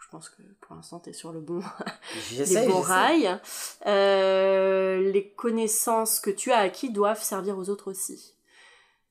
Je 0.04 0.10
pense 0.10 0.30
que 0.30 0.42
pour 0.62 0.76
l'instant, 0.76 1.00
tu 1.00 1.10
es 1.10 1.14
sur 1.14 1.32
le 1.32 1.40
bon, 1.40 1.62
les 2.38 2.68
bons 2.68 2.82
rails. 2.82 3.40
Euh, 3.86 5.12
les 5.12 5.30
connaissances 5.32 6.20
que 6.20 6.30
tu 6.30 6.52
as 6.52 6.60
acquis 6.60 6.92
doivent 6.92 7.22
servir 7.22 7.58
aux 7.58 7.70
autres 7.70 7.90
aussi. 7.90 8.36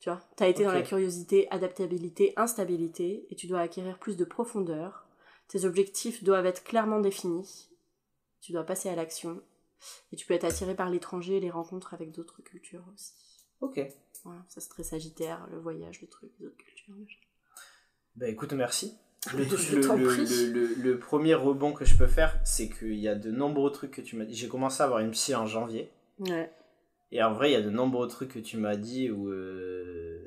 Tu 0.00 0.11
vois, 0.11 0.20
tu 0.37 0.42
as 0.42 0.48
été 0.48 0.64
dans 0.64 0.72
la 0.72 0.83
curiosité, 0.83 1.48
adaptabilité, 1.50 2.33
instabilité, 2.37 3.26
et 3.31 3.37
tu 3.37 3.46
dois 3.46 3.61
acquérir 3.61 3.98
plus 3.98 4.16
de 4.16 4.24
profondeur. 4.24 5.07
Tes 5.48 5.64
objectifs 5.64 6.24
doivent 6.24 6.46
être 6.46 6.64
clairement 6.64 7.00
définis. 7.00 7.68
Tu 8.40 8.52
dois 8.52 8.64
passer 8.64 8.88
à 8.88 8.94
l'action. 8.94 9.40
Et 10.12 10.16
tu 10.16 10.26
peux 10.26 10.35
être 10.35 10.44
attiré 10.44 10.74
par 10.74 10.90
l'étranger 10.90 11.37
et 11.37 11.40
les 11.40 11.50
rencontres 11.50 11.94
avec 11.94 12.12
d'autres 12.12 12.42
cultures 12.42 12.85
aussi. 12.94 13.12
Ok. 13.61 13.81
Voilà, 14.24 14.44
ça 14.48 14.61
c'est 14.61 14.68
très 14.68 14.85
sagittaire, 14.85 15.46
le 15.50 15.59
voyage, 15.59 16.00
le 16.00 16.09
truc, 16.09 16.31
les 16.38 16.46
autres 16.46 16.57
cultures. 16.57 16.94
Bah 18.14 18.28
écoute, 18.28 18.52
merci. 18.52 18.96
Le, 19.35 19.44
le- 20.52 20.74
le- 20.82 20.98
premier 20.98 21.35
rebond 21.35 21.72
que 21.72 21.85
je 21.85 21.96
peux 21.96 22.08
faire, 22.08 22.38
c'est 22.44 22.68
qu'il 22.68 22.94
y 22.96 23.06
a 23.08 23.14
de 23.14 23.30
nombreux 23.30 23.70
trucs 23.70 23.92
que 23.92 24.00
tu 24.00 24.16
m'as 24.16 24.24
dit. 24.24 24.35
J'ai 24.35 24.48
commencé 24.48 24.82
à 24.82 24.87
avoir 24.87 24.98
une 25.00 25.12
psy 25.12 25.35
en 25.35 25.46
janvier. 25.46 25.90
Ouais. 26.18 26.50
Et 27.12 27.22
en 27.22 27.32
vrai, 27.32 27.50
il 27.50 27.52
y 27.52 27.56
a 27.56 27.61
de 27.62 27.70
nombreux 27.70 28.08
trucs 28.08 28.32
que 28.32 28.38
tu 28.40 28.56
m'as 28.56 28.74
dit 28.76 29.11
où, 29.11 29.28
euh, 29.30 30.26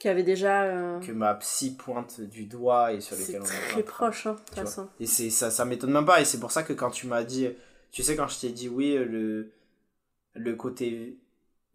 Qui 0.00 0.08
avait 0.08 0.22
déjà. 0.24 0.64
euh, 0.64 0.98
que 1.00 1.12
ma 1.12 1.34
psy 1.36 1.76
pointe 1.76 2.20
du 2.20 2.46
doigt 2.46 2.92
et 2.92 3.00
sur 3.00 3.14
c'est 3.16 3.26
lesquels 3.34 3.42
on 3.42 3.44
est 3.44 3.68
très 3.70 3.82
proche, 3.84 4.26
hein, 4.26 4.32
de 4.32 4.38
toute 4.38 4.54
façon. 4.56 4.88
Et 4.98 5.06
c'est 5.06 5.30
ça, 5.30 5.50
ça 5.50 5.64
m'étonne 5.64 5.92
même 5.92 6.06
pas. 6.06 6.20
Et 6.20 6.24
c'est 6.24 6.40
pour 6.40 6.50
ça 6.50 6.62
que 6.64 6.72
quand 6.72 6.90
tu 6.90 7.06
m'as 7.06 7.22
dit, 7.24 7.48
tu 7.92 8.02
sais, 8.02 8.16
quand 8.16 8.26
je 8.28 8.40
t'ai 8.40 8.48
dit 8.50 8.68
oui, 8.68 8.94
le, 8.96 9.52
le 10.34 10.54
côté 10.56 11.18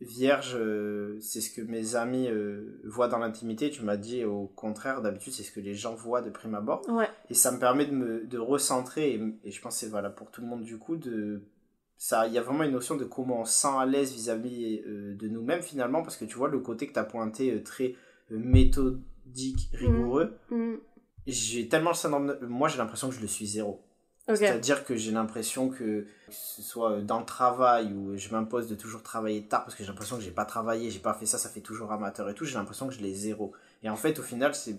vierge, 0.01 0.55
euh, 0.55 1.17
c'est 1.19 1.41
ce 1.41 1.51
que 1.53 1.61
mes 1.61 1.95
amis 1.95 2.27
euh, 2.29 2.79
voient 2.85 3.07
dans 3.09 3.17
l'intimité. 3.19 3.69
Tu 3.69 3.83
m'as 3.83 3.97
dit 3.97 4.23
au 4.23 4.47
contraire, 4.47 5.01
d'habitude, 5.01 5.33
c'est 5.33 5.43
ce 5.43 5.51
que 5.51 5.59
les 5.59 5.73
gens 5.73 5.93
voient 5.95 6.21
de 6.21 6.29
prime 6.29 6.55
abord. 6.55 6.81
Ouais. 6.89 7.07
Et 7.29 7.33
ça 7.33 7.51
me 7.51 7.59
permet 7.59 7.85
de 7.85 7.91
me 7.93 8.25
de 8.25 8.37
recentrer, 8.37 9.13
et, 9.13 9.21
et 9.43 9.51
je 9.51 9.61
pense 9.61 9.75
que 9.75 9.79
c'est 9.81 9.91
valable 9.91 10.15
pour 10.15 10.31
tout 10.31 10.41
le 10.41 10.47
monde 10.47 10.63
du 10.63 10.77
coup, 10.77 10.95
de 10.95 11.41
ça 11.97 12.27
il 12.27 12.33
y 12.33 12.37
a 12.37 12.41
vraiment 12.41 12.63
une 12.63 12.71
notion 12.71 12.95
de 12.95 13.03
comment 13.03 13.41
on 13.41 13.45
se 13.45 13.51
sent 13.59 13.67
à 13.77 13.85
l'aise 13.85 14.13
vis-à-vis 14.13 14.81
euh, 14.87 15.15
de 15.15 15.27
nous-mêmes 15.27 15.61
finalement, 15.61 16.01
parce 16.01 16.15
que 16.15 16.23
tu 16.25 16.35
vois 16.37 16.47
le 16.47 16.59
côté 16.59 16.87
que 16.87 16.93
tu 16.93 16.99
as 16.99 17.03
pointé 17.03 17.61
très 17.63 17.95
méthodique, 18.63 19.69
rigoureux, 19.73 20.37
Mm. 20.49 20.75
j'ai 21.27 21.67
tellement 21.67 21.91
le 21.91 21.95
syndrome 21.95 22.27
de- 22.39 22.45
Moi 22.45 22.67
j'ai 22.69 22.77
l'impression 22.77 23.09
que 23.09 23.15
je 23.15 23.21
le 23.21 23.27
suis 23.27 23.45
zéro. 23.47 23.81
C'est-à-dire 24.27 24.85
que 24.85 24.95
j'ai 24.95 25.11
l'impression 25.11 25.69
que, 25.69 26.05
que 26.29 26.35
ce 26.35 26.61
soit 26.61 27.01
dans 27.01 27.19
le 27.19 27.25
travail 27.25 27.93
où 27.93 28.15
je 28.17 28.29
m'impose 28.29 28.67
de 28.67 28.75
toujours 28.75 29.03
travailler 29.03 29.43
tard 29.47 29.65
parce 29.65 29.75
que 29.75 29.83
j'ai 29.83 29.89
l'impression 29.89 30.17
que 30.17 30.23
j'ai 30.23 30.31
pas 30.31 30.45
travaillé, 30.45 30.89
j'ai 30.89 30.99
pas 30.99 31.13
fait 31.13 31.25
ça, 31.25 31.37
ça 31.37 31.49
fait 31.49 31.61
toujours 31.61 31.91
amateur 31.91 32.29
et 32.29 32.33
tout, 32.33 32.45
j'ai 32.45 32.55
l'impression 32.55 32.87
que 32.87 32.93
je 32.93 33.01
l'ai 33.01 33.13
zéro. 33.13 33.53
Et 33.83 33.89
en 33.89 33.95
fait, 33.97 34.19
au 34.19 34.23
final, 34.23 34.55
c'est. 34.55 34.77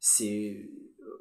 c'est 0.00 0.70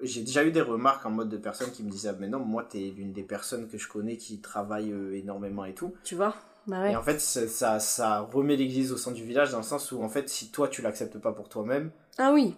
J'ai 0.02 0.22
déjà 0.22 0.46
eu 0.46 0.52
des 0.52 0.62
remarques 0.62 1.06
en 1.06 1.12
mode 1.12 1.30
de 1.30 1.38
personnes 1.38 1.72
qui 1.72 1.84
me 1.84 1.90
disaient 1.90 2.10
ah, 2.10 2.16
Mais 2.20 2.28
non, 2.28 2.40
moi, 2.40 2.64
t'es 2.64 2.94
l'une 2.96 3.14
des 3.14 3.24
personnes 3.24 3.68
que 3.68 3.78
je 3.78 3.88
connais 3.88 4.18
qui 4.18 4.42
travaille 4.42 4.92
euh, 4.92 5.18
énormément 5.18 5.66
et 5.66 5.74
tout. 5.74 5.94
Tu 6.04 6.16
vois? 6.16 6.36
Bah 6.68 6.82
ouais. 6.82 6.94
Et 6.94 6.96
en 6.96 7.04
fait, 7.04 7.20
ça, 7.22 7.80
ça, 7.80 8.20
remet 8.22 8.56
l'église 8.56 8.92
au 8.92 8.98
centre 8.98 9.16
du 9.16 9.24
village 9.24 9.52
dans 9.52 9.58
le 9.58 9.64
sens 9.64 9.92
où, 9.92 10.02
en 10.02 10.10
fait, 10.10 10.30
si 10.30 10.52
toi, 10.52 10.68
tu 10.68 10.82
l'acceptes 10.82 11.18
pas 11.20 11.32
pour 11.32 11.48
toi-même, 11.48 11.92
Ah 12.18 12.32
oui. 12.34 12.56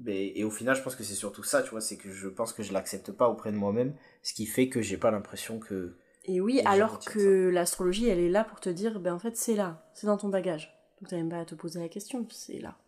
mais, 0.00 0.32
et 0.34 0.44
au 0.44 0.50
final, 0.50 0.74
je 0.74 0.82
pense 0.82 0.96
que 0.96 1.04
c'est 1.04 1.14
surtout 1.14 1.42
ça, 1.42 1.62
tu 1.62 1.70
vois, 1.70 1.82
c'est 1.82 1.96
que 1.98 2.10
je 2.10 2.28
pense 2.28 2.52
que 2.52 2.62
je 2.62 2.72
l'accepte 2.72 3.12
pas 3.12 3.28
auprès 3.28 3.52
de 3.52 3.56
moi-même, 3.56 3.94
ce 4.22 4.32
qui 4.32 4.46
fait 4.46 4.68
que 4.68 4.80
j'ai 4.80 4.96
pas 4.96 5.10
l'impression 5.10 5.58
que. 5.58 5.94
Et 6.24 6.40
oui, 6.40 6.58
Et 6.58 6.66
alors 6.66 7.00
que 7.00 7.48
l'astrologie, 7.48 8.08
elle 8.08 8.20
est 8.20 8.30
là 8.30 8.44
pour 8.44 8.60
te 8.60 8.68
dire, 8.68 9.00
ben 9.00 9.14
en 9.14 9.18
fait, 9.18 9.36
c'est 9.36 9.56
là, 9.56 9.90
c'est 9.94 10.06
dans 10.06 10.16
ton 10.16 10.28
bagage. 10.28 10.72
Donc 11.00 11.10
t'as 11.10 11.16
même 11.16 11.28
pas 11.28 11.40
à 11.40 11.44
te 11.44 11.54
poser 11.54 11.80
la 11.80 11.88
question, 11.88 12.26
c'est 12.30 12.60
là. 12.60 12.78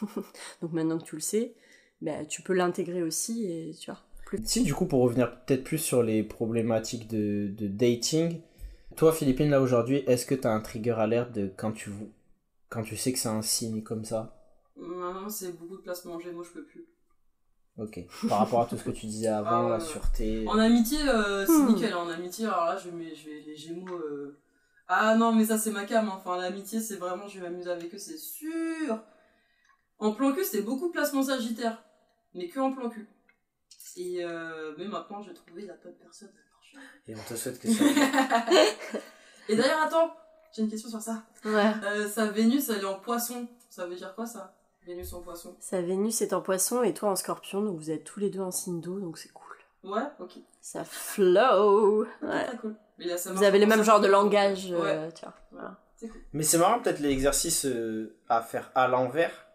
Donc 0.60 0.72
maintenant 0.72 0.98
que 0.98 1.04
tu 1.04 1.14
le 1.14 1.20
sais, 1.20 1.54
ben 2.00 2.26
tu 2.26 2.42
peux 2.42 2.52
l'intégrer 2.52 3.02
aussi 3.02 3.46
et 3.46 3.74
tu 3.78 3.90
vois. 3.90 4.00
Plus... 4.26 4.40
Si, 4.44 4.62
du 4.62 4.74
coup, 4.74 4.86
pour 4.86 5.02
revenir 5.02 5.44
peut-être 5.44 5.64
plus 5.64 5.78
sur 5.78 6.02
les 6.02 6.22
problématiques 6.22 7.08
de, 7.08 7.52
de 7.56 7.68
dating, 7.68 8.40
toi, 8.96 9.12
Philippine, 9.12 9.50
là 9.50 9.60
aujourd'hui, 9.60 9.98
est-ce 10.06 10.26
que 10.26 10.34
t'as 10.34 10.52
un 10.52 10.60
trigger 10.60 10.94
alert 10.98 11.32
de 11.32 11.50
quand 11.56 11.72
tu, 11.72 11.90
quand 12.68 12.82
tu 12.82 12.96
sais 12.96 13.12
que 13.12 13.18
c'est 13.18 13.28
un 13.28 13.42
signe 13.42 13.82
comme 13.82 14.04
ça? 14.04 14.36
Maintenant, 14.76 15.28
c'est 15.28 15.56
beaucoup 15.58 15.76
de 15.76 15.82
placements 15.82 16.14
en 16.14 16.20
gémeaux, 16.20 16.42
je 16.42 16.50
peux 16.50 16.64
plus. 16.64 16.86
Ok. 17.80 17.98
Par 18.28 18.38
rapport 18.38 18.60
à 18.60 18.66
tout 18.66 18.76
ce 18.76 18.84
que 18.84 18.90
tu 18.90 19.06
disais 19.06 19.28
avant, 19.28 19.48
Ah 19.50 19.64
ouais, 19.64 19.70
la 19.70 19.78
ouais. 19.78 19.80
sûreté. 19.84 20.44
En 20.46 20.58
amitié, 20.58 20.98
euh, 21.08 21.46
c'est 21.46 21.52
Hmm. 21.52 21.66
nickel. 21.74 21.94
En 21.94 22.08
amitié, 22.08 22.44
alors 22.46 22.66
là, 22.66 22.76
je 22.76 22.90
mets, 22.90 23.14
je 23.14 23.24
vais 23.30 23.40
les 23.40 23.56
gémeaux. 23.56 23.96
euh, 23.96 24.38
Ah 24.88 25.14
non, 25.16 25.32
mais 25.32 25.44
ça, 25.46 25.56
c'est 25.58 25.70
ma 25.70 25.84
cam. 25.84 26.06
hein. 26.08 26.12
Enfin, 26.16 26.36
l'amitié, 26.36 26.80
c'est 26.80 26.96
vraiment, 26.96 27.26
je 27.28 27.40
vais 27.40 27.48
m'amuser 27.48 27.70
avec 27.70 27.94
eux, 27.94 27.98
c'est 27.98 28.18
sûr. 28.18 28.98
En 29.98 30.12
plan 30.12 30.32
cul, 30.32 30.44
c'était 30.44 30.62
beaucoup 30.62 30.88
de 30.88 30.92
placements 30.92 31.22
sagittaires. 31.22 31.82
Mais 32.34 32.48
que 32.48 32.60
en 32.60 32.72
plan 32.72 32.88
cul. 32.90 33.08
Et 33.96 34.24
euh, 34.24 34.74
mais 34.78 34.86
maintenant, 34.86 35.22
j'ai 35.22 35.32
trouvé 35.34 35.62
la 35.66 35.74
bonne 35.74 35.94
personne. 35.94 36.30
Et 37.08 37.14
on 37.16 37.22
te 37.28 37.34
souhaite 37.34 37.58
que 37.58 37.68
ça. 37.72 37.84
Et 39.48 39.56
d'ailleurs, 39.56 39.80
attends, 39.82 40.14
j'ai 40.54 40.62
une 40.62 40.70
question 40.70 40.88
sur 40.90 41.00
ça. 41.00 41.24
Ouais. 41.44 41.72
Euh, 41.84 42.08
sa 42.08 42.26
Vénus, 42.26 42.68
elle 42.68 42.82
est 42.82 42.84
en 42.84 43.00
poisson. 43.00 43.48
Ça 43.68 43.86
veut 43.86 43.96
dire 43.96 44.14
quoi 44.14 44.26
ça? 44.26 44.54
Vénus 44.86 45.12
en 45.12 45.20
poisson. 45.20 45.56
Sa 45.60 45.82
Vénus 45.82 46.20
est 46.22 46.32
en 46.32 46.40
poisson 46.40 46.82
et 46.82 46.94
toi 46.94 47.10
en 47.10 47.16
scorpion, 47.16 47.62
donc 47.62 47.78
vous 47.78 47.90
êtes 47.90 48.04
tous 48.04 48.18
les 48.20 48.30
deux 48.30 48.40
en 48.40 48.50
signe 48.50 48.80
d'eau, 48.80 48.98
donc 49.00 49.18
c'est 49.18 49.28
cool. 49.32 49.46
Ouais, 49.84 50.02
ok. 50.18 50.32
Ça 50.60 50.84
flow 50.84 52.04
Ouais. 52.22 52.46
Très 52.46 52.56
cool. 52.58 52.76
Mais 52.98 53.06
là, 53.06 53.16
ça 53.16 53.32
Vous 53.32 53.42
avez 53.42 53.58
le 53.58 53.66
même 53.66 53.82
genre 53.82 54.00
de 54.00 54.06
langage, 54.08 54.66
Ouais. 54.70 54.78
euh, 54.84 55.10
tu 55.10 55.24
vois. 55.24 55.34
Voilà. 55.52 55.80
Cool. 56.00 56.10
Mais 56.32 56.42
c'est 56.42 56.58
marrant, 56.58 56.80
peut-être 56.80 57.00
l'exercice 57.00 57.64
euh, 57.66 58.16
à 58.28 58.42
faire 58.42 58.70
à 58.74 58.88
l'envers, 58.88 59.46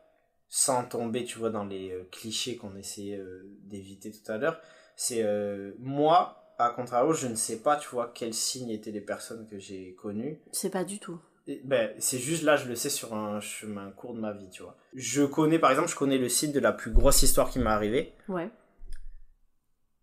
sans 0.47 0.83
tomber, 0.85 1.25
tu 1.25 1.37
vois, 1.39 1.49
dans 1.49 1.65
les 1.65 1.91
euh, 1.91 2.03
clichés 2.11 2.55
qu'on 2.57 2.75
essayait 2.75 3.17
euh, 3.17 3.43
d'éviter 3.63 4.11
tout 4.11 4.31
à 4.31 4.37
l'heure. 4.37 4.59
C'est 4.95 5.23
euh, 5.23 5.73
moi, 5.79 6.53
à 6.57 6.69
contrario, 6.69 7.13
je 7.13 7.27
ne 7.27 7.35
sais 7.35 7.57
pas, 7.57 7.75
tu 7.77 7.89
vois, 7.89 8.11
quels 8.13 8.33
signes 8.33 8.69
étaient 8.69 8.91
les 8.91 9.01
personnes 9.01 9.47
que 9.47 9.59
j'ai 9.59 9.93
connues. 9.95 10.39
C'est 10.51 10.69
pas 10.69 10.83
du 10.83 10.99
tout. 10.99 11.19
Ben, 11.63 11.93
c'est 11.99 12.17
juste 12.17 12.41
là, 12.43 12.55
je 12.55 12.67
le 12.67 12.75
sais 12.75 12.89
sur 12.89 13.13
un 13.13 13.39
chemin 13.39 13.91
court 13.91 14.15
de 14.15 14.19
ma 14.19 14.33
vie, 14.33 14.49
tu 14.49 14.63
vois. 14.63 14.75
Je 14.95 15.23
connais, 15.23 15.59
par 15.59 15.69
exemple, 15.69 15.89
je 15.89 15.95
connais 15.95 16.17
le 16.17 16.27
signe 16.27 16.51
de 16.51 16.59
la 16.59 16.71
plus 16.71 16.91
grosse 16.91 17.21
histoire 17.21 17.49
qui 17.51 17.59
m'est 17.59 17.69
arrivée. 17.69 18.13
Ouais. 18.27 18.49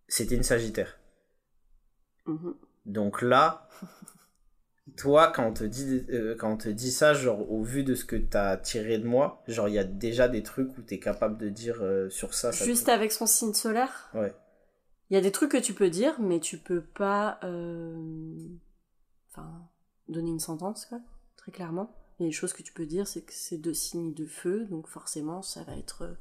C'était 0.06 0.36
une 0.36 0.44
Sagittaire. 0.44 0.98
Mhm. 2.26 2.54
Donc 2.86 3.22
là, 3.22 3.68
toi, 4.96 5.32
quand 5.34 5.46
on 5.48 5.52
te 5.52 5.64
dit, 5.64 6.04
euh, 6.10 6.36
quand 6.36 6.52
on 6.52 6.56
te 6.56 6.68
dit 6.68 6.92
ça, 6.92 7.12
genre, 7.14 7.50
au 7.50 7.62
vu 7.62 7.82
de 7.82 7.94
ce 7.96 8.04
que 8.04 8.14
t'as 8.16 8.56
tiré 8.56 8.98
de 8.98 9.06
moi, 9.06 9.42
genre, 9.48 9.68
il 9.68 9.74
y 9.74 9.78
a 9.78 9.84
déjà 9.84 10.28
des 10.28 10.44
trucs 10.44 10.76
où 10.78 10.82
t'es 10.82 10.98
capable 11.00 11.38
de 11.38 11.48
dire 11.48 11.78
euh, 11.82 12.08
sur 12.10 12.34
ça. 12.34 12.52
ça 12.52 12.64
Juste 12.64 12.86
te- 12.86 12.90
avec 12.92 13.10
son 13.10 13.26
signe 13.26 13.54
solaire 13.54 14.10
Ouais. 14.14 14.32
Il 15.10 15.14
y 15.14 15.16
a 15.16 15.20
des 15.20 15.32
trucs 15.32 15.50
que 15.52 15.58
tu 15.58 15.74
peux 15.74 15.90
dire, 15.90 16.20
mais 16.20 16.40
tu 16.40 16.56
peux 16.58 16.82
pas 16.82 17.38
euh, 17.42 18.36
enfin, 19.30 19.68
donner 20.08 20.30
une 20.30 20.40
sentence, 20.40 20.86
quoi, 20.86 21.00
très 21.36 21.52
clairement. 21.52 21.94
A 22.20 22.24
des 22.24 22.32
choses 22.32 22.52
que 22.52 22.62
tu 22.62 22.72
peux 22.72 22.86
dire, 22.86 23.06
c'est 23.06 23.22
que 23.22 23.32
c'est 23.34 23.56
deux 23.58 23.74
signes 23.74 24.14
de 24.14 24.26
feu, 24.26 24.66
donc 24.70 24.86
forcément 24.88 25.42
ça 25.42 25.62
va 25.64 25.76
être 25.76 26.02
euh, 26.02 26.14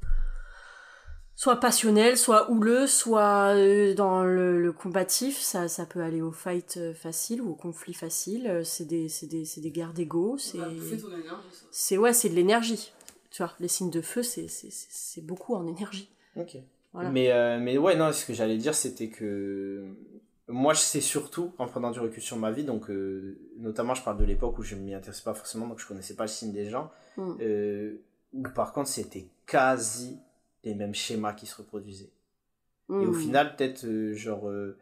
soit 1.36 1.56
passionnel, 1.60 2.16
soit 2.16 2.50
houleux, 2.50 2.86
soit 2.86 3.54
euh, 3.54 3.94
dans 3.94 4.24
le, 4.24 4.60
le 4.60 4.72
combatif. 4.72 5.38
Ça, 5.40 5.68
ça 5.68 5.86
peut 5.86 6.00
aller 6.02 6.20
au 6.22 6.32
fight 6.32 6.76
euh, 6.76 6.94
facile 6.94 7.40
ou 7.42 7.50
au 7.50 7.54
conflit 7.54 7.94
facile. 7.94 8.62
C'est 8.64 8.84
des, 8.86 9.08
c'est 9.08 9.26
des, 9.26 9.44
c'est 9.44 9.60
des 9.60 9.70
guerres 9.70 9.92
d'ego. 9.92 10.36
C'est 10.38 10.58
ton 10.58 10.64
énergie, 11.12 11.48
ça. 11.52 11.66
c'est 11.70 11.98
ouais, 11.98 12.12
c'est 12.12 12.28
de 12.28 12.34
l'énergie. 12.34 12.92
Tu 13.30 13.42
vois, 13.42 13.52
les 13.60 13.68
signes 13.68 13.90
de 13.90 14.02
feu, 14.02 14.22
c'est, 14.22 14.48
c'est, 14.48 14.70
c'est- 14.70 14.88
c'est 14.90 15.24
beaucoup 15.24 15.54
en 15.54 15.66
énergie. 15.66 16.10
Ok. 16.36 16.56
Voilà. 16.92 17.10
Mais, 17.10 17.32
euh, 17.32 17.58
mais 17.58 17.78
ouais, 17.78 17.96
non, 17.96 18.12
ce 18.12 18.26
que 18.26 18.34
j'allais 18.34 18.58
dire, 18.58 18.74
c'était 18.74 19.08
que 19.08 19.86
moi, 20.48 20.74
je 20.74 20.80
sais 20.80 21.00
surtout, 21.00 21.52
en 21.58 21.66
prenant 21.66 21.90
du 21.90 22.00
recul 22.00 22.22
sur 22.22 22.36
ma 22.36 22.50
vie, 22.50 22.64
donc 22.64 22.90
euh, 22.90 23.38
notamment, 23.58 23.94
je 23.94 24.02
parle 24.02 24.18
de 24.18 24.24
l'époque 24.24 24.58
où 24.58 24.62
je 24.62 24.74
m'y 24.74 24.92
intéressais 24.94 25.22
pas 25.22 25.34
forcément, 25.34 25.66
donc 25.66 25.78
je 25.78 25.86
connaissais 25.86 26.14
pas 26.16 26.24
le 26.24 26.28
signe 26.28 26.52
des 26.52 26.68
gens, 26.68 26.90
Mm. 27.16 27.32
euh, 27.40 27.96
où 28.32 28.42
par 28.54 28.72
contre, 28.72 28.88
c'était 28.88 29.26
quasi 29.46 30.18
les 30.64 30.74
mêmes 30.74 30.94
schémas 30.94 31.32
qui 31.34 31.46
se 31.46 31.56
reproduisaient. 31.56 32.10
Et 33.00 33.06
au 33.06 33.12
Mm. 33.12 33.14
final, 33.14 33.56
peut-être, 33.56 33.84
euh, 33.86 34.14
genre, 34.14 34.48
euh, 34.48 34.76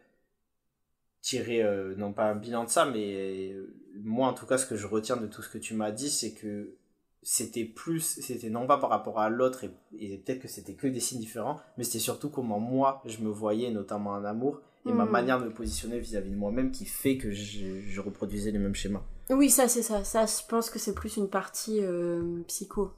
tirer, 1.20 1.62
non 1.96 2.12
pas 2.14 2.30
un 2.30 2.34
bilan 2.34 2.64
de 2.64 2.70
ça, 2.70 2.86
mais 2.86 3.54
moi, 4.02 4.28
en 4.28 4.32
tout 4.32 4.46
cas, 4.46 4.56
ce 4.56 4.64
que 4.66 4.76
je 4.76 4.86
retiens 4.86 5.16
de 5.18 5.26
tout 5.26 5.42
ce 5.42 5.48
que 5.50 5.58
tu 5.58 5.74
m'as 5.74 5.90
dit, 5.90 6.08
c'est 6.10 6.32
que 6.32 6.74
c'était 7.22 7.66
plus, 7.66 8.00
c'était 8.22 8.48
non 8.48 8.66
pas 8.66 8.78
par 8.78 8.88
rapport 8.88 9.20
à 9.20 9.28
l'autre, 9.28 9.64
et, 9.64 9.70
et 9.98 10.16
peut-être 10.16 10.40
que 10.40 10.48
c'était 10.48 10.72
que 10.74 10.86
des 10.86 11.00
signes 11.00 11.20
différents, 11.20 11.60
mais 11.76 11.84
c'était 11.84 11.98
surtout 11.98 12.30
comment 12.30 12.58
moi, 12.58 13.02
je 13.04 13.18
me 13.18 13.28
voyais, 13.28 13.70
notamment 13.70 14.12
en 14.12 14.24
amour, 14.24 14.62
et 14.86 14.92
ma 14.92 15.04
Mm. 15.04 15.10
manière 15.10 15.40
de 15.40 15.44
me 15.46 15.52
positionner 15.54 15.98
vis-à-vis 15.98 16.30
de 16.30 16.36
moi-même 16.36 16.70
qui 16.70 16.84
fait 16.86 17.16
que 17.18 17.30
je, 17.30 17.80
je 17.80 18.00
reproduisais 18.00 18.50
les 18.50 18.58
mêmes 18.58 18.74
schémas. 18.74 19.02
Oui, 19.30 19.50
ça, 19.50 19.68
c'est 19.68 19.82
ça. 19.82 20.04
Ça, 20.04 20.26
je 20.26 20.46
pense 20.48 20.70
que 20.70 20.78
c'est 20.78 20.94
plus 20.94 21.16
une 21.16 21.28
partie 21.30 21.80
euh, 21.82 22.42
psycho. 22.48 22.92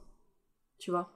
Tu 0.79 0.91
vois. 0.91 1.11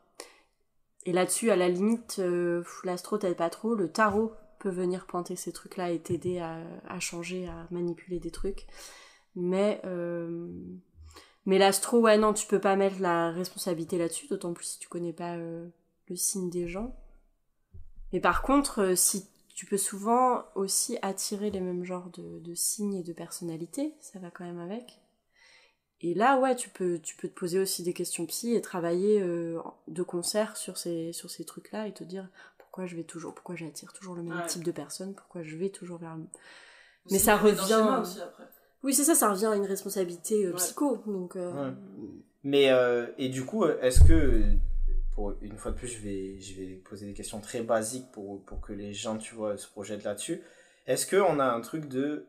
Et 1.06 1.14
là-dessus, 1.14 1.52
à 1.52 1.56
la 1.56 1.70
limite, 1.70 2.18
euh, 2.20 2.64
l'astro 2.84 3.18
t'aide 3.18 3.38
pas 3.38 3.50
trop. 3.50 3.76
Le 3.76 3.90
tarot 3.92 4.34
peut 4.60 4.70
venir 4.70 5.06
pointer 5.08 5.36
ces 5.36 5.52
trucs-là 5.54 5.92
et 5.92 6.00
t'aider 6.00 6.40
à, 6.40 6.60
à 6.88 7.00
changer, 7.00 7.48
à 7.48 7.68
manipuler 7.72 8.20
des 8.20 8.32
trucs. 8.32 8.68
Mais, 9.36 9.80
euh, 9.86 10.48
mais 11.46 11.58
l'astro, 11.60 12.00
ouais, 12.02 12.18
non, 12.18 12.34
tu 12.34 12.46
peux 12.48 12.60
pas 12.60 12.76
mettre 12.76 13.00
la 13.00 13.32
responsabilité 13.32 13.98
là-dessus, 13.98 14.28
d'autant 14.28 14.54
plus 14.54 14.66
si 14.66 14.80
tu 14.80 14.88
connais 14.90 15.14
pas 15.14 15.38
le 15.38 15.72
signe 16.16 16.50
des 16.50 16.68
gens. 16.68 16.96
Mais 18.14 18.20
par 18.20 18.42
contre, 18.42 18.94
si 18.96 19.28
tu 19.58 19.66
peux 19.66 19.78
souvent 19.78 20.44
aussi 20.54 21.00
attirer 21.02 21.50
les 21.50 21.60
mêmes 21.62 21.84
genres 21.84 22.12
de, 22.12 22.38
de 22.38 22.54
signes 22.54 22.94
et 22.94 23.02
de 23.02 23.12
personnalités, 23.12 23.96
ça 24.00 24.20
va 24.20 24.30
quand 24.30 24.44
même 24.46 24.60
avec. 24.60 25.02
Et 26.00 26.14
là, 26.14 26.40
ouais, 26.40 26.56
tu 26.56 26.70
peux, 26.70 27.00
tu 27.00 27.16
peux 27.16 27.28
te 27.28 27.34
poser 27.34 27.58
aussi 27.58 27.82
des 27.82 27.94
questions 27.94 28.28
psy 28.28 28.54
et 28.54 28.62
travailler 28.62 29.20
euh, 29.20 29.58
de 29.88 30.04
concert 30.04 30.58
sur 30.58 30.78
ces, 30.78 31.12
sur 31.12 31.32
ces 31.32 31.44
trucs-là 31.44 31.88
et 31.88 31.92
te 31.92 32.04
dire 32.04 32.30
pourquoi 32.60 32.86
je 32.86 32.96
vais 32.96 33.04
toujours, 33.04 33.34
pourquoi 33.34 33.56
j'attire 33.56 33.94
toujours 33.94 34.14
le 34.14 34.22
même 34.22 34.38
Ouais. 34.38 34.46
type 34.46 34.64
de 34.64 34.72
personne, 34.72 35.16
pourquoi 35.16 35.42
je 35.42 35.58
vais 35.58 35.70
toujours 35.70 35.98
vers 35.98 36.16
le... 36.16 36.26
Mais 37.10 37.18
ça 37.18 37.36
revient- 37.36 37.58
schémas 37.68 38.02
aussi 38.02 38.22
après. 38.22 38.44
Oui, 38.84 38.94
c'est 38.94 39.06
ça, 39.06 39.16
ça 39.16 39.32
revient 39.32 39.48
à 39.48 39.56
une 39.56 39.66
responsabilité 39.66 40.46
euh, 40.46 40.52
Ouais. 40.52 40.58
psycho. 40.58 40.98
Donc, 41.08 41.36
euh, 41.36 41.52
Ouais. 41.72 41.76
Mais, 42.44 42.70
euh, 42.70 43.08
et 43.18 43.30
du 43.30 43.44
coup, 43.44 43.66
est-ce 43.66 44.02
que, 44.04 44.44
pour 45.18 45.34
une 45.42 45.58
fois 45.58 45.72
de 45.72 45.78
plus, 45.78 45.88
je 45.88 45.98
vais, 45.98 46.40
je 46.40 46.54
vais 46.62 46.76
poser 46.76 47.08
des 47.08 47.14
questions 47.16 47.42
très 47.42 47.62
basiques 47.62 48.06
pour, 48.12 48.44
pour 48.44 48.62
que 48.62 48.72
les 48.72 48.94
gens, 48.94 49.18
tu 49.18 49.34
vois, 49.34 49.58
se 49.58 49.68
projettent 49.68 50.04
là-dessus. 50.04 50.44
Est-ce 50.86 51.08
qu'on 51.10 51.40
a 51.40 51.46
un 51.46 51.60
truc 51.62 51.88
de. 51.88 52.28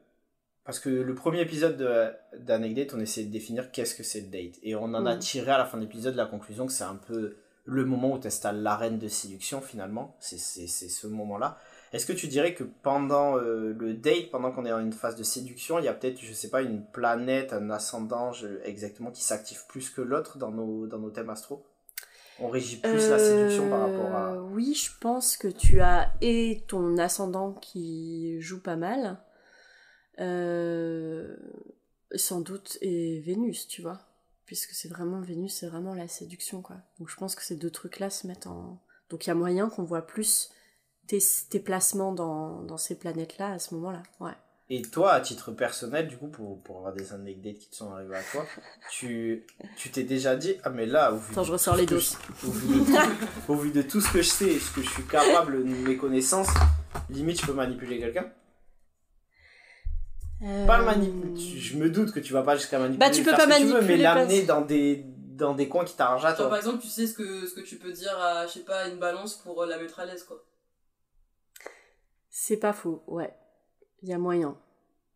Parce 0.64 0.80
que 0.80 0.88
le 0.88 1.14
premier 1.14 1.42
épisode 1.42 1.76
de- 1.76 2.10
d'Anecdate, 2.38 2.94
on 2.94 3.00
essayait 3.00 3.26
de 3.26 3.32
définir 3.32 3.70
qu'est-ce 3.72 3.94
que 3.94 4.02
c'est 4.02 4.22
le 4.22 4.28
date. 4.28 4.58
Et 4.62 4.74
on 4.74 4.84
en 4.84 5.04
a 5.04 5.16
Mm. 5.16 5.18
tiré 5.18 5.50
à 5.50 5.58
la 5.58 5.66
fin 5.66 5.76
de 5.76 5.82
l'épisode 5.82 6.14
la 6.14 6.24
conclusion 6.24 6.66
que 6.66 6.72
c'est 6.72 6.84
un 6.84 6.96
peu 6.96 7.36
le 7.66 7.84
moment 7.84 8.14
où 8.14 8.18
tu 8.18 8.26
installes 8.26 8.62
l'arène 8.62 8.98
de 8.98 9.08
séduction, 9.08 9.60
finalement. 9.60 10.16
C'est 10.18 10.38
ce 10.38 11.06
moment-là. 11.06 11.58
Est-ce 11.92 12.06
que 12.06 12.14
tu 12.14 12.26
dirais 12.26 12.54
que 12.54 12.64
pendant 12.64 13.36
euh, 13.36 13.74
le 13.78 13.92
date, 13.92 14.30
pendant 14.30 14.50
qu'on 14.50 14.64
est 14.64 14.70
dans 14.70 14.80
une 14.80 14.94
phase 14.94 15.16
de 15.16 15.22
séduction, 15.24 15.78
il 15.78 15.84
y 15.84 15.88
a 15.88 15.92
peut-être, 15.92 16.18
je 16.22 16.32
sais 16.32 16.48
pas, 16.48 16.62
une 16.62 16.82
planète, 16.86 17.52
un 17.52 17.68
ascendant 17.68 18.32
je- 18.32 18.62
exactement 18.64 19.10
qui 19.10 19.22
s'active 19.22 19.60
plus 19.68 19.90
que 19.90 20.00
l'autre 20.00 20.38
dans 20.38 20.50
nos, 20.50 20.86
dans 20.86 20.98
nos 20.98 21.10
thèmes 21.10 21.28
astro? 21.30 21.62
On 22.40 22.48
régit 22.48 22.76
plus 22.76 23.08
la 23.08 23.18
séduction 23.18 23.68
par 23.68 23.80
rapport 23.80 24.14
à. 24.14 24.32
Euh, 24.34 24.40
Oui, 24.52 24.74
je 24.74 24.90
pense 25.00 25.36
que 25.36 25.48
tu 25.48 25.80
as 25.80 26.12
et 26.20 26.64
ton 26.68 26.96
ascendant 26.98 27.52
qui 27.52 28.40
joue 28.40 28.62
pas 28.62 28.76
mal, 28.76 29.18
euh, 30.20 31.36
sans 32.14 32.40
doute, 32.40 32.78
et 32.80 33.20
Vénus, 33.20 33.66
tu 33.68 33.82
vois. 33.82 34.00
Puisque 34.46 34.70
c'est 34.70 34.88
vraiment 34.88 35.20
Vénus, 35.20 35.54
c'est 35.54 35.68
vraiment 35.68 35.94
la 35.94 36.08
séduction, 36.08 36.62
quoi. 36.62 36.76
Donc 36.98 37.08
je 37.08 37.16
pense 37.16 37.34
que 37.34 37.42
ces 37.42 37.56
deux 37.56 37.70
trucs-là 37.70 38.08
se 38.10 38.26
mettent 38.26 38.46
en. 38.46 38.80
Donc 39.10 39.26
il 39.26 39.28
y 39.28 39.32
a 39.32 39.34
moyen 39.34 39.68
qu'on 39.68 39.84
voit 39.84 40.06
plus 40.06 40.50
tes, 41.06 41.18
tes 41.50 41.60
placements 41.60 42.12
dans, 42.12 42.62
dans 42.62 42.78
ces 42.78 42.98
planètes-là 42.98 43.52
à 43.52 43.58
ce 43.58 43.74
moment-là. 43.74 44.02
Ouais. 44.20 44.36
Et 44.70 44.82
toi, 44.82 45.12
à 45.12 45.20
titre 45.22 45.50
personnel, 45.52 46.08
du 46.08 46.18
coup, 46.18 46.28
pour, 46.28 46.62
pour 46.62 46.76
avoir 46.78 46.92
des 46.92 47.12
anecdotes 47.14 47.56
qui 47.58 47.70
te 47.70 47.76
sont 47.76 47.90
arrivées 47.90 48.16
à 48.16 48.22
toi, 48.22 48.44
tu 48.90 49.46
tu 49.76 49.90
t'es 49.90 50.02
déjà 50.02 50.36
dit, 50.36 50.56
ah 50.62 50.68
mais 50.70 50.84
là, 50.84 51.12
au 51.12 51.16
vu, 51.16 51.32
Attends, 51.32 51.40
de 51.40 51.46
je 51.46 51.50
tout 51.50 51.52
ressors 51.54 51.76
ce 51.76 51.80
les 51.80 51.86
je- 51.88 52.46
au, 52.46 52.50
vu 52.50 52.68
de 52.80 52.84
tout, 52.84 53.52
au 53.52 53.54
vu 53.56 53.70
de 53.70 53.80
tout 53.82 54.00
ce 54.02 54.12
que 54.12 54.18
je 54.20 54.28
sais 54.28 54.48
et 54.52 54.58
ce 54.58 54.70
que 54.74 54.82
je 54.82 54.90
suis 54.90 55.04
capable 55.06 55.58
de 55.66 55.74
mes 55.88 55.96
connaissances, 55.96 56.48
limite, 57.08 57.40
je 57.40 57.46
peux 57.46 57.54
manipuler 57.54 57.98
quelqu'un? 57.98 58.30
Pas 60.66 60.78
le 60.78 60.84
manipuler. 60.84 61.32
tu- 61.34 61.58
Je 61.58 61.76
me 61.78 61.88
doute 61.88 62.12
que 62.12 62.20
tu 62.20 62.34
vas 62.34 62.42
pas 62.42 62.54
jusqu'à 62.56 62.78
manipuler. 62.78 62.98
Bah, 62.98 63.10
tu 63.10 63.22
peux 63.24 63.30
faire 63.34 63.38
pas 63.48 63.54
ce 63.54 63.62
que 63.62 63.66
tu 63.68 63.72
veux, 63.72 63.80
mais 63.80 63.96
l'amener 63.96 64.42
dans 64.42 64.60
des, 64.60 65.02
dans 65.06 65.54
des 65.54 65.66
coins 65.68 65.84
qui 65.86 65.96
t'arrangent 65.96 66.26
à 66.26 66.28
Genre, 66.28 66.36
par 66.36 66.48
toi. 66.48 66.58
exemple, 66.58 66.82
tu 66.82 66.88
sais 66.88 67.06
ce 67.06 67.14
que, 67.14 67.46
ce 67.46 67.54
que 67.54 67.60
tu 67.62 67.76
peux 67.76 67.90
dire 67.92 68.16
à, 68.18 68.46
je 68.46 68.52
sais 68.52 68.60
pas, 68.64 68.86
une 68.88 68.98
balance 68.98 69.34
pour 69.34 69.62
euh, 69.62 69.66
la 69.66 69.78
mettre 69.78 69.98
à 69.98 70.04
l'aise, 70.04 70.24
quoi. 70.24 70.44
C'est 72.28 72.58
pas 72.58 72.74
faux, 72.74 73.02
ouais. 73.06 73.32
Il 74.02 74.08
y 74.08 74.12
a 74.12 74.18
moyen. 74.18 74.56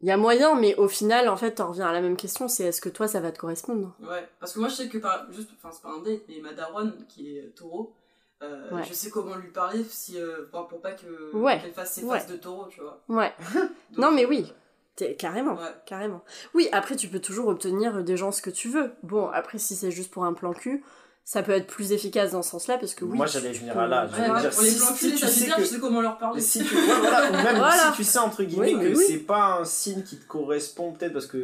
Il 0.01 0.09
y 0.09 0.11
a 0.11 0.17
moyen, 0.17 0.57
mais 0.57 0.75
au 0.77 0.89
final, 0.89 1.29
en 1.29 1.37
fait, 1.37 1.53
t'en 1.57 1.69
reviens 1.69 1.87
à 1.87 1.93
la 1.93 2.01
même 2.01 2.17
question, 2.17 2.49
c'est 2.49 2.65
est-ce 2.65 2.81
que 2.81 2.89
toi, 2.89 3.07
ça 3.07 3.21
va 3.21 3.31
te 3.31 3.39
correspondre? 3.39 3.95
Ouais, 4.01 4.29
parce 4.41 4.53
que 4.53 4.59
moi 4.59 4.69
je 4.69 4.75
sais 4.75 4.89
que 4.89 4.99
par 4.99 5.31
juste, 5.31 5.51
enfin 5.57 5.71
c'est 5.73 5.83
pas 5.83 5.91
un 5.95 6.01
date, 6.03 6.23
mais 6.29 6.41
ma 6.41 6.53
daronne 6.53 7.05
qui 7.09 7.37
est 7.39 7.55
taureau, 7.55 7.95
euh, 8.43 8.75
Ouais. 8.75 8.83
je 8.83 8.93
sais 8.93 9.11
comment 9.11 9.37
lui 9.37 9.53
parler 9.53 9.85
si, 9.85 10.19
euh, 10.21 10.49
pour, 10.51 10.67
pour 10.67 10.81
pas 10.81 10.93
que 10.93 11.33
Ouais, 11.37 11.61
qu'elle 11.61 11.73
fasse 11.73 11.93
ses 11.93 12.03
ouais. 12.05 12.19
phases 12.19 12.27
de 12.29 12.37
taureau, 12.37 12.67
tu 12.69 12.81
vois. 12.81 13.01
Ouais. 13.09 13.33
Donc, 13.55 13.71
non, 13.99 14.11
mais 14.11 14.25
oui. 14.27 14.53
T'es- 14.97 15.15
Carrément, 15.15 15.57
carrément. 15.87 16.23
Oui, 16.53 16.69
après, 16.73 16.97
tu 16.97 17.09
peux 17.09 17.21
toujours 17.21 17.47
obtenir 17.49 18.03
des 18.03 18.17
gens 18.17 18.31
ce 18.33 18.43
que 18.43 18.51
tu 18.51 18.69
veux. 18.69 18.93
Bon, 19.05 19.29
après, 19.29 19.59
si 19.59 19.75
c'est 19.77 19.91
juste 19.93 20.11
pour 20.13 20.25
un 20.25 20.35
plan 20.35 20.53
cul, 20.53 20.83
ça 21.25 21.43
peut 21.43 21.53
être 21.53 21.67
plus 21.67 21.93
efficace 21.93 22.33
dans 22.33 22.43
ce 22.43 22.51
sens-là, 22.51 22.79
parce 22.79 22.95
que 22.95 23.05
oui. 23.05 23.17
Moi, 23.17 23.27
tu 23.27 23.33
j'allais 23.35 23.53
venir 23.53 23.73
peux- 23.75 23.79
à 23.81 23.87
là, 23.87 24.07
Ouais, 24.07 24.41
dire, 24.41 24.51
pour 24.51 24.63
les 24.63 24.71
si- 24.71 24.79
tu 24.99 25.11
que- 25.11 25.17
je 25.61 25.65
sais 25.65 25.79
comment 25.79 26.01
leur 26.01 26.19
parler. 26.19 26.41
Si 26.41 26.65
tu, 26.65 26.75
ouais, 26.75 26.81
voilà, 27.01 27.29
ou 27.31 27.33
même 27.33 27.57
Voilà. 27.59 27.91
si 27.93 27.97
tu 27.97 28.05
sais 28.05 28.19
entre 28.19 28.43
guillemets 28.43 28.75
Oui, 28.75 28.81
que 28.93 28.99
oui. 28.99 29.05
c'est 29.07 29.19
pas 29.19 29.59
un 29.61 29.65
signe 29.65 30.03
qui 30.03 30.17
te 30.19 30.27
correspond, 30.27 30.93
peut-être 30.93 31.13
parce 31.13 31.27
que 31.27 31.39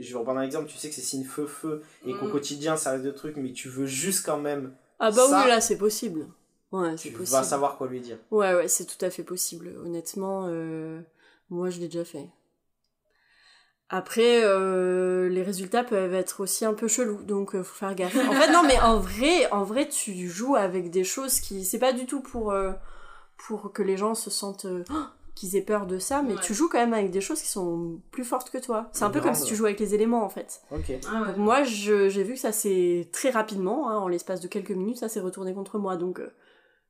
je 0.00 0.12
vais 0.12 0.18
reprendre 0.18 0.40
un 0.40 0.44
exemple, 0.44 0.66
tu 0.68 0.76
sais 0.78 0.88
que 0.88 0.94
c'est 0.94 1.02
signe 1.02 1.24
feu-feu 1.24 1.82
et 2.06 2.14
qu'au 2.14 2.26
Mm. 2.26 2.30
quotidien 2.32 2.76
ça 2.76 2.92
reste 2.92 3.04
de 3.04 3.10
trucs, 3.10 3.36
mais 3.36 3.52
tu 3.52 3.68
veux 3.68 3.86
juste 3.86 4.24
quand 4.24 4.38
même, 4.38 4.72
Ah 4.98 5.10
bah 5.12 5.26
Ça- 5.28 5.42
oui, 5.42 5.48
là, 5.48 5.60
c'est 5.60 5.78
possible. 5.78 6.26
Ouais, 6.72 6.90
c'est 6.96 7.10
tu 7.10 7.14
possible. 7.14 7.36
vas 7.38 7.44
savoir 7.44 7.76
quoi 7.78 7.86
lui 7.86 8.00
dire. 8.00 8.18
Ouais, 8.30 8.52
ouais, 8.54 8.66
c'est 8.68 8.84
tout 8.84 9.02
à 9.04 9.10
fait 9.10 9.22
possible. 9.22 9.74
Honnêtement, 9.84 10.46
euh, 10.48 11.00
moi, 11.50 11.70
je 11.70 11.78
l'ai 11.80 11.86
déjà 11.86 12.04
fait. 12.04 12.28
Après, 13.90 14.42
euh, 14.44 15.28
les 15.30 15.42
résultats 15.42 15.82
peuvent 15.82 16.12
être 16.14 16.40
aussi 16.40 16.64
un 16.66 16.74
peu 16.74 16.88
chelous, 16.88 17.22
donc 17.22 17.54
euh, 17.54 17.62
faut 17.62 17.74
faire 17.74 17.94
gaffe. 17.94 18.14
En 18.28 18.32
fait, 18.34 18.52
non, 18.52 18.62
mais 18.66 18.78
en 18.80 18.98
vrai, 18.98 19.50
en 19.50 19.64
vrai, 19.64 19.88
tu 19.88 20.28
joues 20.28 20.56
avec 20.56 20.90
des 20.90 21.04
choses 21.04 21.40
qui, 21.40 21.64
c'est 21.64 21.78
pas 21.78 21.92
du 21.94 22.04
tout 22.04 22.20
pour 22.20 22.52
euh, 22.52 22.72
pour 23.38 23.72
que 23.72 23.82
les 23.82 23.96
gens 23.96 24.14
se 24.14 24.28
sentent 24.30 24.66
euh, 24.66 24.84
Oh 24.90 24.94
qu'ils 25.34 25.54
aient 25.54 25.62
peur 25.62 25.86
de 25.86 26.00
ça, 26.00 26.20
mais 26.20 26.34
Ouais. 26.34 26.40
tu 26.42 26.52
joues 26.52 26.68
quand 26.68 26.78
même 26.80 26.92
avec 26.92 27.12
des 27.12 27.20
choses 27.20 27.40
qui 27.40 27.46
sont 27.46 28.00
plus 28.10 28.24
fortes 28.24 28.50
que 28.50 28.58
toi. 28.58 28.88
C'est 28.92 29.04
un 29.04 29.10
peu 29.10 29.20
comme 29.20 29.34
si 29.34 29.44
tu 29.44 29.54
jouais 29.54 29.68
avec 29.68 29.78
les 29.80 29.94
éléments, 29.94 30.24
en 30.24 30.28
fait. 30.28 30.62
Ok. 30.72 30.90
Ah 31.08 31.20
ouais. 31.22 31.28
Donc 31.28 31.36
moi, 31.36 31.62
j'ai 31.62 32.08
vu 32.24 32.34
que 32.34 32.40
ça 32.40 32.50
s'est 32.52 33.08
très 33.12 33.30
rapidement, 33.30 33.88
hein, 33.88 33.98
en 33.98 34.08
l'espace 34.08 34.40
de 34.40 34.48
quelques 34.48 34.72
minutes, 34.72 34.98
ça 34.98 35.08
s'est 35.08 35.20
retourné 35.20 35.54
contre 35.54 35.78
moi, 35.78 35.96
donc 35.96 36.18
euh, 36.18 36.28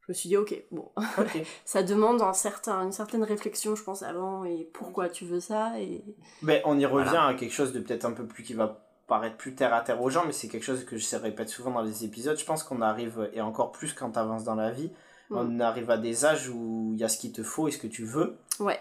je 0.08 0.12
me 0.12 0.14
suis 0.14 0.28
dit, 0.30 0.38
ok, 0.38 0.64
bon, 0.70 0.90
ça 1.66 1.82
demande 1.82 2.22
un 2.22 2.32
certain, 2.32 2.82
une 2.82 2.92
certaine 2.92 3.22
réflexion, 3.22 3.76
je 3.76 3.82
pense, 3.82 4.02
avant, 4.02 4.42
et 4.44 4.66
pourquoi 4.72 5.10
tu 5.10 5.26
veux 5.26 5.40
ça, 5.40 5.78
et... 5.78 6.02
Mais 6.40 6.62
on 6.64 6.78
y 6.78 6.86
revient 6.86 7.18
à 7.18 7.34
quelque 7.34 7.52
chose 7.52 7.72
de 7.72 7.80
peut-être 7.80 8.06
un 8.06 8.12
peu 8.12 8.24
plus 8.26 8.42
qui 8.42 8.54
va 8.54 8.82
paraître 9.06 9.36
plus 9.36 9.54
terre 9.54 9.74
à 9.74 9.82
terre 9.82 10.00
aux 10.00 10.08
gens, 10.08 10.24
mais 10.24 10.32
c'est 10.32 10.48
quelque 10.48 10.64
chose 10.64 10.84
que 10.86 10.96
je 10.96 11.16
répète 11.16 11.50
souvent 11.50 11.72
dans 11.72 11.82
les 11.82 12.06
épisodes. 12.06 12.38
Je 12.38 12.44
pense 12.46 12.62
qu'on 12.62 12.80
arrive, 12.80 13.28
et 13.34 13.42
encore 13.42 13.70
plus 13.70 13.92
quand 13.92 14.12
tu 14.12 14.18
avances 14.18 14.44
dans 14.44 14.54
la 14.54 14.70
vie, 14.70 14.90
on 15.30 15.60
arrive 15.60 15.90
à 15.90 15.98
des 15.98 16.24
âges 16.24 16.48
où 16.48 16.92
il 16.94 17.00
y 17.00 17.04
a 17.04 17.08
ce 17.08 17.18
qu'il 17.18 17.32
te 17.32 17.42
faut 17.42 17.68
et 17.68 17.70
ce 17.70 17.76
que 17.76 17.86
tu 17.86 18.04
veux. 18.04 18.38
Ouais. 18.60 18.80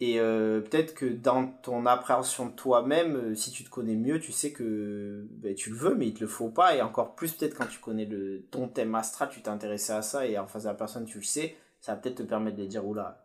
Et 0.00 0.18
euh, 0.18 0.60
peut-être 0.60 0.94
que 0.94 1.06
dans 1.06 1.46
ton 1.46 1.86
appréhension 1.86 2.46
de 2.46 2.52
toi-même, 2.52 3.16
euh, 3.16 3.34
si 3.34 3.52
tu 3.52 3.62
te 3.62 3.70
connais 3.70 3.94
mieux, 3.94 4.18
tu 4.18 4.32
sais 4.32 4.52
que 4.52 5.26
ben, 5.30 5.54
tu 5.54 5.70
le 5.70 5.76
veux, 5.76 5.94
mais 5.94 6.08
il 6.08 6.14
te 6.14 6.20
le 6.20 6.26
faut 6.26 6.48
pas. 6.48 6.74
Et 6.74 6.82
encore 6.82 7.14
plus, 7.14 7.32
peut-être 7.32 7.56
quand 7.56 7.66
tu 7.66 7.78
connais 7.78 8.04
le, 8.04 8.42
ton 8.50 8.68
thème 8.68 8.94
astral, 8.96 9.30
tu 9.30 9.40
t'es 9.40 9.50
intéressé 9.50 9.92
à 9.92 10.02
ça 10.02 10.26
et 10.26 10.36
en 10.36 10.46
face 10.48 10.64
de 10.64 10.68
la 10.68 10.74
personne, 10.74 11.04
tu 11.04 11.18
le 11.18 11.24
sais, 11.24 11.56
ça 11.80 11.94
va 11.94 12.00
peut-être 12.00 12.16
te 12.16 12.22
permettre 12.24 12.56
de 12.56 12.66
dire 12.66 12.84
oula. 12.86 13.24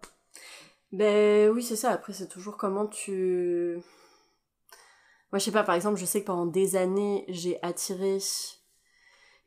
Ben 0.91 1.49
oui, 1.49 1.63
c'est 1.63 1.75
ça, 1.75 1.91
après, 1.91 2.13
c'est 2.13 2.27
toujours 2.27 2.57
comment 2.57 2.85
tu... 2.85 3.79
Moi, 5.31 5.37
je 5.37 5.45
sais 5.45 5.51
pas, 5.51 5.63
par 5.63 5.75
exemple, 5.75 5.99
je 5.99 6.05
sais 6.05 6.21
que 6.21 6.27
pendant 6.27 6.47
des 6.47 6.75
années, 6.75 7.25
j'ai 7.29 7.57
attiré... 7.63 8.19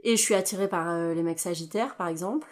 Et 0.05 0.16
je 0.16 0.20
suis 0.20 0.35
attirée 0.35 0.68
par 0.68 0.91
euh, 0.91 1.14
les 1.14 1.23
mecs 1.23 1.39
sagittaires, 1.39 1.95
par 1.97 2.09
exemple. 2.09 2.49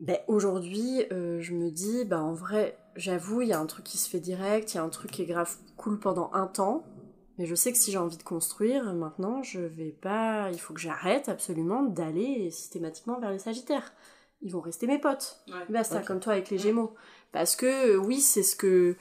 Ben 0.00 0.18
aujourd'hui, 0.26 1.06
je 1.10 1.52
me 1.52 1.70
dis, 1.70 2.04
ben 2.04 2.20
en 2.20 2.34
vrai, 2.34 2.76
j'avoue, 2.96 3.42
il 3.42 3.48
y 3.48 3.52
a 3.52 3.58
un 3.58 3.66
truc 3.66 3.84
qui 3.84 3.98
se 3.98 4.08
fait 4.08 4.20
direct, 4.20 4.72
il 4.74 4.76
y 4.76 4.80
a 4.80 4.82
un 4.82 4.88
truc 4.88 5.10
qui 5.10 5.22
est 5.22 5.26
grave 5.26 5.54
cool 5.76 5.98
pendant 5.98 6.30
un 6.32 6.46
temps. 6.46 6.84
Mais 7.38 7.46
je 7.46 7.54
sais 7.54 7.72
que 7.72 7.78
si 7.78 7.90
j'ai 7.90 7.98
envie 7.98 8.18
de 8.18 8.22
construire, 8.22 8.92
maintenant, 8.92 9.42
je 9.42 9.58
vais 9.60 9.90
pas. 9.90 10.50
Il 10.52 10.60
faut 10.60 10.74
que 10.74 10.80
j'arrête 10.80 11.28
absolument 11.28 11.82
d'aller 11.82 12.50
systématiquement 12.50 13.18
vers 13.20 13.30
les 13.30 13.38
Sagittaires. 13.38 13.92
Ils 14.42 14.52
vont 14.52 14.60
rester 14.60 14.86
mes 14.86 14.98
potes. 14.98 15.40
Ouais. 15.48 15.54
Basta, 15.70 15.98
Ok. 16.00 16.04
comme 16.04 16.20
toi 16.20 16.34
avec 16.34 16.50
les 16.50 16.58
Gémeaux. 16.58 16.94
Parce 17.32 17.56
que, 17.56 17.92
euh, 17.92 17.96
oui, 17.96 18.20
c'est 18.20 18.42
ce 18.42 18.54
que. 18.54 18.96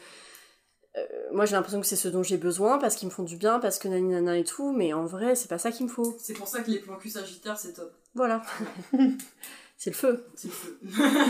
euh, 0.98 1.02
moi, 1.34 1.46
j'ai 1.46 1.56
l'impression 1.56 1.82
que 1.82 1.88
c'est 1.88 1.96
ce 1.98 2.08
dont 2.08 2.24
j'ai 2.24 2.38
besoin, 2.38 2.78
parce 2.78 2.96
qu'ils 2.96 3.08
me 3.10 3.14
font 3.14 3.24
du 3.24 3.36
bien, 3.36 3.60
parce 3.60 3.80
que 3.80 3.88
nani 3.90 4.08
nana 4.10 4.38
et 4.38 4.44
tout, 4.46 4.72
mais 4.72 4.94
en 4.94 5.06
vrai, 5.06 5.36
c'est 5.36 5.50
pas 5.50 5.58
ça 5.58 5.72
qu'il 5.72 5.88
me 5.88 5.92
faut. 5.92 6.16
C'est 6.18 6.34
pour 6.34 6.48
ça 6.48 6.62
que 6.62 6.72
les 6.72 6.80
plans 6.80 6.98
cul 6.98 7.10
sagittaires, 7.10 7.58
c'est 7.58 7.74
top. 7.74 7.92
Voilà. 8.16 8.42
c'est 9.84 9.90
le 9.90 9.96
feu. 9.96 10.24
C'est 10.36 10.48
le 10.50 10.54
feu. 10.54 10.78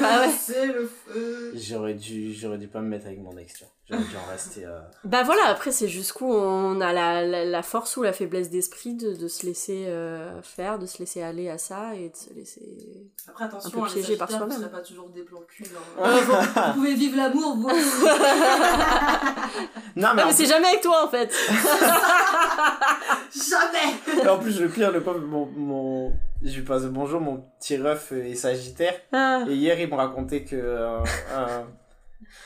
Bah 0.01 0.19
ouais. 0.19 0.29
c'est 0.37 0.65
le 0.67 0.85
feu. 1.07 1.53
J'aurais 1.55 1.93
dû, 1.93 2.33
j'aurais 2.33 2.57
dû 2.57 2.67
pas 2.67 2.81
me 2.81 2.89
mettre 2.89 3.05
avec 3.05 3.21
mon 3.21 3.37
ex, 3.37 3.53
tu 3.53 3.63
vois. 3.63 3.71
J'aurais 3.89 4.03
dû 4.03 4.15
en 4.17 4.29
rester. 4.29 4.65
euh, 4.65 4.77
Bah 5.05 5.23
voilà, 5.23 5.45
après, 5.45 5.71
c'est 5.71 5.87
jusqu'où 5.87 6.25
on 6.29 6.81
a 6.81 6.91
la, 6.91 7.25
la, 7.25 7.45
la 7.45 7.63
force 7.63 7.95
ou 7.95 8.03
la 8.03 8.11
faiblesse 8.11 8.49
d'esprit 8.49 8.95
de, 8.95 9.13
de 9.13 9.27
se 9.29 9.45
laisser 9.45 9.85
euh, 9.87 10.41
faire, 10.41 10.79
de 10.79 10.85
se 10.85 10.99
laisser 10.99 11.21
aller 11.21 11.49
à 11.49 11.57
ça 11.57 11.95
et 11.95 12.09
de 12.09 12.15
se 12.15 12.33
laisser. 12.33 13.07
Après, 13.29 13.45
attention, 13.45 13.85
Un 13.85 13.87
peu 13.87 13.99
hein, 13.99 14.15
par 14.19 14.29
soi-même. 14.29 14.69
pas 14.69 14.81
toujours 14.81 15.07
des 15.11 15.21
plans 15.23 15.43
cul. 15.47 15.63
Euh, 16.01 16.19
vous, 16.19 16.33
vous 16.33 16.73
pouvez 16.73 16.93
vivre 16.95 17.15
l'amour, 17.15 17.55
vous. 17.55 17.69
Non, 19.95 20.09
mais, 20.13 20.21
Ah, 20.23 20.25
mais 20.25 20.33
c'est 20.33 20.45
jamais 20.45 20.67
avec 20.67 20.81
toi 20.81 21.05
en 21.05 21.09
fait! 21.09 21.33
Jamais 23.33 23.95
plus, 24.05 24.27
en 24.29 24.37
plus, 24.39 24.59
le 24.59 24.67
pire, 24.69 24.91
le 24.91 25.01
pauvre, 25.01 25.19
mon, 25.21 25.45
mon, 25.55 26.13
je 26.43 26.55
lui 26.55 26.63
passe 26.65 26.83
le 26.83 26.89
bonjour, 26.89 27.21
mon 27.21 27.43
petit 27.59 27.77
ref 27.77 28.11
est 28.11 28.35
sagittaire. 28.35 28.95
Ah. 29.11 29.45
Et 29.49 29.55
hier, 29.55 29.79
il 29.79 29.87
me 29.89 29.95
racontait 29.95 30.43
que 30.43 30.55
euh, 30.55 30.99
un- 31.35 31.67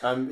un- 0.04 0.28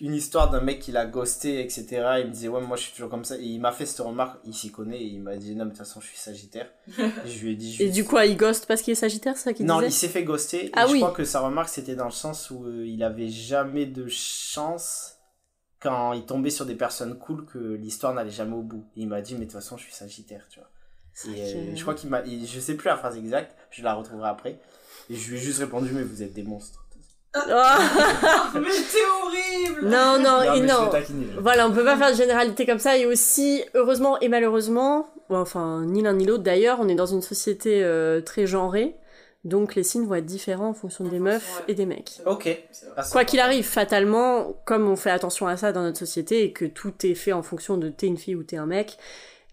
une 0.00 0.14
histoire 0.14 0.50
d'un 0.50 0.60
mec 0.60 0.80
qui 0.80 0.92
l'a 0.92 1.06
ghosté, 1.06 1.60
etc. 1.60 1.86
Il 2.20 2.26
me 2.26 2.30
disait, 2.30 2.48
ouais, 2.48 2.60
moi 2.60 2.76
je 2.76 2.82
suis 2.82 2.92
toujours 2.92 3.08
comme 3.10 3.24
ça. 3.24 3.36
Et 3.36 3.44
il 3.44 3.60
m'a 3.60 3.72
fait 3.72 3.86
cette 3.86 4.00
remarque, 4.00 4.38
il 4.44 4.54
s'y 4.54 4.70
connaît, 4.70 5.00
et 5.00 5.06
il 5.06 5.20
m'a 5.22 5.36
dit, 5.36 5.54
non, 5.54 5.64
mais 5.64 5.70
de 5.72 5.76
toute 5.76 5.78
façon, 5.78 6.00
je 6.00 6.06
suis 6.08 6.16
sagittaire. 6.18 6.68
Et 6.98 7.28
je 7.28 7.44
lui 7.44 7.52
ai 7.52 7.56
dit, 7.56 7.72
je 7.74 7.82
Et 7.84 7.90
du 7.90 8.04
coup, 8.04 8.18
il 8.18 8.36
ghost 8.36 8.66
parce 8.66 8.82
qu'il 8.82 8.92
est 8.92 8.96
Sagittaire, 8.96 9.36
ça 9.36 9.52
qu'il 9.52 9.66
Non, 9.66 9.76
disait? 9.76 9.88
il 9.88 9.92
s'est 9.92 10.08
fait 10.08 10.24
ghoster. 10.24 10.66
Et 10.66 10.70
Ah 10.74 10.86
je 10.86 10.92
oui. 10.92 10.98
crois 11.00 11.12
que 11.12 11.24
sa 11.24 11.40
remarque, 11.40 11.68
c'était 11.70 11.94
dans 11.96 12.04
le 12.06 12.10
sens 12.10 12.50
où 12.50 12.64
euh, 12.66 12.86
il 12.86 13.02
avait 13.02 13.28
jamais 13.28 13.86
de 13.86 14.06
chance 14.08 15.14
quand 15.80 16.12
il 16.12 16.24
tombait 16.26 16.50
sur 16.50 16.66
des 16.66 16.74
personnes 16.74 17.16
cool 17.18 17.46
que 17.46 17.58
l'histoire 17.58 18.12
n'allait 18.12 18.30
jamais 18.30 18.56
au 18.56 18.62
bout. 18.62 18.84
Et 18.96 19.02
il 19.02 19.08
m'a 19.08 19.20
dit, 19.20 19.34
mais 19.34 19.40
de 19.40 19.44
toute 19.44 19.52
façon, 19.52 19.76
je 19.76 19.84
suis 19.84 19.92
sagittaire, 19.92 20.46
tu 20.50 20.58
vois. 20.60 20.68
Et 21.26 21.40
euh, 21.54 21.76
je 21.76 21.82
crois 21.82 21.94
qu'il 21.94 22.10
m'a. 22.10 22.20
et 22.24 22.46
Je 22.46 22.60
sais 22.60 22.74
plus 22.74 22.88
la 22.88 22.96
phrase 22.96 23.16
exacte, 23.16 23.56
je 23.70 23.82
la 23.82 23.94
retrouverai 23.94 24.28
après. 24.28 24.58
Et 25.10 25.14
je 25.16 25.30
lui 25.30 25.36
ai 25.38 25.40
juste 25.40 25.58
répondu, 25.60 25.90
mais 25.92 26.02
vous 26.02 26.22
êtes 26.22 26.32
des 26.32 26.42
monstres. 26.42 26.84
Ah. 27.34 27.78
Mais 28.54 28.60
t'es 28.70 29.04
horrible 29.22 29.86
non, 29.88 30.18
non, 30.18 30.54
et 30.54 30.60
non. 30.60 30.88
taquinais, 30.90 31.26
je- 31.34 31.40
Voilà, 31.40 31.68
on 31.68 31.72
peut 31.72 31.84
pas 31.84 31.96
faire 31.96 32.10
de 32.10 32.16
généralité 32.16 32.64
comme 32.66 32.78
ça. 32.78 32.96
Et 32.96 33.06
aussi, 33.06 33.62
heureusement 33.74 34.18
et 34.20 34.28
malheureusement, 34.28 35.08
enfin, 35.28 35.84
ni 35.84 36.02
l'un 36.02 36.14
ni 36.14 36.24
l'autre 36.24 36.42
d'ailleurs, 36.42 36.78
on 36.80 36.88
est 36.88 36.94
dans 36.94 37.06
une 37.06 37.22
société 37.22 37.84
euh, 37.84 38.20
très 38.22 38.46
genrée. 38.46 38.96
Donc 39.44 39.74
les 39.76 39.84
signes 39.84 40.06
vont 40.06 40.14
être 40.16 40.26
différents 40.26 40.70
en 40.70 40.74
fonction 40.74 41.04
des 41.04 41.20
meufs 41.20 41.58
ouais. 41.58 41.64
et 41.68 41.74
des 41.74 41.86
mecs. 41.86 42.12
Ok. 42.26 42.44
C'est 42.72 42.86
c'est 42.96 43.12
Quoi 43.12 43.24
qu'il 43.24 43.40
arrive, 43.40 43.64
fatalement, 43.64 44.54
comme 44.64 44.88
on 44.88 44.96
fait 44.96 45.10
attention 45.10 45.46
à 45.46 45.56
ça 45.56 45.70
dans 45.72 45.82
notre 45.82 45.98
société 45.98 46.42
et 46.42 46.52
que 46.52 46.64
tout 46.64 46.92
est 47.04 47.14
fait 47.14 47.32
en 47.32 47.42
fonction 47.42 47.76
de 47.76 47.88
t'es 47.88 48.06
une 48.08 48.18
fille 48.18 48.34
ou 48.34 48.42
t'es 48.42 48.56
un 48.56 48.66
mec, 48.66 48.98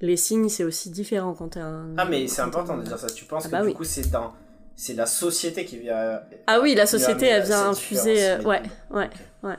les 0.01 0.17
signes 0.17 0.49
c'est 0.49 0.63
aussi 0.63 0.89
différent 0.89 1.33
quand 1.33 1.49
t'es 1.49 1.59
un. 1.59 1.95
Ah, 1.97 2.05
mais 2.05 2.27
c'est 2.27 2.41
important 2.41 2.77
de 2.77 2.83
dire 2.83 2.99
ça. 2.99 3.07
Tu 3.07 3.25
penses 3.25 3.43
Ah 3.45 3.47
que 3.47 3.51
bah 3.51 3.61
du 3.61 3.67
oui. 3.67 3.73
coup, 3.73 3.83
c'est 3.83 4.09
dans. 4.11 4.33
C'est 4.75 4.93
la 4.93 5.05
société 5.05 5.63
qui 5.65 5.77
vient. 5.79 6.21
Ah 6.47 6.59
oui, 6.61 6.75
la 6.75 6.85
société 6.85 7.27
elle 7.27 7.43
vient 7.45 7.69
infuser. 7.69 8.29
euh, 8.31 8.41
ouais, 8.43 8.61
ouais. 8.91 9.09
Ouais. 9.41 9.55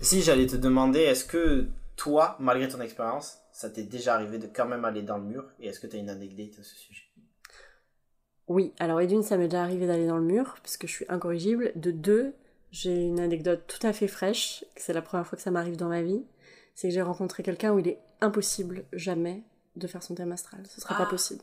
Si 0.00 0.22
j'allais 0.22 0.46
te 0.46 0.54
demander, 0.56 1.00
est-ce 1.00 1.24
que 1.24 1.66
toi, 1.96 2.36
malgré 2.38 2.68
ton 2.68 2.80
expérience, 2.80 3.38
ça 3.52 3.68
t'est 3.68 3.82
déjà 3.82 4.14
arrivé 4.14 4.38
de 4.38 4.46
quand 4.46 4.66
même 4.66 4.84
aller 4.84 5.02
dans 5.02 5.18
le 5.18 5.24
mur? 5.24 5.44
Et 5.58 5.66
est-ce 5.68 5.80
que 5.80 5.88
tu 5.88 5.96
as 5.96 5.98
une 5.98 6.10
anecdote 6.10 6.54
à 6.60 6.62
ce 6.62 6.76
sujet? 6.76 7.02
Oui, 8.46 8.72
alors 8.78 9.00
et 9.00 9.06
d'une, 9.06 9.22
ça 9.22 9.36
m'est 9.36 9.48
déjà 9.48 9.62
arrivé 9.62 9.86
d'aller 9.86 10.06
dans 10.06 10.16
le 10.16 10.24
mur, 10.24 10.56
parce 10.62 10.76
que 10.76 10.86
je 10.86 10.92
suis 10.92 11.04
incorrigible. 11.08 11.72
De 11.74 11.90
deux, 11.90 12.32
j'ai 12.70 12.94
une 12.94 13.20
anecdote 13.20 13.62
tout 13.66 13.84
à 13.86 13.92
fait 13.92 14.08
fraîche, 14.08 14.64
c'est 14.76 14.92
la 14.92 15.02
première 15.02 15.26
fois 15.26 15.36
que 15.36 15.42
ça 15.42 15.50
m'arrive 15.50 15.76
dans 15.76 15.88
ma 15.88 16.02
vie. 16.02 16.22
C'est 16.74 16.88
que 16.88 16.94
j'ai 16.94 17.02
rencontré 17.02 17.42
quelqu'un 17.42 17.72
où 17.72 17.78
il 17.80 17.88
est 17.88 17.98
impossible, 18.20 18.84
jamais, 18.92 19.42
de 19.76 19.86
faire 19.86 20.02
son 20.02 20.14
thème 20.14 20.32
astral. 20.32 20.60
Ce 20.68 20.80
serait 20.80 20.94
Ah. 20.96 21.04
pas 21.04 21.10
possible. 21.10 21.42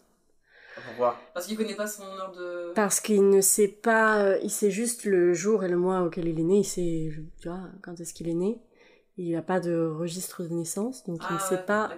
Pourquoi? 0.87 1.17
Parce 1.33 1.47
qu'il 1.47 1.55
connaît 1.57 1.75
pas 1.75 1.87
son 1.87 2.03
heure 2.03 2.33
de. 2.37 2.73
Parce 2.75 2.99
qu'il 2.99 3.29
ne 3.29 3.39
sait 3.41 3.69
pas, 3.69 4.17
euh, 4.17 4.37
il 4.43 4.49
sait 4.51 4.71
juste 4.71 5.05
le 5.05 5.33
jour 5.33 5.63
et 5.63 5.69
le 5.69 5.77
mois 5.77 6.01
auquel 6.01 6.27
il 6.27 6.37
est 6.39 6.43
né, 6.43 6.57
il 6.59 6.63
sait, 6.65 7.11
tu 7.41 7.47
vois, 7.47 7.61
quand 7.81 7.97
est-ce 7.99 8.13
qu'il 8.13 8.27
est 8.27 8.33
né. 8.33 8.59
Il 9.17 9.31
n'a 9.31 9.41
pas 9.41 9.61
de 9.61 9.87
registre 9.87 10.43
de 10.43 10.49
naissance, 10.49 11.05
donc 11.05 11.21
il 11.29 11.33
ne 11.33 11.39
Ah, 11.39 11.47
sait 11.47 11.55
ouais, 11.55 11.61
pas, 11.65 11.89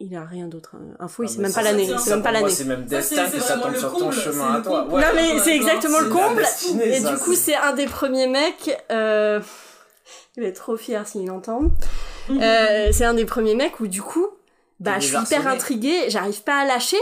il 0.00 0.16
a 0.16 0.24
rien 0.24 0.48
d'autre. 0.48 0.76
euh, 0.76 0.94
Info, 0.98 1.22
il 1.22 1.26
Ah, 1.26 1.28
sait 1.28 1.36
mais 1.36 1.42
même 1.44 1.52
pas 1.52 1.62
l'année, 1.62 1.82
il 1.90 1.98
sait 1.98 2.10
même 2.10 2.22
pas 2.22 2.32
l'année. 2.32 2.48
C'est 2.48 2.64
même 2.64 2.86
destin 2.86 3.26
c'est- 3.26 3.32
que 3.36 3.42
c'est 3.42 3.46
ça 3.48 3.58
tombe 3.58 3.72
le 3.72 3.78
sur 3.78 3.92
ton 3.92 3.98
comble, 3.98 4.12
chemin 4.14 4.52
c'est 4.54 4.58
à 4.58 4.62
toi. 4.62 4.86
Ouais. 4.88 5.02
Non 5.02 5.08
mais 5.14 5.32
Ouais, 5.34 5.38
c'est 5.40 5.54
exactement 5.56 6.00
le 6.00 6.06
c'est- 6.06 6.10
comble. 6.12 6.36
destinée, 6.40 6.88
Et 6.96 7.00
ça, 7.00 7.12
du 7.12 7.18
coup, 7.18 7.34
c'est- 7.34 7.52
c'est 7.52 7.56
un 7.56 7.74
des 7.74 7.84
premiers 7.84 8.26
mecs. 8.28 8.82
euh, 8.90 9.40
Il 10.38 10.44
est 10.44 10.52
trop 10.54 10.78
fier 10.78 11.06
s'il 11.06 11.30
entend. 11.30 11.70
Euh, 12.30 12.88
c'est 12.92 13.04
un 13.04 13.14
des 13.14 13.24
premiers 13.24 13.54
mecs 13.54 13.80
où 13.80 13.86
du 13.86 14.02
coup, 14.02 14.28
bah, 14.80 14.98
je 14.98 15.06
suis 15.06 15.16
hyper 15.16 15.46
intriguée. 15.46 16.08
J'arrive 16.08 16.42
pas 16.42 16.60
à 16.60 16.64
lâcher 16.64 16.98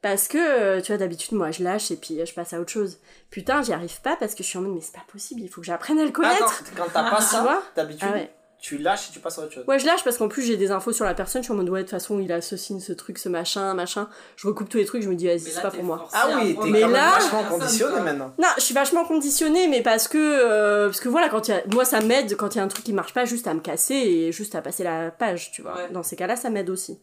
parce 0.00 0.28
que 0.28 0.38
euh, 0.38 0.80
tu 0.80 0.88
vois 0.92 0.98
d'habitude 0.98 1.34
moi 1.34 1.52
je 1.52 1.62
lâche 1.62 1.90
et 1.92 1.96
puis 1.96 2.20
euh, 2.20 2.26
je 2.26 2.34
passe 2.34 2.52
à 2.52 2.60
autre 2.60 2.70
chose. 2.70 2.98
Putain, 3.30 3.62
j'y 3.62 3.72
arrive 3.72 4.00
pas 4.02 4.16
parce 4.16 4.34
que 4.34 4.42
je 4.42 4.48
suis 4.48 4.58
en 4.58 4.62
mode 4.62 4.74
mais 4.74 4.80
c'est 4.80 4.94
pas 4.94 5.04
possible. 5.10 5.40
Il 5.42 5.48
faut 5.48 5.60
que 5.60 5.66
j'apprenne 5.66 5.98
à 5.98 6.04
le 6.04 6.10
connaître. 6.10 6.62
quand 6.76 6.86
t'as 6.92 7.10
pas 7.10 7.20
ça, 7.20 7.62
d'habitude, 7.76 8.08
Ah 8.10 8.14
ouais. 8.14 8.30
Tu 8.62 8.78
lâches 8.78 9.08
et 9.08 9.12
tu 9.12 9.18
passes 9.18 9.38
à 9.38 9.42
autre 9.42 9.52
chose. 9.52 9.64
Ouais, 9.66 9.78
je 9.80 9.84
lâche 9.86 10.04
parce 10.04 10.16
qu'en 10.16 10.28
plus 10.28 10.42
j'ai 10.42 10.56
des 10.56 10.70
infos 10.70 10.92
sur 10.92 11.04
la 11.04 11.14
personne. 11.14 11.42
Je 11.42 11.46
suis 11.46 11.52
en 11.52 11.56
mode 11.56 11.68
ouais 11.68 11.80
de 11.80 11.82
toute 11.84 11.90
façon 11.90 12.20
il 12.20 12.30
a 12.32 12.40
ce 12.40 12.56
signe, 12.56 12.78
ce 12.78 12.92
truc, 12.92 13.18
ce 13.18 13.28
machin, 13.28 13.74
machin. 13.74 14.08
Je 14.36 14.46
recoupe 14.46 14.68
tous 14.68 14.78
les 14.78 14.84
trucs. 14.84 15.02
Je 15.02 15.08
me 15.08 15.16
dis 15.16 15.26
vas-y 15.26 15.40
c'est 15.40 15.60
pas 15.60 15.72
pour 15.72 15.82
moi. 15.82 16.08
Ah 16.12 16.28
oui, 16.36 16.56
t'es 16.62 16.70
Mais 16.70 16.80
quand 16.82 16.86
même 16.86 16.92
là- 16.96 17.18
vachement 17.18 17.42
conditionné 17.44 18.00
maintenant. 18.00 18.32
Non, 18.38 18.48
je 18.56 18.62
suis 18.62 18.72
vachement 18.74 19.04
conditionnée, 19.04 19.66
mais 19.66 19.82
parce 19.82 20.06
que 20.06 20.16
euh, 20.16 20.86
parce 20.86 21.00
que 21.00 21.08
voilà, 21.08 21.28
quand 21.28 21.48
il 21.48 21.50
y 21.50 21.54
a, 21.54 21.62
moi 21.74 21.84
ça 21.84 22.00
m'aide 22.00 22.36
quand 22.36 22.54
il 22.54 22.58
y 22.58 22.60
a 22.60 22.64
un 22.64 22.68
truc 22.68 22.84
qui 22.84 22.92
marche 22.92 23.12
pas, 23.12 23.24
juste 23.24 23.48
à 23.48 23.54
me 23.54 23.60
casser 23.60 23.94
et 23.96 24.30
juste 24.32 24.54
à 24.54 24.62
passer 24.62 24.84
la 24.84 25.10
page, 25.10 25.50
tu 25.50 25.62
vois. 25.62 25.74
Ouais. 25.74 25.90
Dans 25.90 26.04
ces 26.04 26.14
cas-là, 26.14 26.36
ça 26.36 26.48
m'aide 26.48 26.70
aussi. 26.70 27.00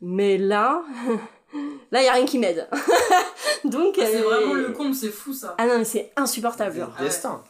Mais 0.00 0.38
là, 0.38 0.82
là 1.92 2.00
il 2.02 2.04
y 2.04 2.08
a 2.08 2.12
rien 2.14 2.26
qui 2.26 2.38
m'aide. 2.40 2.68
Donc 3.64 3.96
Ah, 4.00 4.04
C'est 4.10 4.16
euh, 4.16 4.22
vraiment 4.22 4.54
le 4.54 4.70
comble, 4.72 4.94
c'est 4.94 5.10
fou 5.10 5.32
ça. 5.32 5.54
Ah 5.58 5.66
non, 5.66 5.78
mais 5.78 5.84
c'est 5.84 6.10
insupportable. 6.16 6.86
Le 6.98 7.04
destin. 7.04 7.42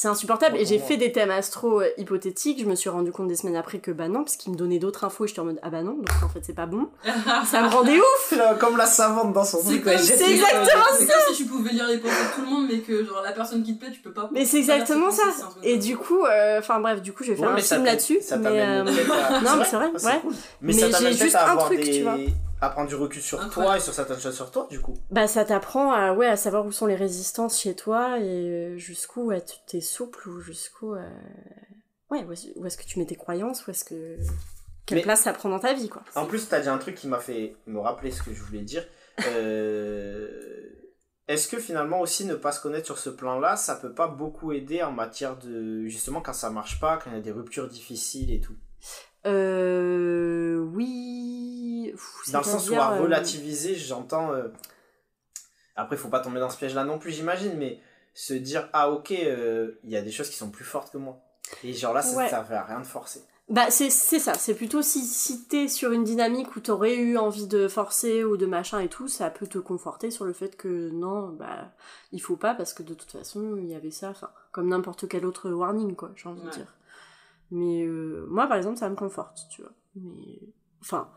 C'est 0.00 0.06
insupportable. 0.08 0.56
Et 0.56 0.64
j'ai 0.64 0.78
fait 0.78 0.96
des 0.96 1.10
thèmes 1.10 1.30
astro 1.30 1.80
euh, 1.80 1.88
hypothétiques. 1.98 2.60
Je 2.60 2.66
me 2.66 2.76
suis 2.76 2.88
rendu 2.88 3.10
compte 3.10 3.26
des 3.26 3.34
semaines 3.34 3.56
après 3.56 3.78
que 3.80 3.90
bah 3.90 4.06
non, 4.06 4.22
parce 4.22 4.36
qu'ils 4.36 4.52
me 4.52 4.56
donnaient 4.56 4.78
d'autres 4.78 5.02
infos 5.02 5.24
et 5.24 5.28
j'étais 5.28 5.40
en 5.40 5.44
mode 5.46 5.58
ah 5.62 5.70
bah 5.70 5.82
non, 5.82 5.94
donc 5.94 6.08
en 6.24 6.28
fait 6.28 6.38
c'est 6.42 6.54
pas 6.54 6.66
bon. 6.66 6.88
Ça 7.44 7.62
me 7.62 7.68
rendait 7.68 7.98
ouf. 7.98 8.34
Comme 8.60 8.76
la 8.76 8.86
savante 8.86 9.32
dans 9.32 9.44
son 9.44 9.60
truc. 9.62 9.82
c'est 9.84 10.16
les- 10.26 10.34
exactement 10.34 10.84
c'est 10.96 11.06
comme 11.06 11.34
si 11.34 11.42
tu 11.42 11.48
pouvais 11.48 11.70
lire 11.70 11.88
les 11.88 11.98
pensées 11.98 12.14
de 12.14 12.34
tout 12.36 12.40
le 12.42 12.46
monde, 12.46 12.66
mais 12.70 12.78
que 12.78 13.04
genre 13.04 13.22
la 13.22 13.32
personne 13.32 13.62
qui 13.64 13.74
te 13.76 13.80
plaît, 13.84 13.92
tu 13.92 14.00
peux 14.00 14.12
pas. 14.12 14.30
Mais 14.32 14.44
c'est 14.44 14.58
exactement 14.58 15.10
ça. 15.10 15.24
pensées, 15.24 15.44
Et 15.64 15.78
du 15.78 15.96
coup, 15.96 16.24
euh, 16.24 16.60
enfin 16.60 16.78
bref, 16.78 17.02
du 17.02 17.12
coup, 17.12 17.24
je 17.24 17.32
vais 17.32 17.36
faire 17.36 17.48
Ouais, 17.48 17.54
un 17.60 17.62
ça 17.62 17.74
film 17.74 17.86
là-dessus. 17.86 18.18
ça 18.22 18.36
Mais, 18.36 18.48
euh, 18.52 18.84
non, 18.84 18.92
mais 19.58 19.64
c'est 19.64 19.76
vrai, 19.76 19.90
c'est 19.96 20.06
ouais. 20.06 20.18
cool. 20.22 20.32
Mais, 20.60 20.72
Mais 20.74 20.90
ça 20.92 20.98
j'ai 21.00 21.12
juste 21.12 21.34
un 21.36 21.56
truc, 21.56 21.80
tu 21.80 22.02
vois. 22.02 22.16
À 22.60 22.70
prendre 22.70 22.88
du 22.88 22.94
recul 22.94 23.22
sur 23.22 23.48
toi 23.50 23.76
et 23.76 23.80
sur 23.80 23.92
certaines 23.94 24.18
choses 24.20 24.34
sur 24.36 24.50
toi, 24.50 24.66
du 24.70 24.80
coup. 24.80 24.94
Bah 25.10 25.26
ça 25.28 25.44
t'apprend 25.44 25.92
à 25.92 26.12
ouais 26.12 26.26
à 26.26 26.36
savoir 26.36 26.66
où 26.66 26.72
sont 26.72 26.86
les 26.86 26.96
résistances 26.96 27.60
chez 27.60 27.74
toi 27.74 28.18
et 28.18 28.22
euh, 28.24 28.76
jusqu'où 28.76 29.26
ouais, 29.26 29.40
tu 29.44 29.56
t'es 29.66 29.80
souple 29.80 30.28
ou 30.28 30.40
jusqu'où 30.40 30.94
euh, 30.94 31.08
ouais 32.10 32.24
où 32.24 32.66
est-ce 32.66 32.76
que 32.76 32.84
tu 32.84 32.98
mets 32.98 33.06
tes 33.06 33.16
croyances 33.16 33.66
où 33.66 33.70
est-ce 33.70 33.84
que 33.84 34.16
quelle 34.86 34.98
Mais- 34.98 35.02
place 35.02 35.22
ça 35.22 35.32
prend 35.32 35.48
dans 35.50 35.58
ta 35.60 35.74
vie 35.74 35.88
quoi. 35.88 36.02
En 36.14 36.24
plus, 36.26 36.48
t'as 36.48 36.60
dit 36.60 36.68
un 36.68 36.78
truc 36.78 36.94
qui 36.94 37.08
m'a 37.08 37.18
fait 37.18 37.56
me 37.66 37.78
rappeler 37.78 38.10
ce 38.10 38.22
que 38.22 38.32
je 38.32 38.42
voulais 38.42 38.62
dire. 38.62 38.84
Euh, 39.26 40.28
Est-ce 41.28 41.46
que 41.48 41.58
finalement 41.58 42.00
aussi 42.00 42.24
ne 42.24 42.34
pas 42.34 42.52
se 42.52 42.60
connaître 42.62 42.86
sur 42.86 42.96
ce 42.96 43.10
plan-là, 43.10 43.56
ça 43.56 43.76
peut 43.76 43.92
pas 43.92 44.08
beaucoup 44.08 44.50
aider 44.52 44.82
en 44.82 44.92
matière 44.92 45.36
de 45.36 45.84
justement 45.86 46.22
quand 46.22 46.32
ça 46.32 46.48
marche 46.48 46.80
pas, 46.80 46.96
quand 46.96 47.10
il 47.10 47.16
y 47.16 47.18
a 47.18 47.22
des 47.22 47.32
ruptures 47.32 47.68
difficiles 47.68 48.32
et 48.32 48.40
tout? 48.40 48.54
Euh 49.26 50.56
oui 50.56 51.37
Dans 52.32 52.38
le 52.38 52.44
sens 52.44 52.68
où 52.70 52.74
à 52.74 52.94
euh, 52.94 53.02
relativiser, 53.02 53.74
j'entends. 53.74 54.32
euh, 54.32 54.48
Après, 55.76 55.96
faut 55.96 56.08
pas 56.08 56.20
tomber 56.20 56.40
dans 56.40 56.50
ce 56.50 56.56
piège-là 56.58 56.84
non 56.84 56.98
plus, 56.98 57.12
j'imagine, 57.12 57.56
mais 57.56 57.80
se 58.14 58.34
dire 58.34 58.68
ah 58.72 58.90
ok, 58.90 59.12
euh, 59.12 59.72
il 59.84 59.90
y 59.90 59.96
a 59.96 60.02
des 60.02 60.10
choses 60.10 60.28
qui 60.28 60.36
sont 60.36 60.50
plus 60.50 60.64
fortes 60.64 60.90
que 60.92 60.98
moi. 60.98 61.20
Et 61.64 61.72
genre 61.72 61.94
là, 61.94 62.02
ça, 62.02 62.16
Ouais. 62.16 62.28
ça 62.28 62.44
fait 62.44 62.58
rien 62.58 62.80
de 62.80 62.86
forcer. 62.86 63.22
Bah 63.48 63.70
c'est 63.70 63.88
c'est 63.88 64.18
ça, 64.18 64.34
c'est 64.34 64.52
plutôt 64.54 64.82
si, 64.82 65.00
si 65.06 65.44
t'es 65.48 65.68
sur 65.68 65.92
une 65.92 66.04
dynamique 66.04 66.54
où 66.54 66.60
t'aurais 66.60 66.96
eu 66.96 67.16
envie 67.16 67.46
de 67.46 67.66
forcer 67.66 68.22
ou 68.22 68.36
de 68.36 68.44
machin 68.44 68.78
et 68.80 68.88
tout, 68.88 69.08
ça 69.08 69.30
peut 69.30 69.46
te 69.46 69.56
conforter 69.56 70.10
sur 70.10 70.26
le 70.26 70.34
fait 70.34 70.54
que 70.54 70.90
non, 70.90 71.28
bah 71.30 71.72
il 72.12 72.20
faut 72.20 72.36
pas 72.36 72.54
parce 72.54 72.74
que 72.74 72.82
de 72.82 72.92
toute 72.92 73.10
façon 73.10 73.56
il 73.56 73.66
y 73.70 73.74
avait 73.74 73.90
ça, 73.90 74.10
enfin 74.10 74.28
comme 74.52 74.68
n'importe 74.68 75.08
quel 75.08 75.24
autre 75.24 75.48
warning 75.50 75.96
quoi, 75.96 76.10
j'ai 76.14 76.28
envie 76.28 76.42
de 76.42 76.50
dire. 76.50 76.76
Mais 77.50 77.84
euh, 77.86 78.26
moi 78.28 78.46
par 78.48 78.58
exemple 78.58 78.76
ça 78.76 78.90
me 78.90 78.96
conforte, 78.96 79.38
tu 79.50 79.62
vois. 79.62 79.72
Mais 79.94 80.40
enfin 80.82 81.08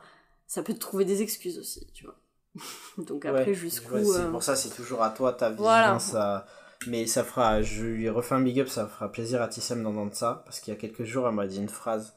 ça 0.51 0.63
peut 0.63 0.73
te 0.73 0.79
trouver 0.79 1.05
des 1.05 1.21
excuses 1.21 1.57
aussi, 1.57 1.87
tu 1.93 2.03
vois. 2.03 2.19
Donc 2.97 3.23
après 3.25 3.45
Ouais, 3.45 3.53
jusqu'où 3.53 3.95
euh, 3.95 4.29
pour 4.31 4.43
ça, 4.43 4.57
c'est 4.57 4.67
toujours 4.75 5.01
à 5.01 5.09
toi 5.11 5.31
ta. 5.31 5.51
Voilà. 5.51 5.97
Ça... 5.97 6.45
Mais 6.87 7.07
ça 7.07 7.23
fera, 7.23 7.61
je 7.61 7.85
lui 7.85 8.09
refais 8.09 8.35
un 8.35 8.41
big 8.41 8.59
up, 8.59 8.67
ça 8.67 8.85
fera 8.85 9.09
plaisir 9.09 9.41
à 9.41 9.47
Tissem 9.47 9.81
d'entendre 9.81 10.13
ça, 10.13 10.41
parce 10.43 10.59
qu'il 10.59 10.73
y 10.73 10.75
a 10.75 10.79
quelques 10.79 11.05
jours, 11.05 11.25
elle 11.25 11.35
m'a 11.35 11.47
dit 11.47 11.57
une 11.57 11.69
phrase 11.69 12.15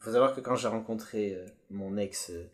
faut 0.00 0.10
savoir 0.12 0.34
que 0.34 0.40
quand 0.40 0.56
j'ai 0.56 0.68
rencontré 0.68 1.34
euh, 1.34 1.46
mon 1.70 1.96
ex, 1.96 2.30
euh, 2.30 2.44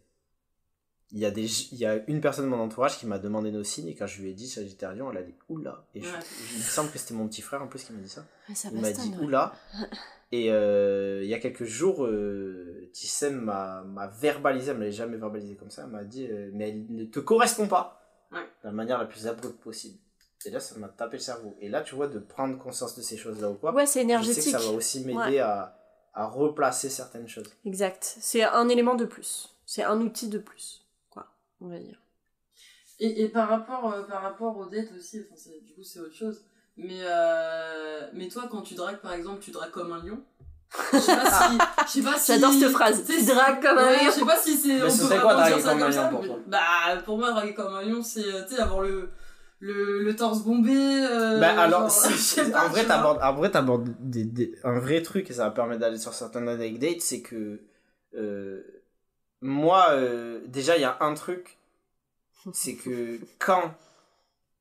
il 1.12 1.18
y, 1.18 1.24
a 1.24 1.30
des, 1.32 1.46
il 1.72 1.78
y 1.78 1.86
a 1.86 1.96
une 2.09 2.20
personne 2.20 2.44
de 2.44 2.51
mon 2.51 2.61
entourage 2.61 2.98
qui 2.98 3.07
m'a 3.07 3.18
demandé 3.18 3.51
nos 3.51 3.64
signes 3.64 3.88
et 3.88 3.96
quand 3.96 4.07
je 4.07 4.20
lui 4.20 4.30
ai 4.30 4.34
dit 4.34 4.48
Sagittaire 4.48 4.94
Lion, 4.94 5.11
elle 5.11 5.16
a 5.16 5.22
dit 5.22 5.34
oula. 5.48 5.84
Et 5.94 6.03
je- 6.03 6.07
Ouais. 6.12 6.20
il 6.53 6.59
me 6.59 6.62
semble 6.62 6.90
que 6.92 6.98
c'était 6.98 7.14
mon 7.14 7.26
petit 7.26 7.42
frère 7.42 7.62
en 7.62 7.66
plus 7.66 7.82
qui 7.82 7.92
m'a 7.92 8.01
dit 8.01 8.09
ça. 8.09 8.24
Ouais, 8.48 8.55
ça 8.55 8.68
Il 8.72 8.80
m'a 8.80 8.92
dit 8.92 9.12
oula. 9.20 9.53
Et 10.32 10.52
euh, 10.52 11.20
il 11.24 11.28
y 11.28 11.34
a 11.34 11.40
quelques 11.40 11.64
jours, 11.64 12.04
euh, 12.06 12.88
Tissem 12.92 13.40
m'a 13.40 13.82
m'a 13.82 14.06
verbalisé, 14.06 14.70
elle 14.70 14.76
me 14.76 14.80
l'avait 14.82 14.92
jamais 14.92 15.16
verbalisé 15.16 15.56
comme 15.56 15.70
ça, 15.70 15.82
elle 15.84 15.90
m'a 15.90 16.04
dit 16.04 16.26
euh, 16.30 16.50
mais 16.54 16.68
elle 16.70 16.86
ne 16.88 17.04
te 17.04 17.18
correspond 17.20 17.66
pas 17.66 17.96
Ouais. 18.32 18.42
de 18.62 18.68
la 18.68 18.70
manière 18.72 18.98
la 18.98 19.06
plus 19.06 19.26
abrupte 19.26 19.60
possible. 19.60 19.98
Et 20.46 20.50
là, 20.50 20.60
ça 20.60 20.78
m'a 20.78 20.88
tapé 20.88 21.16
le 21.16 21.22
cerveau. 21.22 21.56
Et 21.60 21.68
là, 21.68 21.80
tu 21.82 21.96
vois, 21.96 22.06
de 22.06 22.18
prendre 22.20 22.56
conscience 22.58 22.94
de 22.96 23.02
ces 23.02 23.16
choses-là 23.16 23.50
ou 23.50 23.54
quoi, 23.54 23.74
Ouais, 23.74 23.86
c'est 23.86 24.00
je 24.00 24.02
sais 24.02 24.06
que 24.06 24.10
énergétique. 24.12 24.52
ça 24.52 24.58
va 24.60 24.70
aussi 24.70 25.04
m'aider 25.04 25.18
Ouais. 25.18 25.38
à, 25.40 25.76
à 26.14 26.26
replacer 26.28 26.88
certaines 26.88 27.26
choses. 27.28 27.50
Exact. 27.64 28.16
C'est 28.20 28.44
un 28.44 28.68
élément 28.68 28.94
de 28.94 29.04
plus. 29.04 29.54
C'est 29.66 29.82
un 29.82 30.00
outil 30.00 30.28
de 30.28 30.38
plus, 30.38 30.86
quoi, 31.10 31.26
on 31.60 31.66
va 31.68 31.78
dire. 31.80 32.00
Et, 33.00 33.22
et 33.22 33.28
par 33.28 33.48
rapport 33.48 33.92
euh, 33.92 34.02
par 34.04 34.22
rapport 34.22 34.56
aux 34.58 34.66
dates 34.66 34.92
aussi, 34.96 35.20
enfin, 35.20 35.34
c'est- 35.36 35.60
du 35.64 35.74
coup 35.74 35.82
c'est 35.82 35.98
autre 36.00 36.14
chose. 36.14 36.44
Mais 36.76 37.00
euh, 37.02 38.06
mais 38.14 38.28
toi 38.28 38.48
quand 38.50 38.62
tu 38.62 38.74
dragues 38.74 39.00
par 39.00 39.12
exemple, 39.12 39.40
tu 39.40 39.50
dragues 39.50 39.70
comme 39.70 39.92
un 39.92 40.02
lion? 40.02 40.22
Je 40.92 40.98
sais 41.00 41.16
pas 41.16 41.26
si 41.30 41.58
je 41.86 41.90
sais 41.90 42.02
pas 42.02 42.18
si 42.18 42.32
J'adore 42.32 42.52
cette 42.52 42.70
phrase. 42.72 43.04
tu 43.04 43.24
dragues 43.26 43.60
comme 43.60 43.78
un 43.78 43.86
Ouais, 43.88 43.96
lion. 44.04 44.10
Je 44.10 44.18
sais 44.20 44.24
pas 44.24 44.36
si 44.38 44.56
c'est 44.56 44.68
Mais 44.78 44.84
on 44.84 44.90
ce 44.90 45.02
peut 45.02 45.08
serait 45.08 45.20
quoi 45.20 45.34
draguer 45.34 45.62
comme 45.62 45.82
un 45.82 45.88
lion 45.90 46.08
pour 46.10 46.24
toi? 46.26 46.36
Bah 46.46 46.60
pour 47.04 47.18
moi 47.18 47.30
draguer 47.32 47.54
comme 47.54 47.74
un 47.74 47.82
lion 47.82 48.02
c'est 48.02 48.24
euh, 48.24 48.44
tu 48.48 48.54
sais 48.54 48.60
avoir 48.60 48.80
le 48.80 49.10
le, 49.62 50.02
le 50.02 50.16
torse 50.16 50.42
bombé 50.42 50.72
euh, 50.74 51.38
bah 51.38 51.54
alors, 51.60 51.82
genre, 51.82 51.90
si- 51.90 52.36
pas, 52.50 52.64
en 52.64 52.68
vrai, 52.70 52.86
t'abordes, 52.86 53.18
en 53.22 53.34
vrai, 53.34 53.50
t'abordes 53.50 53.90
des, 54.00 54.24
des- 54.24 54.54
un 54.64 54.78
vrai 54.78 55.02
truc 55.02 55.28
et 55.28 55.34
ça 55.34 55.44
va 55.44 55.50
permettre 55.50 55.80
d'aller 55.80 55.98
sur 55.98 56.14
certaines 56.14 56.48
anecdotes, 56.48 57.02
c'est 57.02 57.20
que 57.20 57.60
euh, 58.14 58.62
moi, 59.42 59.88
euh, 59.90 60.40
déjà, 60.46 60.76
il 60.78 60.80
y 60.80 60.84
a 60.84 60.96
un 61.00 61.12
truc, 61.12 61.58
c'est 62.54 62.74
que 62.74 63.18
quand 63.38 63.74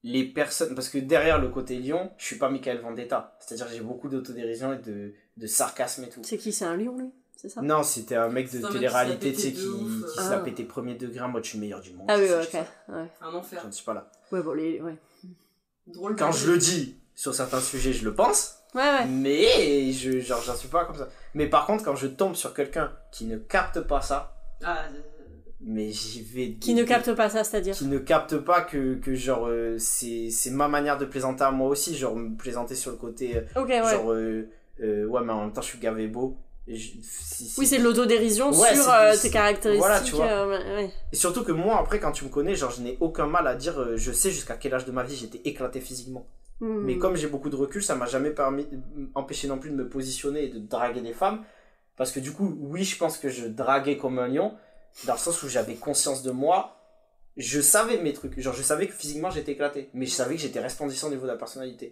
les 0.04 0.24
personnes, 0.26 0.76
parce 0.76 0.89
que 0.89 0.97
derrière 0.97 1.39
le 1.39 1.50
côté 1.50 1.78
lion, 1.80 2.12
je 2.18 2.26
suis 2.26 2.38
pas 2.38 2.50
Michael 2.50 2.80
Vendetta, 2.82 3.36
c'est-à-dire 3.39 3.68
que 3.68 3.74
j'ai 3.74 3.82
beaucoup 3.82 4.08
d'autodérision 4.10 4.74
et 4.74 4.78
de, 4.78 5.14
de 5.38 5.47
sarcasme 5.47 6.04
et 6.06 6.10
tout. 6.10 6.22
C'est 6.24 6.38
qui? 6.38 6.52
C'est 6.54 6.66
un 6.66 6.78
lion, 6.78 6.97
lui? 6.97 7.10
C'est 7.36 7.50
ça? 7.50 7.62
Non, 7.62 7.84
c'était 7.84 8.16
un 8.16 8.30
mec 8.30 8.52
de 8.52 8.66
télé-réalité, 8.68 9.34
tu 9.34 9.39
sais, 9.39 9.52
qui, 9.54 9.60
qui 9.62 10.16
se 10.26 10.30
la 10.30 10.38
Ah. 10.38 10.39
pétait 10.39 10.64
premier 10.64 10.95
degré 10.95 11.22
en 11.22 11.30
mode 11.30 11.43
je 11.45 11.50
suis 11.52 11.60
meilleur 11.60 11.80
du 11.82 11.93
monde. 11.93 12.08
Ah 12.10 12.16
oui, 12.18 12.24
ouais, 12.26 12.41
ok. 12.43 12.54
Ouais, 12.89 13.08
un 13.22 13.34
enfer. 13.34 13.60
Je 13.62 13.68
ne 13.68 13.72
suis 13.72 13.86
pas 13.86 13.93
là. 13.93 14.10
ouais 14.32 14.41
bon, 14.41 14.54
les... 14.54 14.82
ouais. 14.82 14.95
Drôle 15.88 16.16
Quand 16.16 16.32
je 16.32 16.52
le 16.52 16.58
dis 16.58 16.97
sur 17.16 17.34
certains 17.34 17.62
sujets, 17.62 17.93
je 17.93 18.06
le 18.06 18.14
pense. 18.14 18.56
Ouais, 18.76 18.82
ouais. 18.82 19.06
Mais 19.08 19.91
je 19.91 20.20
genre 20.20 20.41
j'en 20.43 20.56
suis 20.56 20.68
pas 20.68 20.86
comme 20.86 20.97
ça. 20.97 21.10
Mais 21.34 21.47
par 21.47 21.66
contre 21.66 21.84
quand 21.84 21.95
je 21.95 22.08
tombe 22.08 22.36
sur 22.36 22.54
quelqu'un 22.54 22.91
qui 23.12 23.26
ne 23.26 23.38
capte 23.38 23.80
pas 23.82 24.02
ça, 24.02 24.36
Ah, 24.64 24.84
euh, 24.93 25.00
mais 25.62 25.91
j'y 25.91 26.22
vais 26.22 26.53
Qui 26.53 26.74
ne 26.74 26.84
capte 26.84 27.14
pas 27.14 27.30
ça, 27.30 27.43
c'est-à-dire 27.43 27.76
qui 27.76 27.86
ne 27.86 27.97
capte 27.97 28.38
pas 28.38 28.62
que, 28.62 28.95
que 28.95 29.14
genre 29.16 29.47
euh, 29.47 29.76
c'est 29.78 30.30
c'est 30.32 30.51
ma 30.51 30.68
manière 30.68 30.97
de 30.97 31.05
plaisanter 31.05 31.43
à 31.43 31.51
moi 31.51 31.68
aussi, 31.70 31.95
genre 31.97 32.16
me 32.16 32.36
plaisanter 32.38 32.76
sur 32.76 32.91
le 32.91 32.97
côté 32.97 33.36
euh, 33.38 33.41
Ok, 33.62 33.68
ouais. 33.70 33.82
genre 33.84 34.12
euh, 34.14 34.47
euh, 34.82 35.05
ouais 35.05 35.22
mais 35.24 35.34
en 35.34 35.41
même 35.41 35.53
temps 35.53 35.62
je 35.62 35.68
suis 35.68 35.80
gavé 35.80 36.07
beau. 36.07 36.38
Et 36.68 36.76
je- 36.76 36.93
si- 37.01 37.45
si- 37.45 37.60
Oui, 37.60 37.66
c'est 37.66 37.80
de 37.80 37.84
l'autodérision 37.84 38.51
Ouais, 38.51 38.76
sur 38.76 39.22
tes 39.22 39.32
caractéristiques. 39.32 39.80
voilà, 39.86 40.01
tu 40.01 40.14
vois. 40.16 40.47
ouais. 40.47 40.89
Et 41.12 41.16
surtout 41.16 41.43
que 41.43 41.51
moi 41.51 41.80
après 41.80 41.99
quand 41.99 42.12
tu 42.12 42.24
me 42.26 42.30
connais, 42.30 42.55
genre 42.55 42.72
je 42.72 42.82
n'ai 42.82 42.95
aucun 43.01 43.26
mal 43.28 43.47
à 43.47 43.55
dire 43.55 43.97
je 43.97 44.12
sais 44.12 44.30
jusqu'à 44.32 44.55
quel 44.55 44.74
âge 44.76 44.86
de 44.86 44.91
ma 44.91 45.03
vie 45.03 45.16
j'étais 45.16 45.41
éclaté 45.49 45.82
physiquement. 45.82 46.28
Hmm. 46.62 46.84
Mais 46.84 46.97
comme 46.97 47.16
j'ai 47.16 47.28
beaucoup 47.28 47.49
de 47.49 47.55
recul, 47.55 47.82
ça 47.82 47.95
m'a 47.95 48.05
jamais 48.05 48.32
permis, 48.32 48.68
empêché 49.16 49.47
non 49.47 49.57
plus 49.57 49.72
de 49.72 49.76
me 49.76 49.88
positionner 49.89 50.43
et 50.45 50.49
de 50.49 50.60
draguer 50.60 51.01
des 51.01 51.14
femmes. 51.14 51.43
Parce 51.95 52.12
que 52.12 52.20
du 52.20 52.32
coup, 52.32 52.55
oui, 52.62 52.84
je 52.84 52.97
pense 52.97 53.18
que 53.18 53.30
je 53.30 53.47
draguais 53.47 53.97
comme 53.97 54.20
un 54.20 54.28
lion, 54.28 54.53
dans 55.06 55.14
le 55.14 55.20
sens 55.20 55.42
où 55.44 55.50
j'avais 55.50 55.76
conscience 55.76 56.24
de 56.24 56.32
moi. 56.32 56.76
Je 57.38 57.62
savais 57.62 57.98
mes 58.02 58.12
trucs, 58.12 58.38
genre 58.40 58.54
je 58.54 58.64
savais 58.64 58.88
que 58.88 58.94
physiquement 58.94 59.30
j'étais 59.32 59.54
éclaté, 59.54 59.90
mais 59.94 60.06
je 60.06 60.12
savais 60.12 60.36
que 60.36 60.42
j'étais 60.42 60.60
resplendissant 60.60 61.08
au 61.08 61.12
niveau 61.12 61.22
de 61.24 61.32
la 61.32 61.38
personnalité. 61.38 61.90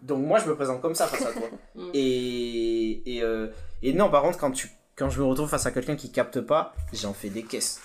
Donc 0.00 0.24
moi 0.26 0.40
je 0.40 0.48
me 0.48 0.56
présente 0.56 0.80
comme 0.82 0.94
ça 0.96 1.06
face 1.06 1.24
à 1.24 1.32
toi. 1.32 1.48
Mm. 1.76 1.90
et, 1.94 3.16
et, 3.16 3.22
euh, 3.22 3.48
et 3.82 3.92
non, 3.94 4.10
par 4.10 4.22
contre, 4.22 4.38
quand, 4.38 4.50
tu, 4.50 4.68
quand 4.96 5.08
je 5.08 5.20
me 5.20 5.24
retrouve 5.26 5.48
face 5.48 5.66
à 5.66 5.70
quelqu'un 5.70 5.94
qui 5.96 6.10
capte 6.12 6.40
pas, 6.40 6.74
j'en 6.92 7.12
fais 7.14 7.28
des 7.30 7.44
caisses. 7.44 7.80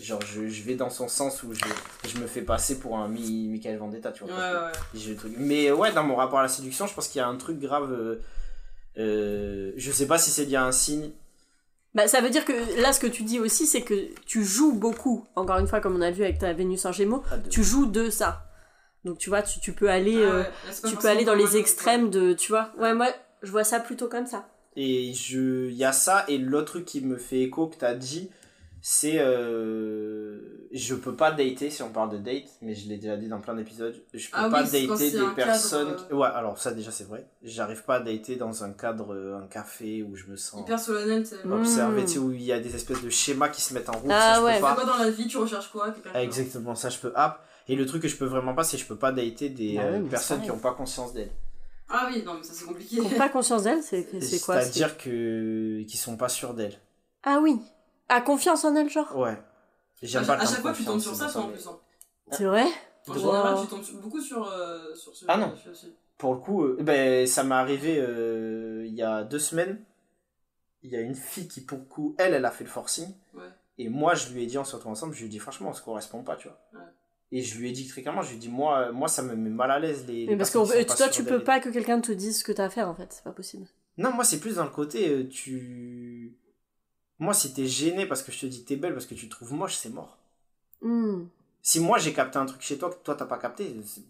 Genre 0.00 0.20
je, 0.22 0.48
je 0.48 0.62
vais 0.64 0.74
dans 0.74 0.90
son 0.90 1.06
sens 1.06 1.42
où 1.44 1.52
je, 1.54 1.64
je 2.08 2.18
me 2.18 2.26
fais 2.26 2.42
passer 2.42 2.78
pour 2.80 2.98
un 2.98 3.06
Mi- 3.08 3.46
Michael 3.48 3.76
Vendetta, 3.78 4.10
tu 4.10 4.24
vois. 4.24 4.34
Ouais, 4.34 4.58
ouais, 4.98 5.14
truc. 5.14 5.34
Mais 5.38 5.70
ouais, 5.70 5.92
dans 5.92 6.02
mon 6.02 6.16
rapport 6.16 6.40
à 6.40 6.42
la 6.42 6.48
séduction, 6.48 6.86
je 6.88 6.94
pense 6.94 7.06
qu'il 7.08 7.20
y 7.20 7.22
a 7.22 7.28
un 7.28 7.36
truc 7.36 7.60
grave. 7.60 7.92
euh, 7.92 8.20
euh, 8.98 9.72
je 9.76 9.92
sais 9.92 10.06
pas 10.06 10.18
si 10.18 10.30
c'est 10.30 10.44
lié 10.44 10.56
à 10.56 10.64
un 10.64 10.72
signe. 10.72 11.10
Bah, 11.94 12.08
ça 12.08 12.20
veut 12.20 12.30
dire 12.30 12.44
que 12.44 12.52
là, 12.80 12.92
ce 12.92 13.00
que 13.00 13.06
tu 13.06 13.22
dis 13.22 13.38
aussi, 13.38 13.66
c'est 13.66 13.82
que 13.82 14.08
tu 14.24 14.44
joues 14.44 14.72
beaucoup. 14.72 15.26
Encore 15.36 15.58
une 15.58 15.66
fois, 15.66 15.80
comme 15.80 15.96
on 15.96 16.00
a 16.00 16.10
vu 16.10 16.24
avec 16.24 16.38
ta 16.38 16.52
Vénus 16.52 16.84
en 16.86 16.92
Gémeaux, 16.92 17.22
Ah, 17.30 17.36
de- 17.36 17.48
tu 17.50 17.62
joues 17.62 17.86
de 17.86 18.08
ça. 18.08 18.46
Donc, 19.04 19.18
tu 19.18 19.28
vois, 19.28 19.42
tu, 19.42 19.60
tu 19.60 19.72
peux 19.72 19.90
aller, 19.90 20.16
Ah 20.24 20.30
euh, 20.30 20.38
ouais, 20.42 20.50
là, 20.82 20.88
tu 20.90 20.96
peux 20.96 21.08
aller 21.08 21.24
dans 21.24 21.34
les 21.34 21.56
extrêmes 21.56 22.08
de, 22.08 22.32
tu 22.32 22.50
vois. 22.52 22.70
Ouais, 22.78 22.94
moi, 22.94 23.08
je 23.42 23.50
vois 23.50 23.64
ça 23.64 23.78
plutôt 23.80 24.08
comme 24.08 24.26
ça. 24.26 24.48
Et 24.74 25.12
je, 25.12 25.68
il 25.68 25.74
y 25.76 25.84
a 25.84 25.92
ça. 25.92 26.24
Et 26.28 26.38
l'autre 26.38 26.72
truc 26.72 26.84
qui 26.86 27.02
me 27.02 27.18
fait 27.18 27.40
écho 27.42 27.66
que 27.66 27.76
t'as 27.76 27.94
dit, 27.94 28.30
c'est. 28.82 29.18
Euh, 29.18 30.38
je 30.72 30.94
peux 30.94 31.14
pas 31.14 31.30
dater 31.32 31.70
si 31.70 31.82
on 31.82 31.90
parle 31.90 32.10
de 32.10 32.16
date, 32.18 32.44
mais 32.62 32.74
je 32.74 32.88
l'ai 32.88 32.96
déjà 32.96 33.16
dit 33.16 33.28
dans 33.28 33.40
plein 33.40 33.54
d'épisodes. 33.54 33.94
Je 34.14 34.26
peux 34.30 34.36
Ah 34.38 34.48
pas 34.50 34.62
oui, 34.64 34.88
dater 34.88 35.10
des 35.10 35.26
personnes. 35.34 35.88
cadre, 35.96 36.08
qui- 36.08 36.14
Ouais, 36.14 36.28
alors 36.32 36.58
ça 36.58 36.72
déjà 36.72 36.90
c'est 36.90 37.04
vrai. 37.04 37.26
J'arrive 37.42 37.82
pas 37.84 37.96
à 37.96 38.00
dater 38.00 38.36
dans 38.36 38.64
un 38.64 38.72
cadre, 38.72 39.14
euh, 39.14 39.38
un 39.42 39.46
café 39.46 40.02
où 40.02 40.16
je 40.16 40.26
me 40.26 40.36
sens 40.36 40.60
Hyper 40.62 40.78
solennel, 40.80 41.24
observé, 41.50 42.02
tu 42.04 42.12
sais, 42.12 42.18
où 42.18 42.32
il 42.32 42.42
y 42.42 42.52
a 42.52 42.58
des 42.60 42.74
espèces 42.74 43.02
de 43.02 43.10
schémas 43.10 43.48
qui 43.50 43.60
se 43.60 43.74
mettent 43.74 43.88
en 43.90 43.98
route. 43.98 44.10
Ah 44.10 44.34
ça, 44.36 44.40
je 44.40 44.44
ouais. 44.46 44.54
peux 44.56 44.60
pas. 44.62 44.74
quoi 44.74 44.84
dans 44.84 44.96
la 44.98 45.10
vie, 45.10 45.26
tu 45.26 45.36
recherches 45.36 45.70
quoi 45.70 45.94
Exactement, 46.14 46.74
ça 46.74 46.88
je 46.88 46.98
peux 46.98 47.12
app. 47.14 47.44
Et 47.68 47.76
le 47.76 47.86
truc 47.86 48.02
que 48.02 48.08
je 48.08 48.16
peux 48.16 48.24
vraiment 48.24 48.54
pas, 48.54 48.64
c'est 48.64 48.76
que 48.76 48.82
je 48.82 48.88
peux 48.88 48.96
pas 48.96 49.12
dater 49.12 49.48
des 49.50 49.76
Bah 49.76 49.82
euh, 49.84 50.00
personnes 50.08 50.42
qui 50.42 50.50
ont 50.50 50.58
pas 50.58 50.72
conscience 50.74 51.12
d'elles. 51.12 51.30
Ah 51.88 52.08
oui, 52.10 52.22
non, 52.24 52.34
mais 52.38 52.42
ça 52.42 52.54
c'est 52.54 52.64
compliqué. 52.64 52.96
Qui 52.96 53.02
n'ont 53.02 53.10
pas 53.18 53.28
conscience 53.28 53.64
d'elle, 53.64 53.82
c'est 53.82 54.08
c'est 54.20 54.40
quoi 54.40 54.60
c'est- 54.60 54.72
C'est-à-dire 54.72 54.96
que 54.96 55.82
qui 55.82 55.96
sont 55.98 56.16
pas 56.16 56.28
sûrs 56.30 56.54
d'elles. 56.54 56.78
Ah 57.22 57.38
oui. 57.42 57.60
À 58.08 58.20
confiance 58.20 58.64
en 58.64 58.74
elle, 58.76 58.88
genre 58.90 59.16
Ouais. 59.16 59.36
J'aime 60.02 60.24
À, 60.24 60.26
pas 60.26 60.32
à 60.34 60.46
chaque 60.46 60.60
fois, 60.60 60.72
tu 60.72 60.84
tombes 60.84 61.00
sur 61.00 61.14
ça, 61.14 61.28
c'est 61.28 61.34
toi 61.34 61.42
en 61.42 61.48
plus. 61.48 61.66
hein. 61.66 61.78
C'est 62.32 62.44
vrai 62.44 62.64
En 63.08 63.14
général, 63.14 63.56
tu 63.62 63.66
tombes 63.68 63.82
sur- 63.82 63.98
beaucoup 64.00 64.20
sur, 64.20 64.46
euh, 64.50 64.94
sur 64.94 65.14
ce 65.14 65.24
Ah 65.28 65.36
non. 65.36 65.54
aussi. 65.70 65.92
Pour 66.18 66.34
le 66.34 66.40
coup, 66.40 66.64
euh, 66.64 66.76
ben, 66.80 67.26
ça 67.26 67.42
m'est 67.44 67.54
arrivé 67.54 67.96
euh, 67.98 68.84
il 68.86 68.94
y 68.94 69.02
a 69.02 69.24
deux 69.24 69.38
semaines. 69.38 69.82
Il 70.82 70.90
y 70.90 70.96
a 70.96 71.00
une 71.00 71.14
fille 71.14 71.46
qui, 71.48 71.60
pour 71.60 71.78
le 71.78 71.84
coup, 71.84 72.14
elle, 72.18 72.34
elle 72.34 72.44
a 72.44 72.50
fait 72.50 72.64
le 72.64 72.70
forcing. 72.70 73.08
Ouais. 73.34 73.42
Et 73.78 73.88
moi, 73.88 74.14
je 74.14 74.32
lui 74.32 74.42
ai 74.42 74.46
dit, 74.46 74.58
on 74.58 74.64
se 74.64 74.74
retrouve 74.74 74.92
ensemble, 74.92 75.14
je 75.14 75.20
lui 75.20 75.26
ai 75.26 75.28
dit, 75.30 75.38
franchement, 75.38 75.70
on 75.70 75.72
se 75.72 75.82
correspond 75.82 76.22
pas, 76.22 76.36
tu 76.36 76.48
vois. 76.48 76.58
Ouais. 76.74 76.86
Et 77.30 77.42
je 77.42 77.56
lui 77.58 77.70
ai 77.70 77.72
dit 77.72 77.86
très 77.88 78.02
clairement, 78.02 78.22
je 78.22 78.30
lui 78.30 78.36
ai 78.36 78.38
dit, 78.40 78.48
moi, 78.48 78.78
euh, 78.88 78.92
moi 78.92 79.08
ça 79.08 79.22
me 79.22 79.34
met 79.34 79.48
mal 79.50 79.70
à 79.70 79.78
l'aise 79.78 80.04
les. 80.06 80.26
Mais 80.26 80.32
les 80.32 80.36
parce 80.36 80.50
que 80.50 80.58
personnes 80.58 80.84
qui 80.84 80.90
sont 80.90 80.96
toi, 80.96 81.08
tu 81.08 81.22
sûres 81.22 81.24
peux 81.26 81.42
pas 81.44 81.60
que 81.60 81.70
quelqu'un 81.70 82.00
te 82.00 82.12
dise 82.12 82.40
ce 82.40 82.44
que 82.44 82.52
t'as 82.52 82.64
à 82.66 82.70
faire, 82.70 82.88
en 82.88 82.94
fait. 82.94 83.06
C'est 83.10 83.24
pas 83.24 83.30
possible. 83.32 83.66
Non, 83.96 84.12
moi, 84.12 84.24
c'est 84.24 84.38
plus 84.40 84.56
dans 84.56 84.64
le 84.64 84.70
côté, 84.70 85.08
euh, 85.10 85.28
tu. 85.28 86.36
Moi, 87.22 87.34
si 87.34 87.54
t'es 87.54 87.66
gêné 87.66 88.04
parce 88.06 88.22
que 88.24 88.32
je 88.32 88.40
te 88.40 88.46
dis 88.46 88.64
t'es 88.64 88.74
belle 88.76 88.94
parce 88.94 89.06
que 89.06 89.14
tu 89.14 89.26
te 89.28 89.30
trouves 89.30 89.52
moche, 89.52 89.76
c'est 89.76 89.90
mort. 89.90 90.18
Hmm, 90.80 91.26
Si 91.62 91.78
moi 91.78 91.96
j'ai 91.98 92.12
capté 92.12 92.38
un 92.38 92.46
truc 92.46 92.60
chez 92.60 92.76
toi 92.76 92.90
que 92.90 92.96
toi 93.04 93.14
t'as 93.14 93.26
pas 93.26 93.38
capté, 93.38 93.64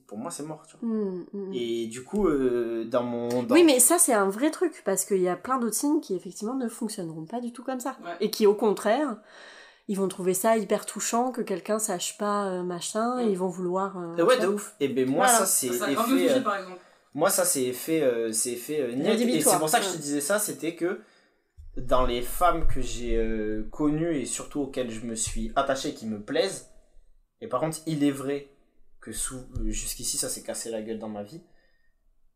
pour 0.06 0.16
moi 0.16 0.30
c'est 0.30 0.42
mort, 0.42 0.62
tu 0.66 0.74
vois. 0.80 0.88
hmm, 0.88 1.24
hmm. 1.34 1.52
Et 1.52 1.86
du 1.88 2.02
coup, 2.04 2.26
euh, 2.26 2.84
dans 2.86 3.02
mon. 3.02 3.42
dans- 3.42 3.54
Oui, 3.54 3.64
mais 3.64 3.78
ça, 3.80 3.98
c'est 3.98 4.14
un 4.14 4.30
vrai 4.30 4.50
truc, 4.50 4.80
parce 4.86 5.04
qu'il 5.04 5.20
y 5.20 5.28
a 5.28 5.36
plein 5.36 5.58
d'autres 5.58 5.74
signes 5.76 6.00
qui, 6.00 6.14
effectivement, 6.14 6.54
ne 6.54 6.68
fonctionneront 6.70 7.26
pas 7.26 7.40
du 7.40 7.52
tout 7.52 7.62
comme 7.62 7.80
ça. 7.80 7.94
Ouais. 8.02 8.16
Et 8.20 8.30
qui, 8.30 8.46
au 8.46 8.54
contraire, 8.54 9.18
ils 9.88 9.98
vont 9.98 10.08
trouver 10.08 10.32
ça 10.32 10.56
hyper 10.56 10.86
touchant 10.86 11.32
que 11.32 11.42
quelqu'un 11.42 11.78
sache 11.78 12.16
pas 12.16 12.46
euh, 12.46 12.62
machin, 12.62 13.18
et 13.20 13.26
ils 13.30 13.36
vont 13.36 13.48
vouloir... 13.48 13.98
euh, 13.98 14.16
Et 14.16 14.22
ouais, 14.22 14.38
de 14.40 14.46
ouf. 14.46 14.74
Et 14.80 14.88
ben 14.88 15.06
moi, 15.06 15.26
Voilà. 15.26 15.40
ça 15.40 15.44
c'est 15.46 15.70
Ça 15.74 15.90
effet. 15.90 16.30
euh, 16.30 16.40
par 16.40 16.56
exemple. 16.56 16.80
Moi, 17.14 17.28
ça 17.28 17.44
c'est 17.44 17.64
effet. 17.64 18.00
euh, 18.00 18.32
c'est 18.32 18.52
effet 18.52 18.80
euh, 18.80 18.94
niette. 18.94 19.20
Et 19.20 19.42
c'est 19.42 19.58
pour 19.58 19.68
ça 19.68 19.80
que 19.80 19.84
je 19.84 19.90
te 19.92 19.98
disais 19.98 20.22
ça, 20.22 20.38
c'était 20.38 20.74
que 20.74 20.98
dans 21.76 22.04
les 22.06 22.22
femmes 22.22 22.66
que 22.66 22.80
j'ai 22.80 23.16
euh, 23.16 23.64
connues 23.70 24.16
et 24.16 24.26
surtout 24.26 24.60
auxquelles 24.62 24.90
je 24.90 25.06
me 25.06 25.14
suis 25.14 25.52
attaché 25.56 25.94
qui 25.94 26.06
me 26.06 26.20
plaisent, 26.20 26.70
et 27.40 27.48
par 27.48 27.60
contre, 27.60 27.78
il 27.86 28.04
est 28.04 28.10
vrai 28.10 28.48
que 29.00 29.12
sous, 29.12 29.36
euh, 29.60 29.70
jusqu'ici 29.70 30.16
ça 30.18 30.28
s'est 30.28 30.42
cassé 30.42 30.70
la 30.70 30.82
gueule 30.82 30.98
dans 30.98 31.08
ma 31.08 31.22
vie. 31.22 31.42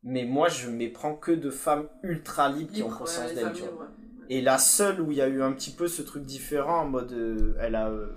Mais 0.03 0.25
moi, 0.25 0.47
je 0.49 0.69
méprends 0.69 1.15
que 1.15 1.31
de 1.31 1.49
femmes 1.49 1.87
ultra 2.03 2.49
libres 2.49 2.71
qui 2.73 2.83
ont 2.83 2.89
conscience 2.89 3.29
ouais, 3.29 3.35
les 3.35 3.35
d'elles. 3.35 3.45
ouais. 3.63 3.87
Et 4.29 4.41
la 4.41 4.57
seule 4.57 5.01
où 5.01 5.11
il 5.11 5.17
y 5.17 5.21
a 5.21 5.27
eu 5.27 5.41
un 5.41 5.53
petit 5.53 5.71
peu 5.71 5.87
ce 5.87 6.01
truc 6.01 6.23
différent 6.23 6.81
en 6.81 6.85
mode. 6.85 7.11
euh, 7.13 7.55
elle 7.59 7.75
a. 7.75 7.89
euh, 7.89 8.07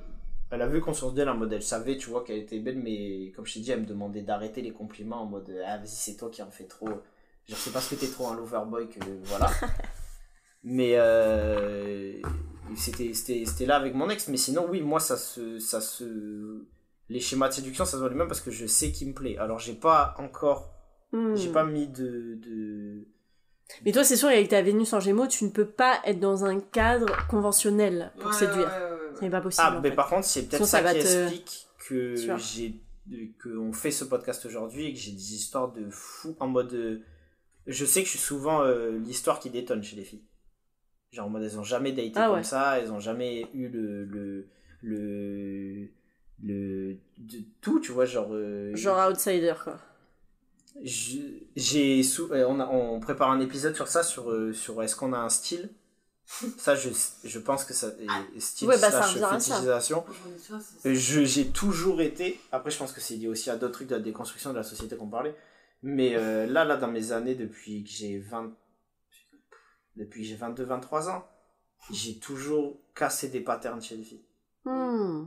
elle 0.53 0.63
avait 0.63 0.81
conscience 0.81 1.15
d'elle 1.15 1.29
en 1.29 1.37
mode 1.37 1.53
elle 1.53 1.63
savait 1.63 1.97
tu 1.97 2.11
vois 2.11 2.25
qu'elle 2.25 2.39
était 2.39 2.59
belle 2.59 2.79
mais 2.83 3.31
comme 3.37 3.47
je 3.47 3.55
t'ai 3.55 3.61
dit 3.61 3.71
elle 3.71 3.83
me 3.83 3.87
demandait 3.87 4.23
d'arrêter 4.23 4.63
les 4.63 4.73
compliments 4.73 5.23
en 5.23 5.27
mode 5.27 5.49
ah 5.65 5.79
vas-y 5.79 5.87
c'est 5.87 6.17
toi 6.17 6.29
qui 6.29 6.43
en 6.43 6.51
fais 6.51 6.65
trop 6.65 6.89
je 7.49 7.55
sais 7.55 7.71
pas 7.71 7.81
ce 7.81 7.95
que 7.95 8.01
t'es 8.01 8.09
trop 8.09 8.27
un 8.27 8.35
loverboy 8.35 8.89
que 8.89 8.99
voilà 9.27 9.49
mais 10.63 10.93
euh, 10.97 12.21
c'était 12.77 13.13
c'était 13.15 13.45
c'était 13.47 13.67
là 13.67 13.77
avec 13.77 13.95
mon 13.95 14.09
ex 14.11 14.29
mais 14.29 14.37
sinon 14.37 14.67
oui 14.71 14.81
moi 14.83 15.01
ça 15.01 15.17
se 15.17 15.59
ça 15.59 15.81
se 15.81 16.65
les 17.09 17.21
schémas 17.21 17.49
de 17.49 17.55
séduction 17.55 17.85
ça 17.85 17.93
se 17.93 17.97
voit 17.99 18.09
les 18.09 18.15
mêmes 18.15 18.29
parce 18.29 18.41
que 18.41 18.51
je 18.51 18.67
sais 18.67 18.93
qui 18.93 19.07
me 19.07 19.13
plaît 19.15 19.37
alors 19.39 19.59
j'ai 19.59 19.75
pas 19.75 20.15
encore 20.19 20.75
Hmm. 21.13 21.35
j'ai 21.35 21.51
pas 21.51 21.65
mis 21.65 21.89
de, 21.89 22.37
de 22.37 23.03
Mais 23.85 23.91
toi, 23.91 24.05
c'est 24.05 24.15
sûr, 24.15 24.29
avec 24.29 24.47
ta 24.49 24.63
Vénus 24.63 24.93
en 24.93 25.01
Gémeaux, 25.01 25.27
tu 25.27 25.43
ne 25.45 25.51
peux 25.51 25.67
pas 25.67 26.01
être 26.05 26.21
dans 26.21 26.45
un 26.45 26.61
cadre 26.61 27.27
conventionnel 27.27 28.13
pour 28.21 28.29
Ouais, 28.31 28.33
séduire. 28.37 28.69
ouais, 28.69 28.85
ouais, 28.85 28.91
ouais, 29.09 29.17
Ce 29.17 29.21
n'est 29.23 29.31
pas 29.31 29.41
possible. 29.41 29.65
Ah, 29.67 29.77
en 29.77 29.81
mais 29.81 29.91
fait. 29.91 29.97
par 29.97 30.09
contre, 30.09 30.25
c'est 30.27 30.47
peut-être 30.47 30.65
ça, 30.67 30.83
ça 30.85 30.95
qui 30.95 31.01
te- 31.01 31.25
explique 31.25 31.67
que 31.89 32.15
j'ai 32.37 32.81
qu'on 33.43 33.73
fait 33.73 33.91
ce 33.91 34.05
podcast 34.05 34.47
aujourd'hui 34.47 34.87
et 34.87 34.93
que 34.93 35.01
j'ai 35.01 35.11
des 35.11 35.35
histoires 35.35 35.73
de 35.73 35.91
fou 35.91 36.37
en 36.39 36.47
mode. 36.47 36.73
euh, 36.75 37.01
Je 37.67 37.85
sais 37.85 38.03
que 38.03 38.07
je 38.07 38.11
suis 38.13 38.21
souvent 38.21 38.63
euh, 38.63 38.97
l'histoire 38.99 39.41
qui 39.41 39.51
détonne 39.51 39.83
chez 39.83 39.97
les 39.97 40.05
filles. 40.05 40.23
Genre 41.13 41.27
en 41.27 41.31
mode 41.31 41.43
elles 41.43 41.59
ont 41.59 41.65
jamais 41.65 41.93
daté 41.93 42.13
Ah 42.17 42.27
comme 42.27 42.37
ouais. 42.37 42.43
ça, 42.45 42.79
elles 42.79 42.93
ont 42.93 43.01
jamais 43.01 43.47
eu 43.55 43.69
le 43.69 44.05
le 44.05 44.47
le 44.83 45.89
le 46.43 46.97
de 47.19 47.39
tout, 47.61 47.81
tu 47.81 47.93
vois, 47.93 48.05
genre. 48.05 48.29
euh, 48.33 48.75
Genre 48.77 49.09
outsider, 49.11 49.55
quoi. 49.63 49.79
j'ai 50.85 52.03
sou- 52.03 52.33
euh, 52.33 52.47
on, 52.49 52.61
a- 52.61 52.67
on 52.69 53.01
prépare 53.01 53.31
un 53.31 53.41
épisode 53.41 53.75
sur 53.75 53.89
ça 53.89 54.03
sur 54.03 54.31
euh, 54.31 54.53
sur 54.53 54.83
est-ce 54.83 54.97
qu'on 54.97 55.13
a 55.13 55.19
un 55.19 55.29
style? 55.29 55.69
Ça, 56.59 56.77
je, 56.77 56.91
je 57.25 57.39
pense 57.41 57.65
que 57.65 57.75
ça 57.75 57.89
est 57.89 58.39
style 58.41 58.69
Ouais, 58.69 58.77
bah, 58.81 58.91
ça 58.93 59.03
slash 59.03 59.19
ça. 59.21 59.31
fétichisation. 59.39 60.05
Euh, 60.87 60.95
je- 60.95 61.25
j'ai 61.25 61.47
toujours 61.49 62.01
été 62.01 62.39
après 62.53 62.71
je 62.71 62.79
pense 62.79 62.93
que 62.93 63.01
c'est 63.01 63.17
lié 63.17 63.27
aussi 63.27 63.51
à 63.51 63.57
d'autres 63.57 63.73
trucs 63.73 63.89
de 63.89 63.97
la 63.97 64.01
déconstruction 64.01 64.51
de 64.53 64.57
la 64.57 64.63
société 64.63 64.97
qu'on 64.97 65.09
parlait 65.09 65.35
mais 65.83 66.15
euh, 66.15 66.47
là 66.47 66.65
là 66.65 66.77
dans 66.77 66.87
mes 66.87 67.11
années 67.11 67.35
depuis 67.35 67.83
que 67.83 67.91
j'ai 67.91 68.19
20 68.19 68.53
depuis 69.97 70.25
j'ai 70.25 70.37
22 70.37 70.65
23 70.65 71.09
ans 71.11 71.27
j'ai 71.93 72.19
toujours 72.19 72.77
cassé 72.95 73.29
des 73.29 73.41
patterns 73.41 73.83
chez 73.83 73.97
les 73.97 74.05
filles 74.05 74.23
Hmm. 74.65 75.27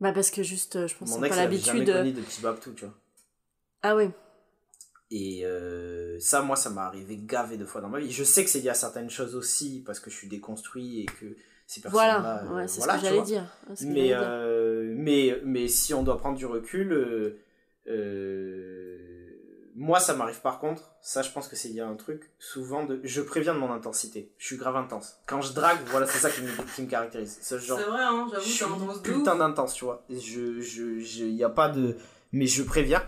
Bah, 0.00 0.12
parce 0.12 0.30
que 0.30 0.42
juste, 0.42 0.76
euh, 0.76 0.86
je 0.86 0.94
pense 0.96 1.08
que 1.10 1.14
mon 1.14 1.20
pas 1.28 1.34
l'habitude. 1.36 1.90
connu 1.90 2.12
de 2.12 2.20
petit 2.20 2.40
babtou 2.42 2.72
tu 2.72 2.84
vois 2.84 2.94
Ah 3.82 3.96
ouais. 3.96 4.10
et 5.10 5.42
euh, 5.44 6.18
ça 6.20 6.42
moi 6.42 6.56
ça 6.56 6.68
m'est 6.70 6.80
arrivé 6.80 7.16
gavé 7.18 7.56
de 7.56 7.64
fois 7.64 7.80
dans 7.80 7.88
ma 7.88 8.00
vie 8.00 8.10
je 8.12 8.22
sais 8.24 8.44
que 8.44 8.50
c'est 8.50 8.60
lié 8.60 8.68
à 8.68 8.74
certaines 8.74 9.10
choses 9.10 9.34
aussi 9.34 9.82
parce 9.84 9.98
que 9.98 10.10
je 10.10 10.16
suis 10.16 10.28
déconstruit 10.28 11.00
et 11.00 11.06
que 11.06 11.36
ces 11.66 11.80
personnes 11.80 12.00
Voilà, 12.00 12.44
ouais, 12.52 12.68
c'est 12.68 12.78
voilà, 12.78 12.96
ce 12.98 13.02
que 13.02 13.06
j'allais 13.08 13.22
dire. 13.22 13.46
Mais, 13.82 14.08
dire. 14.08 14.18
euh, 14.22 14.92
mais, 14.96 15.40
mais 15.44 15.68
si 15.68 15.94
on 15.94 16.02
doit 16.02 16.18
prendre 16.18 16.36
du 16.36 16.44
recul, 16.44 16.92
euh, 16.92 17.38
euh, 17.86 19.19
moi 19.82 19.98
ça 19.98 20.12
m'arrive 20.14 20.40
par 20.42 20.58
contre, 20.58 20.82
ça 21.00 21.22
je 21.22 21.30
pense 21.30 21.48
que 21.48 21.56
c'est 21.56 21.68
lié 21.68 21.80
à 21.80 21.86
un 21.88 21.94
truc, 21.96 22.30
souvent 22.38 22.84
de, 22.84 23.00
je 23.02 23.22
préviens 23.22 23.54
de 23.54 23.58
mon 23.58 23.72
intensité, 23.72 24.30
je 24.36 24.46
suis 24.46 24.56
grave 24.58 24.76
intense. 24.76 25.18
Quand 25.26 25.40
je 25.40 25.54
drague, 25.54 25.78
voilà 25.86 26.06
c'est 26.06 26.18
ça 26.18 26.30
qui 26.30 26.42
me, 26.42 26.50
qui 26.76 26.82
me 26.82 26.86
caractérise. 26.86 27.38
Ce 27.40 27.58
genre, 27.58 27.78
C'est 27.78 27.86
vrai, 27.86 28.02
hein, 28.02 28.26
je 28.28 28.34
j'avoue, 28.34 28.46
suis 28.46 28.64
intense 28.64 29.02
de 29.02 29.10
putain 29.10 29.36
d'intense, 29.36 29.72
tu 29.74 29.86
vois. 29.86 30.04
Je, 30.10 30.60
je, 30.60 30.98
je, 31.00 31.24
y 31.24 31.42
a 31.42 31.48
pas 31.48 31.68
de, 31.70 31.96
mais 32.32 32.46
je 32.46 32.62
préviens. 32.62 33.02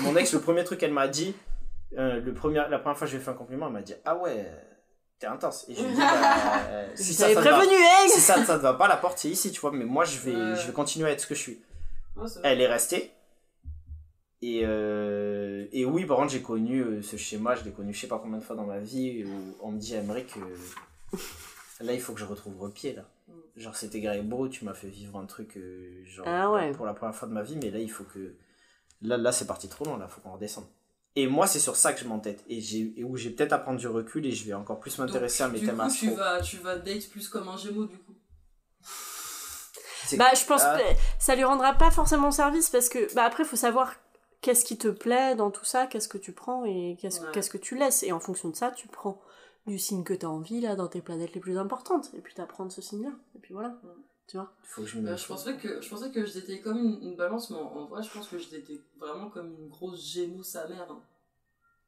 Mon 0.00 0.16
ex, 0.16 0.32
le 0.32 0.40
premier 0.40 0.64
truc 0.64 0.80
qu'elle 0.80 0.94
m'a 0.94 1.08
dit, 1.08 1.34
euh, 1.98 2.20
le 2.20 2.32
premier, 2.32 2.64
la 2.70 2.78
première 2.78 2.96
fois 2.96 3.06
que 3.06 3.10
je 3.12 3.16
lui 3.16 3.22
ai 3.22 3.24
fait 3.24 3.30
un 3.30 3.34
compliment, 3.34 3.66
elle 3.66 3.72
m'a 3.74 3.82
dit, 3.82 3.92
ah 4.06 4.16
ouais, 4.16 4.50
t'es 5.18 5.26
intense. 5.26 5.66
Et 5.68 5.74
je 5.74 5.82
lui 5.82 5.88
ai 5.88 5.92
dit, 5.92 5.98
bah, 5.98 6.56
euh, 6.68 6.88
Je 6.96 7.02
si 7.02 7.12
ça, 7.12 7.28
ça 7.28 7.34
te 7.34 7.48
va- 7.48 7.56
prévenu, 7.58 7.74
hein 7.76 8.06
si 8.08 8.20
ça, 8.20 8.42
ça 8.42 8.56
te 8.56 8.62
va 8.62 8.72
pas, 8.72 8.88
la 8.88 8.96
porte 8.96 9.18
c'est 9.18 9.28
ici, 9.28 9.52
tu 9.52 9.60
vois, 9.60 9.72
mais 9.72 9.84
moi 9.84 10.06
je 10.06 10.18
vais, 10.20 10.34
Ouais. 10.34 10.56
je 10.56 10.66
vais 10.68 10.72
continuer 10.72 11.08
à 11.10 11.12
être 11.12 11.20
ce 11.20 11.26
que 11.26 11.34
je 11.34 11.40
suis. 11.40 11.62
Ouais, 12.16 12.26
c'est. 12.28 12.40
Elle 12.44 12.62
est 12.62 12.66
restée. 12.66 13.12
Et, 14.42 14.62
euh, 14.64 15.66
et 15.72 15.84
oui, 15.84 16.04
par 16.04 16.16
contre, 16.16 16.32
j'ai 16.32 16.42
connu 16.42 16.80
euh, 16.80 17.00
ce 17.02 17.16
schéma, 17.16 17.54
je 17.54 17.62
l'ai 17.64 17.70
connu 17.70 17.94
je 17.94 18.00
sais 18.00 18.08
pas 18.08 18.18
combien 18.18 18.38
de 18.38 18.42
fois 18.44 18.56
dans 18.56 18.66
ma 18.66 18.80
vie, 18.80 19.24
où 19.24 19.56
on 19.60 19.70
me 19.70 19.78
dit, 19.78 19.94
Emmerich, 19.94 20.34
que 20.34 21.84
là 21.84 21.92
il 21.94 22.00
faut 22.00 22.12
que 22.12 22.18
je 22.20 22.24
retrouve 22.24 22.54
le 22.64 22.70
pied 22.72 22.94
là. 22.94 23.04
Genre, 23.56 23.76
c'était 23.76 24.00
grave 24.00 24.22
beau, 24.22 24.48
tu 24.48 24.64
m'as 24.64 24.74
fait 24.74 24.88
vivre 24.88 25.16
un 25.18 25.26
truc, 25.26 25.56
euh, 25.56 26.02
genre, 26.06 26.26
Ah 26.26 26.50
ouais. 26.50 26.72
pour 26.72 26.86
la 26.86 26.94
première 26.94 27.14
fois 27.14 27.28
de 27.28 27.32
ma 27.34 27.42
vie, 27.42 27.56
mais 27.56 27.70
là 27.70 27.78
il 27.78 27.90
faut 27.90 28.04
que. 28.04 28.34
Là, 29.02 29.16
là 29.16 29.30
c'est 29.32 29.46
parti 29.46 29.68
trop 29.68 29.84
loin, 29.84 29.98
là, 29.98 30.08
faut 30.08 30.20
qu'on 30.20 30.32
redescende. 30.32 30.64
Et 31.14 31.26
moi, 31.26 31.46
c'est 31.46 31.58
sur 31.60 31.76
ça 31.76 31.92
que 31.92 32.00
je 32.00 32.06
m'entête. 32.08 32.42
Et, 32.48 32.58
et 32.96 33.04
où 33.04 33.16
j'ai 33.18 33.28
peut-être 33.30 33.52
à 33.52 33.58
prendre 33.58 33.78
du 33.78 33.86
recul 33.86 34.24
et 34.24 34.32
je 34.32 34.46
vais 34.46 34.54
encore 34.54 34.80
plus 34.80 34.96
m'intéresser 34.98 35.42
à 35.42 35.48
mes 35.48 35.60
du 35.60 35.66
thèmes 35.66 35.76
coup, 35.76 35.82
tu 35.90 36.06
astro. 36.06 36.16
vas, 36.16 36.40
tu 36.40 36.56
vas 36.56 36.76
date 36.78 37.08
plus 37.10 37.28
comme 37.28 37.48
un 37.48 37.56
gémeau, 37.58 37.84
du 37.84 37.98
coup. 37.98 38.14
Bah, 40.16 40.30
je 40.34 40.44
pense 40.46 40.62
Ah. 40.64 40.78
que 40.78 40.82
ça 41.18 41.34
lui 41.36 41.44
rendra 41.44 41.74
pas 41.74 41.90
forcément 41.90 42.30
service 42.30 42.70
parce 42.70 42.88
que, 42.88 43.12
bah, 43.14 43.24
après, 43.24 43.44
faut 43.44 43.56
savoir 43.56 43.94
qu'est-ce 44.42 44.64
qui 44.66 44.76
te 44.76 44.88
plaît 44.88 45.34
dans 45.34 45.50
tout 45.50 45.64
ça, 45.64 45.86
qu'est-ce 45.86 46.08
que 46.08 46.18
tu 46.18 46.32
prends 46.32 46.64
et 46.66 46.96
qu'est-ce 47.00 47.20
Ouais. 47.22 47.28
qu'est-ce 47.32 47.48
que 47.50 47.58
tu 47.58 47.76
laisses. 47.76 48.02
Et 48.02 48.12
en 48.12 48.20
fonction 48.20 48.50
de 48.50 48.56
ça, 48.56 48.70
tu 48.72 48.88
prends 48.88 49.20
du 49.66 49.78
signe 49.78 50.04
que 50.04 50.12
t'as 50.14 50.26
envie, 50.26 50.60
là, 50.60 50.76
dans 50.76 50.88
tes 50.88 51.00
planètes 51.00 51.32
les 51.34 51.40
plus 51.40 51.56
importantes. 51.58 52.10
Et 52.14 52.20
puis 52.20 52.34
t'apprends 52.34 52.66
de 52.66 52.72
ce 52.72 52.82
signe-là. 52.82 53.12
Et 53.34 53.38
puis 53.38 53.54
voilà. 53.54 53.68
Ouais. 53.84 53.90
Tu 54.28 54.36
vois? 54.36 54.52
Faut 54.62 54.82
que 54.82 54.88
je 54.88 54.98
me 54.98 55.08
Euh, 55.10 55.16
je, 55.16 55.26
pensais 55.26 55.56
que, 55.56 55.80
je 55.80 55.88
pensais 55.88 56.10
que 56.10 56.24
j'étais 56.24 56.60
comme 56.60 56.78
une, 56.78 56.98
une 57.02 57.16
balance, 57.16 57.50
mais 57.50 57.56
en, 57.56 57.62
en 57.62 57.86
vrai, 57.86 58.02
je 58.02 58.10
pense 58.10 58.28
que 58.28 58.38
j'étais 58.38 58.80
vraiment 58.98 59.28
comme 59.30 59.52
une 59.58 59.68
grosse 59.68 60.04
gémeaux 60.12 60.42
sa 60.42 60.66
mère. 60.68 60.86
hein. 60.90 61.00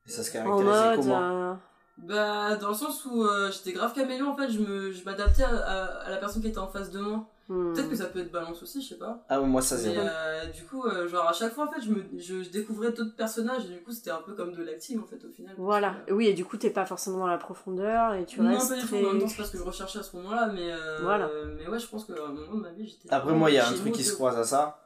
Et 0.06 0.10
ça 0.10 0.22
se 0.22 0.30
En 0.30 0.42
caractérisait 0.44 0.96
mode. 0.96 0.96
comment 0.96 1.50
euh, 1.52 1.54
Bah, 1.98 2.56
dans 2.56 2.68
le 2.68 2.74
sens 2.74 3.04
où 3.06 3.22
euh, 3.24 3.50
j'étais 3.50 3.72
grave 3.72 3.94
caméléon, 3.94 4.30
en 4.30 4.36
fait, 4.36 4.50
je 4.50 4.58
me- 4.60 4.92
je 4.92 5.04
m'adaptais 5.04 5.44
à, 5.44 5.56
à- 5.56 5.84
à 6.06 6.10
la 6.10 6.16
personne 6.18 6.42
qui 6.42 6.48
était 6.48 6.58
en 6.58 6.68
face 6.68 6.90
de 6.90 6.98
moi. 7.00 7.26
Hmm. 7.48 7.72
Peut-être 7.74 7.90
que 7.90 7.96
ça 7.96 8.06
peut 8.06 8.20
être 8.20 8.30
balance 8.32 8.62
aussi, 8.62 8.80
je 8.82 8.88
sais 8.90 8.98
pas. 8.98 9.24
Ah 9.28 9.40
ouais, 9.40 9.46
moi 9.46 9.60
ça 9.62 9.76
zéro. 9.76 9.96
euh, 9.98 10.46
du 10.46 10.64
coup, 10.64 10.84
euh, 10.84 11.08
genre 11.08 11.28
à 11.28 11.32
chaque 11.32 11.52
fois, 11.52 11.66
en 11.66 11.70
fait, 11.70 11.80
je, 11.82 11.90
me, 11.90 12.04
je, 12.18 12.42
je 12.42 12.50
découvrais 12.50 12.92
d'autres 12.92 13.16
personnages 13.16 13.64
et 13.66 13.68
du 13.74 13.82
coup, 13.82 13.92
c'était 13.92 14.10
un 14.10 14.22
peu 14.22 14.34
comme 14.34 14.52
de 14.52 14.62
l'acting, 14.62 15.00
en 15.00 15.06
fait, 15.06 15.24
au 15.24 15.30
final. 15.30 15.54
Voilà. 15.58 15.96
Que- 16.06 16.12
Oui, 16.12 16.26
et 16.28 16.34
du 16.34 16.44
coup, 16.44 16.56
t'es 16.56 16.70
pas 16.70 16.86
forcément 16.86 17.18
dans 17.18 17.26
la 17.26 17.38
profondeur 17.38 18.14
et 18.14 18.24
tu 18.26 18.40
non, 18.40 18.50
restes 18.50 18.68
pas 18.70 18.74
du 18.76 18.80
tout. 18.82 18.86
très. 18.88 19.04
En 19.04 19.12
même 19.12 19.20
temps, 19.22 19.28
c'est 19.28 19.36
pas 19.36 19.44
ce 19.44 19.52
que 19.52 19.58
je 19.58 19.62
recherchais 19.62 19.98
à 19.98 20.02
ce 20.02 20.16
moment-là, 20.16 20.50
mais, 20.54 20.72
euh, 20.72 21.00
Voilà. 21.02 21.30
mais 21.56 21.66
ouais, 21.68 21.78
je 21.78 21.86
pense 21.86 22.04
qu'à 22.04 22.14
un 22.14 22.32
moment 22.32 22.54
de 22.54 22.60
ma 22.62 22.70
vie, 22.72 22.86
j'étais. 22.86 23.12
Après 23.12 23.32
moi 23.32 23.50
il 23.50 23.54
y 23.54 23.58
a 23.58 23.68
un 23.68 23.72
truc 23.72 23.92
qui 23.92 24.04
se 24.04 24.12
croise 24.14 24.36
à 24.38 24.44
ça. 24.44 24.80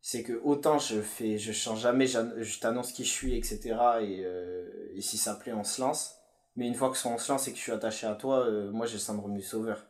C'est 0.00 0.22
que 0.22 0.40
autant 0.44 0.78
je 0.78 1.00
fais, 1.00 1.38
je 1.38 1.52
change 1.52 1.80
jamais, 1.80 2.06
je 2.06 2.60
t'annonce 2.60 2.92
qui 2.92 3.04
je 3.04 3.10
suis, 3.10 3.36
etc. 3.36 3.76
Et, 4.00 4.22
euh, 4.24 4.68
et 4.94 5.00
si 5.00 5.18
ça 5.18 5.34
plaît, 5.34 5.52
on 5.52 5.64
se 5.64 5.80
lance. 5.80 6.14
Mais 6.56 6.66
une 6.66 6.74
fois 6.74 6.90
que 6.90 6.96
on 7.08 7.18
se 7.18 7.30
lance 7.32 7.46
et 7.48 7.50
que 7.52 7.56
je 7.58 7.62
suis 7.62 7.72
attaché 7.72 8.06
à 8.06 8.14
toi, 8.14 8.46
euh, 8.46 8.70
moi 8.70 8.86
j'ai 8.86 8.94
le 8.94 8.98
syndrome 9.00 9.34
du 9.34 9.42
sauveur. 9.42 9.84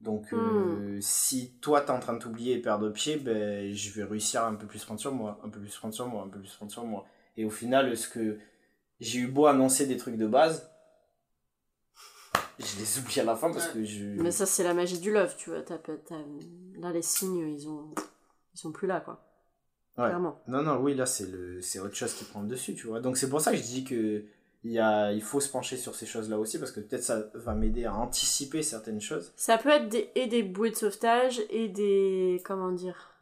Donc 0.00 0.32
euh, 0.32 0.98
si 1.02 1.52
toi 1.60 1.82
t'es 1.82 1.90
en 1.90 2.00
train 2.00 2.14
de 2.14 2.18
t'oublier 2.18 2.54
et 2.54 2.58
perdre 2.58 2.88
pied, 2.90 3.16
ben 3.16 3.72
je 3.74 3.90
vais 3.92 4.04
réussir 4.04 4.42
à 4.42 4.48
un 4.48 4.54
peu 4.54 4.66
plus 4.66 4.82
prendre 4.84 4.98
sur 5.00 5.12
moi, 5.12 5.38
un 5.44 5.48
peu 5.50 5.60
plus 5.60 5.76
prendre 5.76 5.92
sur 5.92 6.06
moi, 6.06 6.22
un 6.24 6.28
peu 6.28 6.38
plus 6.38 6.54
prendre 6.54 6.72
sur 6.72 6.84
moi. 6.84 7.04
Et 7.36 7.44
au 7.44 7.50
final, 7.50 7.94
ce 7.96 8.08
que 8.08 8.38
j'ai 8.98 9.18
eu 9.20 9.26
beau 9.26 9.46
annoncer 9.46 9.86
des 9.86 9.96
trucs 9.98 10.16
de 10.16 10.26
base, 10.26 10.70
je 12.58 12.78
les 12.78 12.98
oublie 12.98 13.20
à 13.20 13.24
la 13.24 13.36
fin 13.36 13.50
parce 13.52 13.68
que 13.68 13.84
je. 13.84 14.04
Mais 14.22 14.30
ça, 14.30 14.46
c'est 14.46 14.62
la 14.64 14.74
magie 14.74 14.98
du 15.00 15.12
love, 15.12 15.34
tu 15.36 15.50
vois. 15.50 15.62
T'as- 15.62 15.78
Là, 16.78 16.92
les 16.92 17.02
signes, 17.02 17.48
ils 17.48 17.68
ont. 17.68 17.94
Ils 18.54 18.58
sont 18.58 18.72
plus 18.72 18.86
là, 18.88 19.00
quoi. 19.00 19.24
Ouais. 19.98 20.06
Clairement. 20.06 20.40
Non, 20.46 20.62
non, 20.62 20.78
oui, 20.80 20.94
là, 20.94 21.04
c'est 21.06 21.26
le, 21.30 21.60
c'est 21.60 21.78
autre 21.78 21.94
chose 21.94 22.14
qui 22.14 22.24
prend 22.24 22.40
le 22.42 22.48
dessus, 22.48 22.74
tu 22.74 22.86
vois. 22.86 23.00
Donc, 23.00 23.16
c'est 23.16 23.28
pour 23.28 23.40
ça 23.40 23.50
que 23.50 23.58
je 23.58 23.62
dis 23.62 23.84
que 23.84 24.24
il 24.62 24.72
y 24.72 24.78
a, 24.78 25.12
il 25.12 25.22
faut 25.22 25.40
se 25.40 25.48
pencher 25.48 25.76
sur 25.76 25.94
ces 25.94 26.06
choses-là 26.06 26.38
aussi, 26.38 26.58
parce 26.58 26.72
que 26.72 26.80
peut-être 26.80 27.02
ça 27.02 27.24
va 27.34 27.54
m'aider 27.54 27.86
à 27.86 27.94
anticiper 27.94 28.62
certaines 28.62 29.00
choses. 29.00 29.32
Ça 29.36 29.56
peut 29.56 29.70
être 29.70 29.88
des, 29.88 30.10
et 30.14 30.26
des 30.26 30.42
bouées 30.42 30.70
de 30.70 30.76
sauvetage 30.76 31.40
et 31.50 31.68
des. 31.68 32.42
Comment 32.44 32.70
dire 32.70 33.14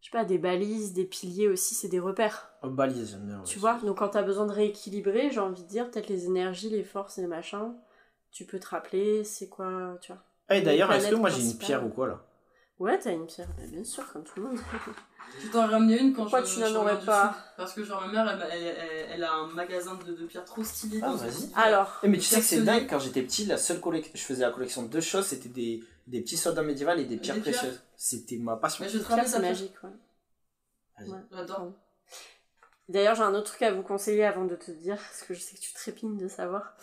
Je 0.00 0.06
sais 0.06 0.10
pas, 0.10 0.24
des 0.24 0.38
balises, 0.38 0.92
des 0.92 1.04
piliers 1.04 1.48
aussi, 1.48 1.74
c'est 1.74 1.88
des 1.88 2.00
repères. 2.00 2.50
Oh, 2.62 2.68
balise, 2.68 3.12
j'aime 3.12 3.26
bien. 3.26 3.42
Tu 3.42 3.58
vois 3.58 3.78
Donc 3.80 3.98
quand 3.98 4.10
t'as 4.10 4.22
besoin 4.22 4.46
de 4.46 4.52
rééquilibrer, 4.52 5.30
j'ai 5.30 5.40
envie 5.40 5.62
de 5.62 5.68
dire, 5.68 5.90
peut-être 5.90 6.08
les 6.08 6.26
énergies, 6.26 6.68
les 6.68 6.84
forces 6.84 7.16
et 7.16 7.22
les 7.22 7.26
machins, 7.26 7.72
tu 8.30 8.44
peux 8.44 8.58
te 8.58 8.68
rappeler 8.68 9.24
c'est 9.24 9.48
quoi, 9.48 9.96
tu 10.02 10.12
vois. 10.12 10.22
Eh, 10.50 10.60
d'ailleurs, 10.60 10.92
est-ce 10.92 11.08
que 11.08 11.14
moi 11.14 11.30
j'ai 11.30 11.42
une 11.42 11.56
pierre 11.56 11.86
ou 11.86 11.88
quoi, 11.88 12.06
là? 12.08 12.20
Ouais, 12.80 12.98
t'as 12.98 13.12
une 13.12 13.26
pierre, 13.26 13.46
bah, 13.56 13.62
bien 13.68 13.84
sûr, 13.84 14.10
comme 14.12 14.24
tout 14.24 14.40
le 14.40 14.48
monde. 14.48 14.58
Je 15.40 15.48
t'en 15.48 15.68
ai 15.68 15.72
ramené 15.72 16.00
une 16.00 16.12
quand 16.12 16.22
Pourquoi 16.22 16.42
je 16.42 16.54
tu 16.54 16.60
n'en 16.60 16.74
aurais 16.80 16.98
pas. 16.98 17.36
Parce 17.56 17.72
que 17.74 17.84
genre 17.84 18.00
ma 18.00 18.08
mère, 18.08 18.28
elle, 18.28 18.48
elle, 18.50 18.62
elle- 18.66 19.06
elle 19.12 19.24
a 19.24 19.32
un 19.32 19.46
magasin 19.48 19.94
de, 20.04 20.12
de 20.14 20.26
pierres 20.26 20.44
trop 20.44 20.64
stylé. 20.64 20.98
Ah, 21.02 21.12
vas-y. 21.12 21.50
Alors, 21.54 22.00
Eh, 22.02 22.08
mais 22.08 22.18
tu 22.18 22.24
sais 22.24 22.40
que 22.40 22.46
c'est 22.46 22.62
dingue, 22.62 22.86
quand 22.90 22.98
j'étais 22.98 23.22
petit, 23.22 23.44
la 23.46 23.56
seule 23.58 23.80
collection, 23.80 24.10
je 24.14 24.22
faisais 24.22 24.42
la 24.42 24.50
collection 24.50 24.82
de 24.82 24.88
deux 24.88 25.00
choses, 25.00 25.26
c'était 25.26 25.48
des, 25.50 25.84
des 26.08 26.20
petits 26.22 26.36
soldats 26.36 26.62
médiévaux 26.62 26.92
et 26.92 27.04
des 27.04 27.16
pierres 27.18 27.36
Des 27.36 27.42
pierres. 27.42 27.58
précieuses. 27.60 27.80
C'était 27.96 28.38
ma 28.38 28.56
passion. 28.56 28.82
Mais 28.84 28.90
je 28.90 28.98
te 28.98 29.04
c'est 29.04 29.38
magique, 29.38 29.74
ouais. 29.84 31.06
J'adore. 31.30 31.72
D'ailleurs, 32.88 33.14
j'ai 33.14 33.22
un 33.22 33.34
autre 33.34 33.50
truc 33.52 33.62
à 33.62 33.72
vous 33.72 33.82
conseiller 33.82 34.24
avant 34.24 34.46
de 34.46 34.56
te 34.56 34.70
dire, 34.72 34.96
parce 34.96 35.22
que 35.22 35.32
je 35.34 35.40
sais 35.40 35.54
que 35.54 35.60
tu 35.60 35.72
trépignes 35.74 36.16
de 36.18 36.26
savoir. 36.28 36.74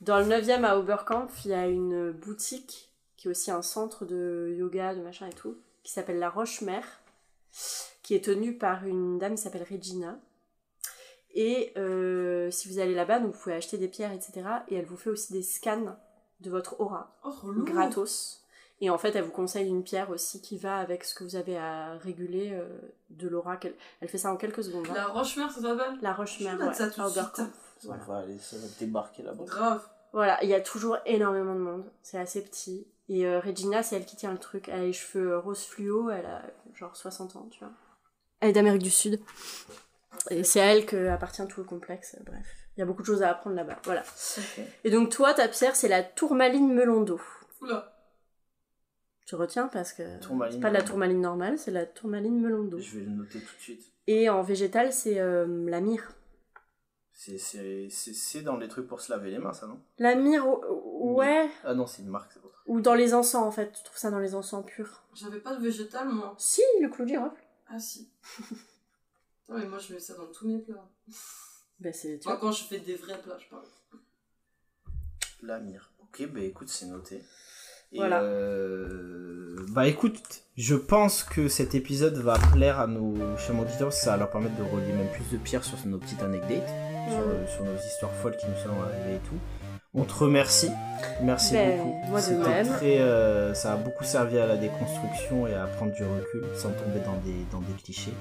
Dans 0.00 0.18
le 0.20 0.26
9e 0.26 0.64
à 0.64 0.78
Oberkampf, 0.78 1.44
il 1.44 1.50
y 1.50 1.54
a 1.54 1.66
une 1.66 2.12
boutique 2.12 2.87
qui 3.18 3.28
est 3.28 3.30
aussi 3.30 3.50
un 3.50 3.60
centre 3.62 4.06
de 4.06 4.54
yoga, 4.56 4.94
de 4.94 5.02
machin 5.02 5.26
et 5.26 5.32
tout, 5.34 5.58
qui 5.82 5.92
s'appelle 5.92 6.18
La 6.18 6.30
Roche-Mère, 6.30 6.86
qui 8.02 8.14
est 8.14 8.24
tenue 8.24 8.56
par 8.56 8.86
une 8.86 9.18
dame 9.18 9.34
qui 9.34 9.42
s'appelle 9.42 9.66
Regina. 9.70 10.18
Et 11.34 11.72
euh, 11.76 12.50
si 12.50 12.68
vous 12.68 12.78
allez 12.78 12.94
là-bas, 12.94 13.20
donc 13.20 13.34
vous 13.34 13.38
pouvez 13.40 13.54
acheter 13.54 13.76
des 13.76 13.88
pierres, 13.88 14.12
etc. 14.12 14.42
Et 14.68 14.76
elle 14.76 14.86
vous 14.86 14.96
fait 14.96 15.10
aussi 15.10 15.32
des 15.32 15.42
scans 15.42 15.96
de 16.40 16.50
votre 16.50 16.80
aura, 16.80 17.18
Oh, 17.24 17.32
gratos. 17.64 18.44
Et 18.80 18.90
en 18.90 18.98
fait, 18.98 19.14
elle 19.16 19.24
vous 19.24 19.32
conseille 19.32 19.68
une 19.68 19.82
pierre 19.82 20.10
aussi 20.10 20.40
qui 20.40 20.56
va 20.56 20.78
avec 20.78 21.02
ce 21.04 21.12
que 21.14 21.24
vous 21.24 21.34
avez 21.34 21.58
à 21.58 21.98
réguler 21.98 22.52
euh, 22.52 22.68
de 23.10 23.26
l'aura. 23.28 23.58
Elle 24.00 24.08
fait 24.08 24.18
ça 24.18 24.32
en 24.32 24.36
quelques 24.36 24.62
secondes. 24.62 24.86
hein. 24.88 24.94
La 24.94 25.06
Roche-Mère, 25.08 25.50
ça 25.50 25.60
s'appelle? 25.60 25.98
La 26.00 26.14
Roche-Mère, 26.14 26.58
ouais, 26.60 26.72
ça 26.72 26.88
tout 26.88 27.02
de 27.02 27.08
suite. 27.08 27.42
Voilà. 27.82 28.04
va 28.04 28.18
aller, 28.18 28.38
ça 28.38 28.56
va 28.56 28.66
débarquer 28.78 29.24
là-bas. 29.24 29.44
Grave. 29.44 29.88
Voilà, 30.12 30.42
il 30.42 30.48
y 30.48 30.54
a 30.54 30.60
toujours 30.60 30.98
énormément 31.06 31.54
de 31.54 31.60
monde. 31.60 31.84
C'est 32.02 32.18
assez 32.18 32.42
petit. 32.42 32.86
Et 33.08 33.26
euh, 33.26 33.40
Regina, 33.40 33.82
c'est 33.82 33.96
elle 33.96 34.04
qui 34.04 34.16
tient 34.16 34.32
le 34.32 34.38
truc. 34.38 34.68
Elle 34.68 34.80
a 34.80 34.84
les 34.84 34.92
cheveux 34.92 35.32
euh, 35.32 35.38
rose 35.38 35.64
fluo, 35.64 36.10
elle 36.10 36.26
a 36.26 36.42
genre 36.74 36.96
60 36.96 37.36
ans, 37.36 37.48
tu 37.50 37.60
vois. 37.60 37.72
Elle 38.40 38.50
est 38.50 38.52
d'Amérique 38.52 38.82
du 38.82 38.90
Sud. 38.90 39.20
Et 40.30 40.44
c'est 40.44 40.60
à 40.60 40.66
elle 40.66 40.86
que 40.86 41.08
appartient 41.08 41.46
tout 41.48 41.60
le 41.60 41.66
complexe, 41.66 42.16
bref. 42.24 42.46
Il 42.76 42.80
y 42.80 42.82
a 42.82 42.86
beaucoup 42.86 43.02
de 43.02 43.06
choses 43.06 43.22
à 43.22 43.30
apprendre 43.30 43.56
là-bas. 43.56 43.78
Voilà. 43.84 44.04
Et 44.84 44.90
donc 44.90 45.10
toi, 45.10 45.34
ta 45.34 45.48
pierre, 45.48 45.74
c'est 45.74 45.88
la 45.88 46.02
tourmaline 46.02 46.72
melon 46.72 47.00
d'eau. 47.00 47.20
Oula. 47.60 47.94
Tu 49.26 49.34
retiens 49.34 49.68
parce 49.68 49.92
que 49.92 50.02
c'est 50.50 50.60
pas 50.60 50.70
de 50.70 50.74
la 50.74 50.82
tourmaline 50.82 51.20
normale, 51.20 51.58
c'est 51.58 51.70
la 51.70 51.84
tourmaline 51.84 52.40
melon 52.40 52.64
d'eau. 52.64 52.78
Je 52.78 52.98
vais 52.98 53.04
le 53.04 53.10
noter 53.10 53.40
tout 53.40 53.56
de 53.56 53.60
suite. 53.60 53.92
Et 54.06 54.30
en 54.30 54.42
végétal, 54.42 54.92
c'est 54.92 55.20
euh, 55.20 55.68
la 55.68 55.80
myrrhe. 55.80 56.08
C'est- 57.20 57.36
C'est 57.36 57.88
c'est- 57.90 58.14
c'est 58.14 58.42
dans 58.42 58.56
les 58.56 58.68
trucs 58.68 58.86
pour 58.86 59.00
se 59.00 59.10
laver 59.10 59.32
les 59.32 59.38
mains, 59.38 59.52
ça, 59.52 59.66
non? 59.66 59.80
La 59.98 60.14
myrrhe, 60.14 60.46
o- 60.46 61.14
ouais. 61.16 61.50
Ah 61.64 61.74
non, 61.74 61.88
c'est 61.88 62.02
une 62.02 62.10
marque, 62.10 62.30
c'est 62.32 62.38
autre. 62.44 62.62
Ou 62.68 62.80
dans 62.80 62.94
les 62.94 63.12
encens 63.12 63.42
en 63.42 63.50
fait. 63.50 63.72
Tu 63.72 63.82
trouves 63.82 63.98
ça 63.98 64.12
dans 64.12 64.20
les 64.20 64.36
encens 64.36 64.64
purs. 64.64 65.02
J'avais 65.14 65.40
pas 65.40 65.56
de 65.56 65.60
végétal, 65.60 66.08
moi. 66.08 66.36
Si, 66.38 66.62
le 66.80 66.88
clou 66.88 67.04
de 67.04 67.08
girofle. 67.10 67.42
Ah 67.68 67.80
si. 67.80 68.08
Attends, 69.48 69.58
mais 69.58 69.66
moi 69.66 69.80
je 69.80 69.92
mets 69.94 69.98
ça 69.98 70.14
dans 70.14 70.26
tous 70.26 70.46
mes 70.46 70.58
plats. 70.58 70.88
Ben 71.80 71.92
c'est. 71.92 72.22
Vois. 72.22 72.36
quand 72.36 72.52
je 72.52 72.62
fais 72.64 72.78
des 72.78 72.94
vrais 72.94 73.20
plats, 73.20 73.38
je 73.40 73.48
parle. 73.48 73.64
La 75.42 75.58
mire. 75.58 75.90
Ok, 76.00 76.24
bah 76.28 76.40
écoute, 76.40 76.68
c'est 76.68 76.86
noté. 76.86 77.16
Et 77.92 77.96
Voilà. 77.98 78.22
euh, 78.22 79.56
Bah 79.70 79.86
écoute, 79.88 80.20
je 80.56 80.74
pense 80.76 81.22
que 81.24 81.48
cet 81.48 81.74
épisode 81.74 82.16
va 82.18 82.38
plaire 82.52 82.78
à 82.80 82.86
nos 82.86 83.36
chers 83.38 83.58
auditeurs, 83.58 83.92
ça 83.92 84.12
va 84.12 84.16
leur 84.18 84.30
permettre 84.30 84.56
de 84.56 84.62
relier 84.62 84.92
même 84.92 85.10
plus 85.12 85.28
de 85.30 85.36
pierres 85.42 85.64
sur 85.64 85.78
nos 85.86 85.98
petites 85.98 86.22
anecdotes, 86.22 86.68
sur, 87.08 87.18
Mhm. 87.26 87.46
sur 87.54 87.64
nos 87.64 87.76
histoires 87.76 88.12
folles 88.22 88.36
qui 88.36 88.46
nous 88.46 88.56
sont 88.62 88.80
arrivées 88.82 89.16
et 89.16 89.28
tout. 89.28 89.38
On 89.94 90.04
te 90.04 90.12
remercie, 90.14 90.70
merci 91.22 91.54
Ben, 91.54 91.78
beaucoup. 91.78 91.94
moi 92.10 92.20
de 92.20 92.24
C'était 92.26 92.48
même. 92.48 92.68
très, 92.68 92.98
euh, 93.00 93.54
ça 93.54 93.72
a 93.72 93.76
beaucoup 93.76 94.04
servi 94.04 94.38
à 94.38 94.46
la 94.46 94.56
déconstruction 94.56 95.46
et 95.46 95.54
à 95.54 95.66
prendre 95.66 95.92
du 95.92 96.02
recul 96.04 96.44
sans 96.54 96.68
tomber 96.70 97.00
dans 97.04 97.16
des, 97.24 97.44
dans 97.50 97.60
des 97.60 97.72
clichés. 97.82 98.12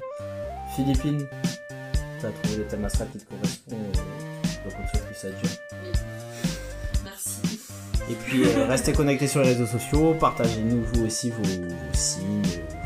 Philippine, 0.75 1.27
t'as 2.21 2.29
trouvé 2.31 2.57
le 2.59 2.63
thème 2.67 2.85
astral 2.85 3.09
qui 3.11 3.17
te 3.19 3.25
correspond, 3.29 3.75
euh, 3.75 4.69
donc 4.69 4.73
on 4.79 4.83
te 4.85 4.89
souhaite 4.89 5.05
plus 5.05 5.15
ça 5.15 5.27
dure. 5.29 5.49
Merci. 7.03 7.59
Et 8.09 8.15
puis 8.15 8.43
euh, 8.47 8.65
restez 8.67 8.93
connectés 8.93 9.27
sur 9.27 9.41
les 9.41 9.49
réseaux 9.49 9.65
sociaux, 9.67 10.15
partagez-nous 10.19 10.81
vous 10.93 11.05
aussi 11.05 11.29
vos, 11.31 11.43
vos 11.43 11.93
signes, 11.93 12.41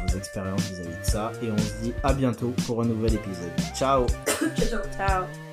vos 0.08 0.18
expériences 0.18 0.62
vis-à-vis 0.64 0.89
de 0.99 1.06
ça. 1.06 1.32
Et 1.43 1.52
on 1.52 1.58
se 1.58 1.74
dit 1.84 1.93
à 2.04 2.14
bientôt 2.14 2.52
pour 2.66 2.82
un 2.82 2.86
nouvel 2.86 3.14
épisode. 3.14 3.52
Ciao, 3.76 4.08
ciao. 4.58 4.80
Ciao. 4.97 5.51